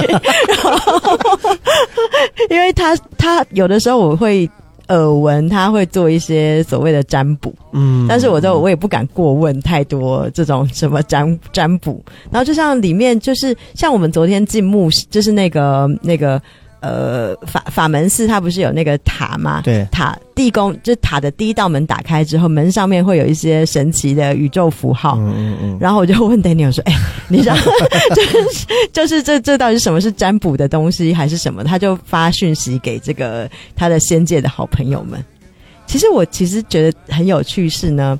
[0.63, 1.19] 然后，
[2.49, 4.49] 因为他他有的时候我会
[4.89, 12.03] 耳闻他会做一些所谓的占卜，嗯，但是我都我也不敢过问太多这种什么占占卜。
[12.31, 16.41] 然后就像里面就是像我们昨天进墓，就是那个那个
[16.85, 19.63] 呃法法门寺，它不是有那个塔吗？
[19.65, 25.17] 对，塔地宫，就是塔的第一道门打开之后，门上面会有一些神奇的宇宙符号。
[25.19, 26.95] 嗯嗯嗯，然后我就问 Daniel 说：“哎、
[27.29, 27.57] 你知道，
[28.15, 35.25] 就是就是这这到底是什么是占卜的东西，还是什么？”他就发讯息给这个他的仙界的好朋友们。
[35.87, 38.19] 其实我其实觉得很有趣是呢，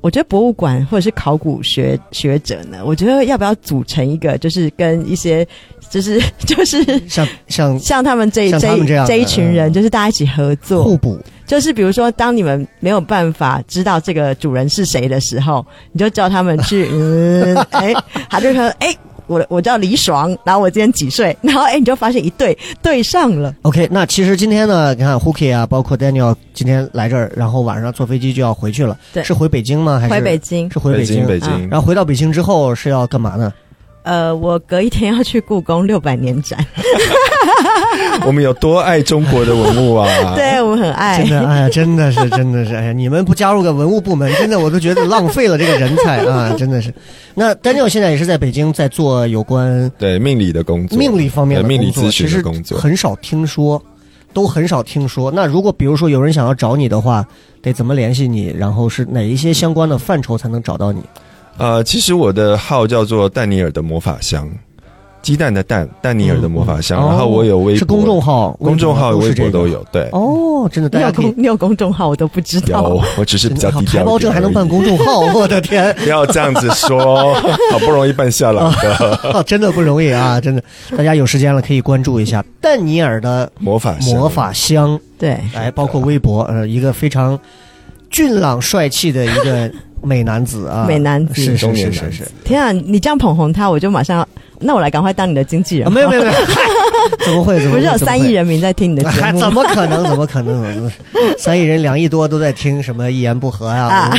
[0.00, 5.46] 我觉得博物馆或者是考古学学者呢，我觉得要不要组成一个，就是跟一些
[5.94, 8.58] 就是 就是像像 像他们这像
[9.06, 11.16] 这一群人，嗯就是大家一起合作，互补，
[11.46, 17.94] 就是比如说，当你们没有办法知道这个主人是谁的时候，你就叫他们去， 嗯，哎，
[18.28, 18.92] 他就说，哎，
[19.28, 28.98] 我我叫李爽，然后我今年几岁，然后哎，你就发现一对对上了，OK，那其实今天呢，你看 Hooky 啊，包括 Daniel 今天来这儿，然后晚上坐飞机就要回去了。
[29.12, 30.00] 对是回北京吗？
[30.00, 31.24] 还是回北京，是回北京？
[31.24, 33.52] 北京，啊然后回到北京之后是要干嘛呢？
[34.04, 36.58] 呃，我隔一天要去故宫六百年展，
[38.26, 40.06] 我们有多爱中国的文物啊！
[40.36, 46.52] 对我们很爱，真的，哎呀，真的是，真的是，哎呀，你们不加入个文物部门，真的我都觉得浪费了这个人才啊！
[46.58, 46.92] 真的是。
[47.34, 52.78] 那 Daniel 现在也是在北京在做有关对命理的工作，命理方面的命理工作咨询其实的工作。
[52.78, 53.82] 很少听说，
[54.34, 55.30] 都很少听说。
[55.30, 57.26] 那如果比如说有人想要找你的话，
[57.62, 58.54] 得怎么联系你？
[58.54, 61.00] 然后是哪一些相关的范畴才能找到你？
[61.56, 64.48] 呃，其实我的号叫做丹尼尔的魔法箱，
[65.22, 67.00] 鸡蛋的蛋，丹尼尔的魔法箱。
[67.00, 69.66] 嗯然后我有微博，是公众号，公众号、微微博博都。
[69.68, 69.84] 有。
[69.92, 74.00] 对，哦，真的，大你有家可以公你有公众号我都不知道有，，我只是比较低调。
[74.00, 75.94] 台胞证还能办公众号， 我的天！
[76.02, 77.34] 不要这样子说，
[77.70, 80.40] 好不容易办下来的哦，真的不容易啊！
[80.40, 80.62] 真的，
[80.96, 87.38] 大家有时间了可以关注一下丹尼尔的魔法箱魔法箱，对，哎，包括微博，呃，一个非常
[88.10, 89.70] 俊朗帅气的一个
[90.04, 92.28] 美男子啊，美男子是是是是是。
[92.44, 94.26] 天啊，你这样捧红他，我就马上，
[94.60, 96.34] 那我来赶快当你的经纪人啊，没有没有没有，
[97.24, 97.58] 怎么会？
[97.58, 98.32] 怎么不是有三亿？
[98.32, 100.04] 人民在听你的 怎么会节目，怎么可能？
[100.04, 100.90] 怎么可能？
[101.38, 104.10] 三亿人两亿多都在听什么一言不合呀、啊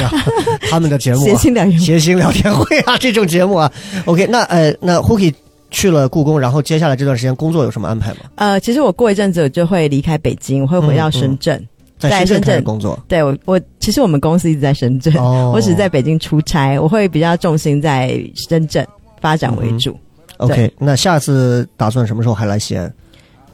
[0.69, 3.71] 他们的节目、啊，谐星聊天会谐星聊天会啊，这种节目啊。
[4.05, 5.33] OK，那呃，那 Huki
[5.69, 8.17] 去了故宫，然后接下来这段时间工作有什么安排吗？
[8.35, 11.61] 呃，其实我过一阵子我就会离开北京，我会回到深圳。
[11.97, 12.97] 在深圳工作。
[13.07, 18.85] 对我，我其实我们公司一直在深圳，哦 我只是在北京出差，我会比较重心在深圳
[19.22, 19.97] 发展为主。
[20.38, 22.93] OK，那下次打算什么时候还来西安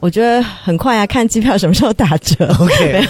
[0.00, 2.52] 我觉得很快啊，看机票什么时候打折。
[2.58, 3.06] OK。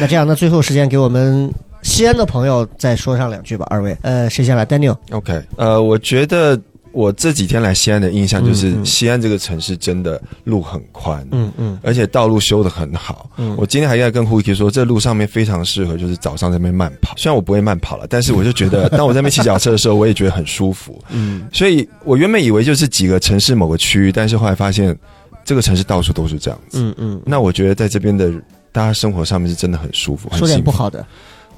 [0.00, 1.52] 那这样，那最后时间给我们
[1.82, 3.94] 西安的朋友再说上两句吧，二位。
[4.00, 4.96] 呃，谁先来？Daniel。
[5.10, 6.58] OK，呃，我觉得
[6.92, 13.30] 我这几天来西安的印象就是，西安这个城市真的路很宽，嗯嗯而且道路修得很好。
[13.36, 17.14] 嗯我今天还在跟 Huki 说，这路上面非常适合，就是早上在那边慢跑。
[17.16, 21.02] 虽然我不会慢跑了，但是我就觉得，当我在那边骑脚车的时候，我也觉得很舒服。
[21.10, 24.96] 嗯所以我原本以为就是几个城市某个区域，但是后来发现
[25.44, 26.78] 这个城市到处都是这样子。
[26.80, 27.22] 嗯嗯。
[27.24, 28.32] 那我觉得在这边的
[28.72, 30.28] 大家生活上面是真的很舒服。
[30.28, 31.04] 很说点幸福不好的，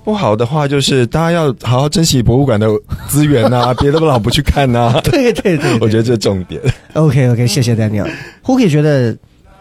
[0.04, 2.66] 不好的话，就是大家要好好珍惜博物馆的
[3.08, 6.60] 资源呐、 别的老不去看呐、对对对，我觉得这是重点。
[6.94, 8.08] OK OK，谢谢 Daniel。
[8.44, 9.16] Hooky 觉得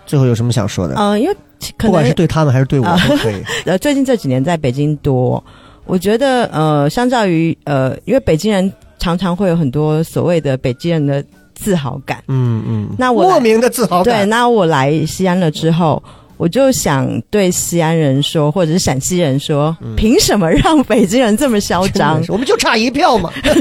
[0.06, 0.96] 最后有什么想说的？
[0.98, 1.34] 嗯、因为
[1.78, 3.36] 可不管是对他们还是对我啊都可以。
[3.66, 5.44] 呃最近这几年在北京多，
[5.86, 11.24] 我觉得呃，相较于呃，因为北京人常常会有很多所谓的北京人的
[11.54, 12.24] 自豪感。
[12.28, 16.02] 嗯嗯，那我莫名的自豪感对，那我来西安了之后，
[16.42, 22.20] 我就想对西安人说，或者是陕西人说，凭什么让北京人这么嚣张？
[22.30, 23.56] 我们就差一票嘛， 真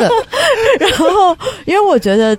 [0.00, 0.08] 的。
[0.78, 2.38] 然后，因为我觉得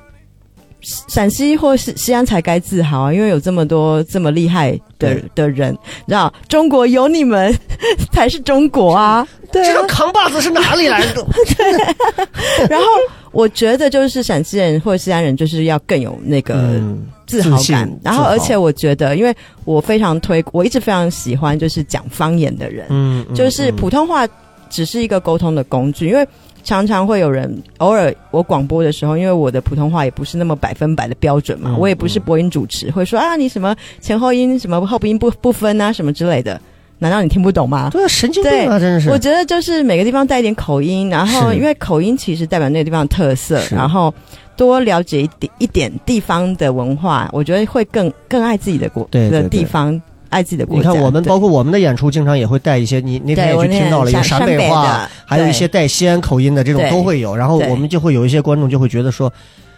[0.81, 5.73] 陕西或是西安才该自豪啊，因为有这么多这么厉害的的人，
[6.05, 7.53] 你知道，中国有你们
[8.11, 9.27] 才是中国啊！
[9.51, 11.25] 对啊这个扛把子是哪里来的？
[11.57, 12.85] 对然后
[13.31, 17.89] 我觉得就是陕西人或者西安人，就是要更有那个嗯，自豪感。
[18.03, 19.35] 然后，而且我觉得，因为
[19.65, 24.27] 我非常推，我一直非常喜欢就是讲方言的人，嗯，嗯就是普通话
[24.69, 26.27] 只是一个沟通的工具，因为
[26.68, 36.60] 常常会有人偶尔我广播的时候，因为我的普通话也不是那么百分百的标准嘛，嗯我也不是播音主持，会说啊你什么前后音什么后鼻音不不分啊什么之类的，
[36.99, 37.89] 难道你听不懂吗？
[37.89, 39.10] 对啊，神经病啊，真的是。
[39.10, 44.14] 我觉得就是每个地方带一点口音，然后因为口音其实代表那个地方的特色，然后
[44.57, 50.89] 多了解一点一点地方的文化，我觉得会更更爱自己的国的地方，爱自己的国家。
[50.89, 57.35] 你看，我们包括我们的演出，经常也会带一些，你那天也去听到了有陕北话，还有一些带西安口音的这种都会有。
[57.35, 59.31] 然后我们就会有一些观众就会觉得说，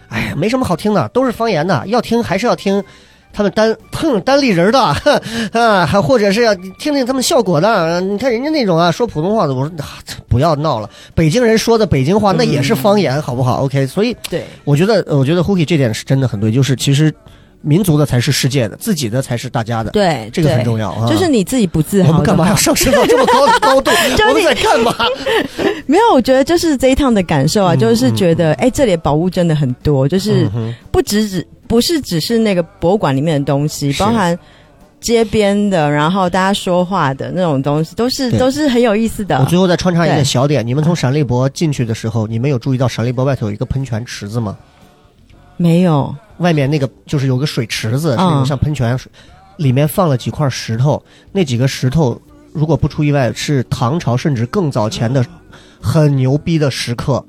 [0.10, 2.84] 哎呀，没什么好听的，都是方言的，要听还是要听。
[3.32, 4.80] 他们单碰单立人的
[5.54, 8.02] 啊，还或者是要听听他们效果的。
[8.02, 9.86] 你看人家那种啊，说普通话的，我说、啊、
[10.28, 10.90] 不要闹了。
[11.14, 17.14] 北京人说的北京话那也是方言，好不好？OK，所以对我觉得，我觉得 Hooky 这点是真的很对，就是其实
[17.62, 20.92] 民族的才是世界的，自己的才是大家的，对，这个很重要。
[20.92, 21.08] 啊。
[21.08, 22.56] 就是你自己不自豪，我们干嘛要？
[22.56, 23.92] 上升到这么高的 高度？
[24.18, 24.94] 就我们在干嘛？
[25.86, 30.50] 没有，我觉得就是这一趟的感受啊，嗯就是觉得哎、这里的宝物真的很多，就是
[30.92, 34.38] 不只只不是只是那个博物馆里面的东西，包含
[35.02, 39.46] 街边的，然后大家说话的那种东西，都是都是很有意思的我。
[39.46, 44.58] 最后再穿插一个小点，你们从闪立博进去的时候，你们有注意到闪立博外头有一个喷泉池子吗？
[45.58, 48.98] 没有，外面那个就是有个水池子，是那种嗯像喷泉，
[49.58, 51.02] 里面放了几块石头，
[51.32, 52.20] 那几个石头
[52.52, 55.26] 如果不出意外是唐朝甚至更早前的
[55.80, 57.24] 很牛逼的石刻。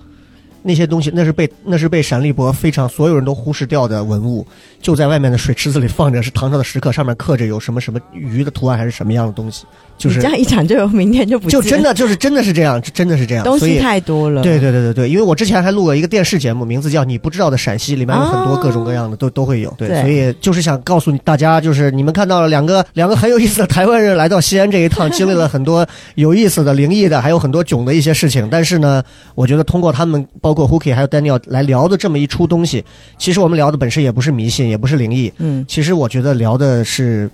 [0.62, 4.46] 那些东西，那是被那是被闪立博非常所有人都忽视掉的文物，
[4.82, 9.64] 就在外面的水池子里放着，是唐朝的石刻，上面刻着有什么什么鱼的图案还是什么样的东西，
[10.00, 14.42] 就是这样一讲就有明天就不就真的就是真的是这样，真的是这样，东西太多了。
[14.42, 19.70] 对对对对对，因为我之前还录过一个电视节目，名字叫《你不知道的陕西》，里面有很多各种各样的、都都会有。
[19.76, 28.48] 对，对所以就是想告诉大家，就是你们看到了两个两个很有意思的台湾人来到西安这一趟，经历了很多有意思的、灵异的，还有很多囧的一些事情。
[28.50, 29.02] 但是呢，
[29.34, 32.82] 我觉得通过他们，包括 Hooky 还有 Daniel 来聊的这么一出东西，
[33.18, 37.30] 其实我们聊的本身也不是迷信，也不是灵异，嗯，其实我觉得聊的是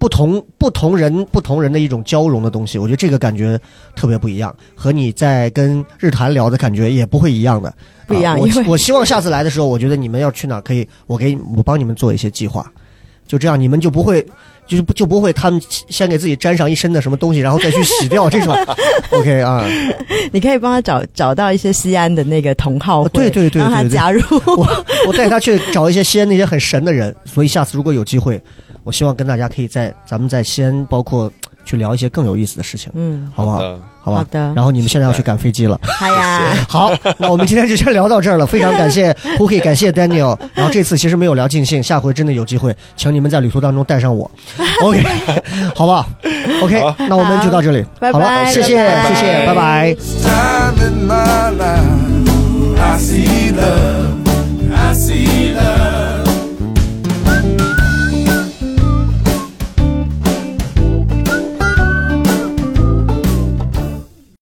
[0.00, 3.60] 不同不同人不同人的一种交融的东西，我觉得这个感觉
[3.94, 7.72] 特别不一样，和你在跟日坛聊的感觉也不会一样的。
[8.06, 12.66] 不一样啊我我希望下次来的时候，我觉得你们要去哪儿可以，我给我帮你们做一些计划，
[13.28, 14.26] 就这样你们就不会。
[14.66, 18.56] 就是不就不会，他们先给自己沾上一身的什么东西，然后再去洗掉这种。
[19.10, 19.66] OK 啊，
[20.30, 24.22] 你可以帮他找找到一些西安的那个同好会，对对对让他对对加入。
[24.56, 28.40] 我我带他去找一些西安那些很神的人，所以下次如果有机会，
[28.84, 31.30] 我希望跟大家可以在咱们在西安，包括
[31.64, 33.58] 去聊一些更有意思的事情，嗯，好不好？
[34.02, 34.18] 好吧。
[34.18, 38.46] 好的然后你们现在要去赶飞机了，好呀， 好，那我们今天就先聊到这儿了。
[38.46, 40.38] 非常感谢 Hooky，感谢 Daniel。
[40.54, 44.30] 然后这次其实没有聊尽兴，下回真的有机会，请你们在旅途当中带上我。
[44.82, 45.02] OK，
[45.74, 46.08] 好不好
[46.62, 47.84] ？OK，那我们就到这里。
[48.00, 49.96] 拜拜好了，谢谢，拜拜谢谢，拜拜。
[52.82, 54.16] I see love.
[54.74, 55.39] I see.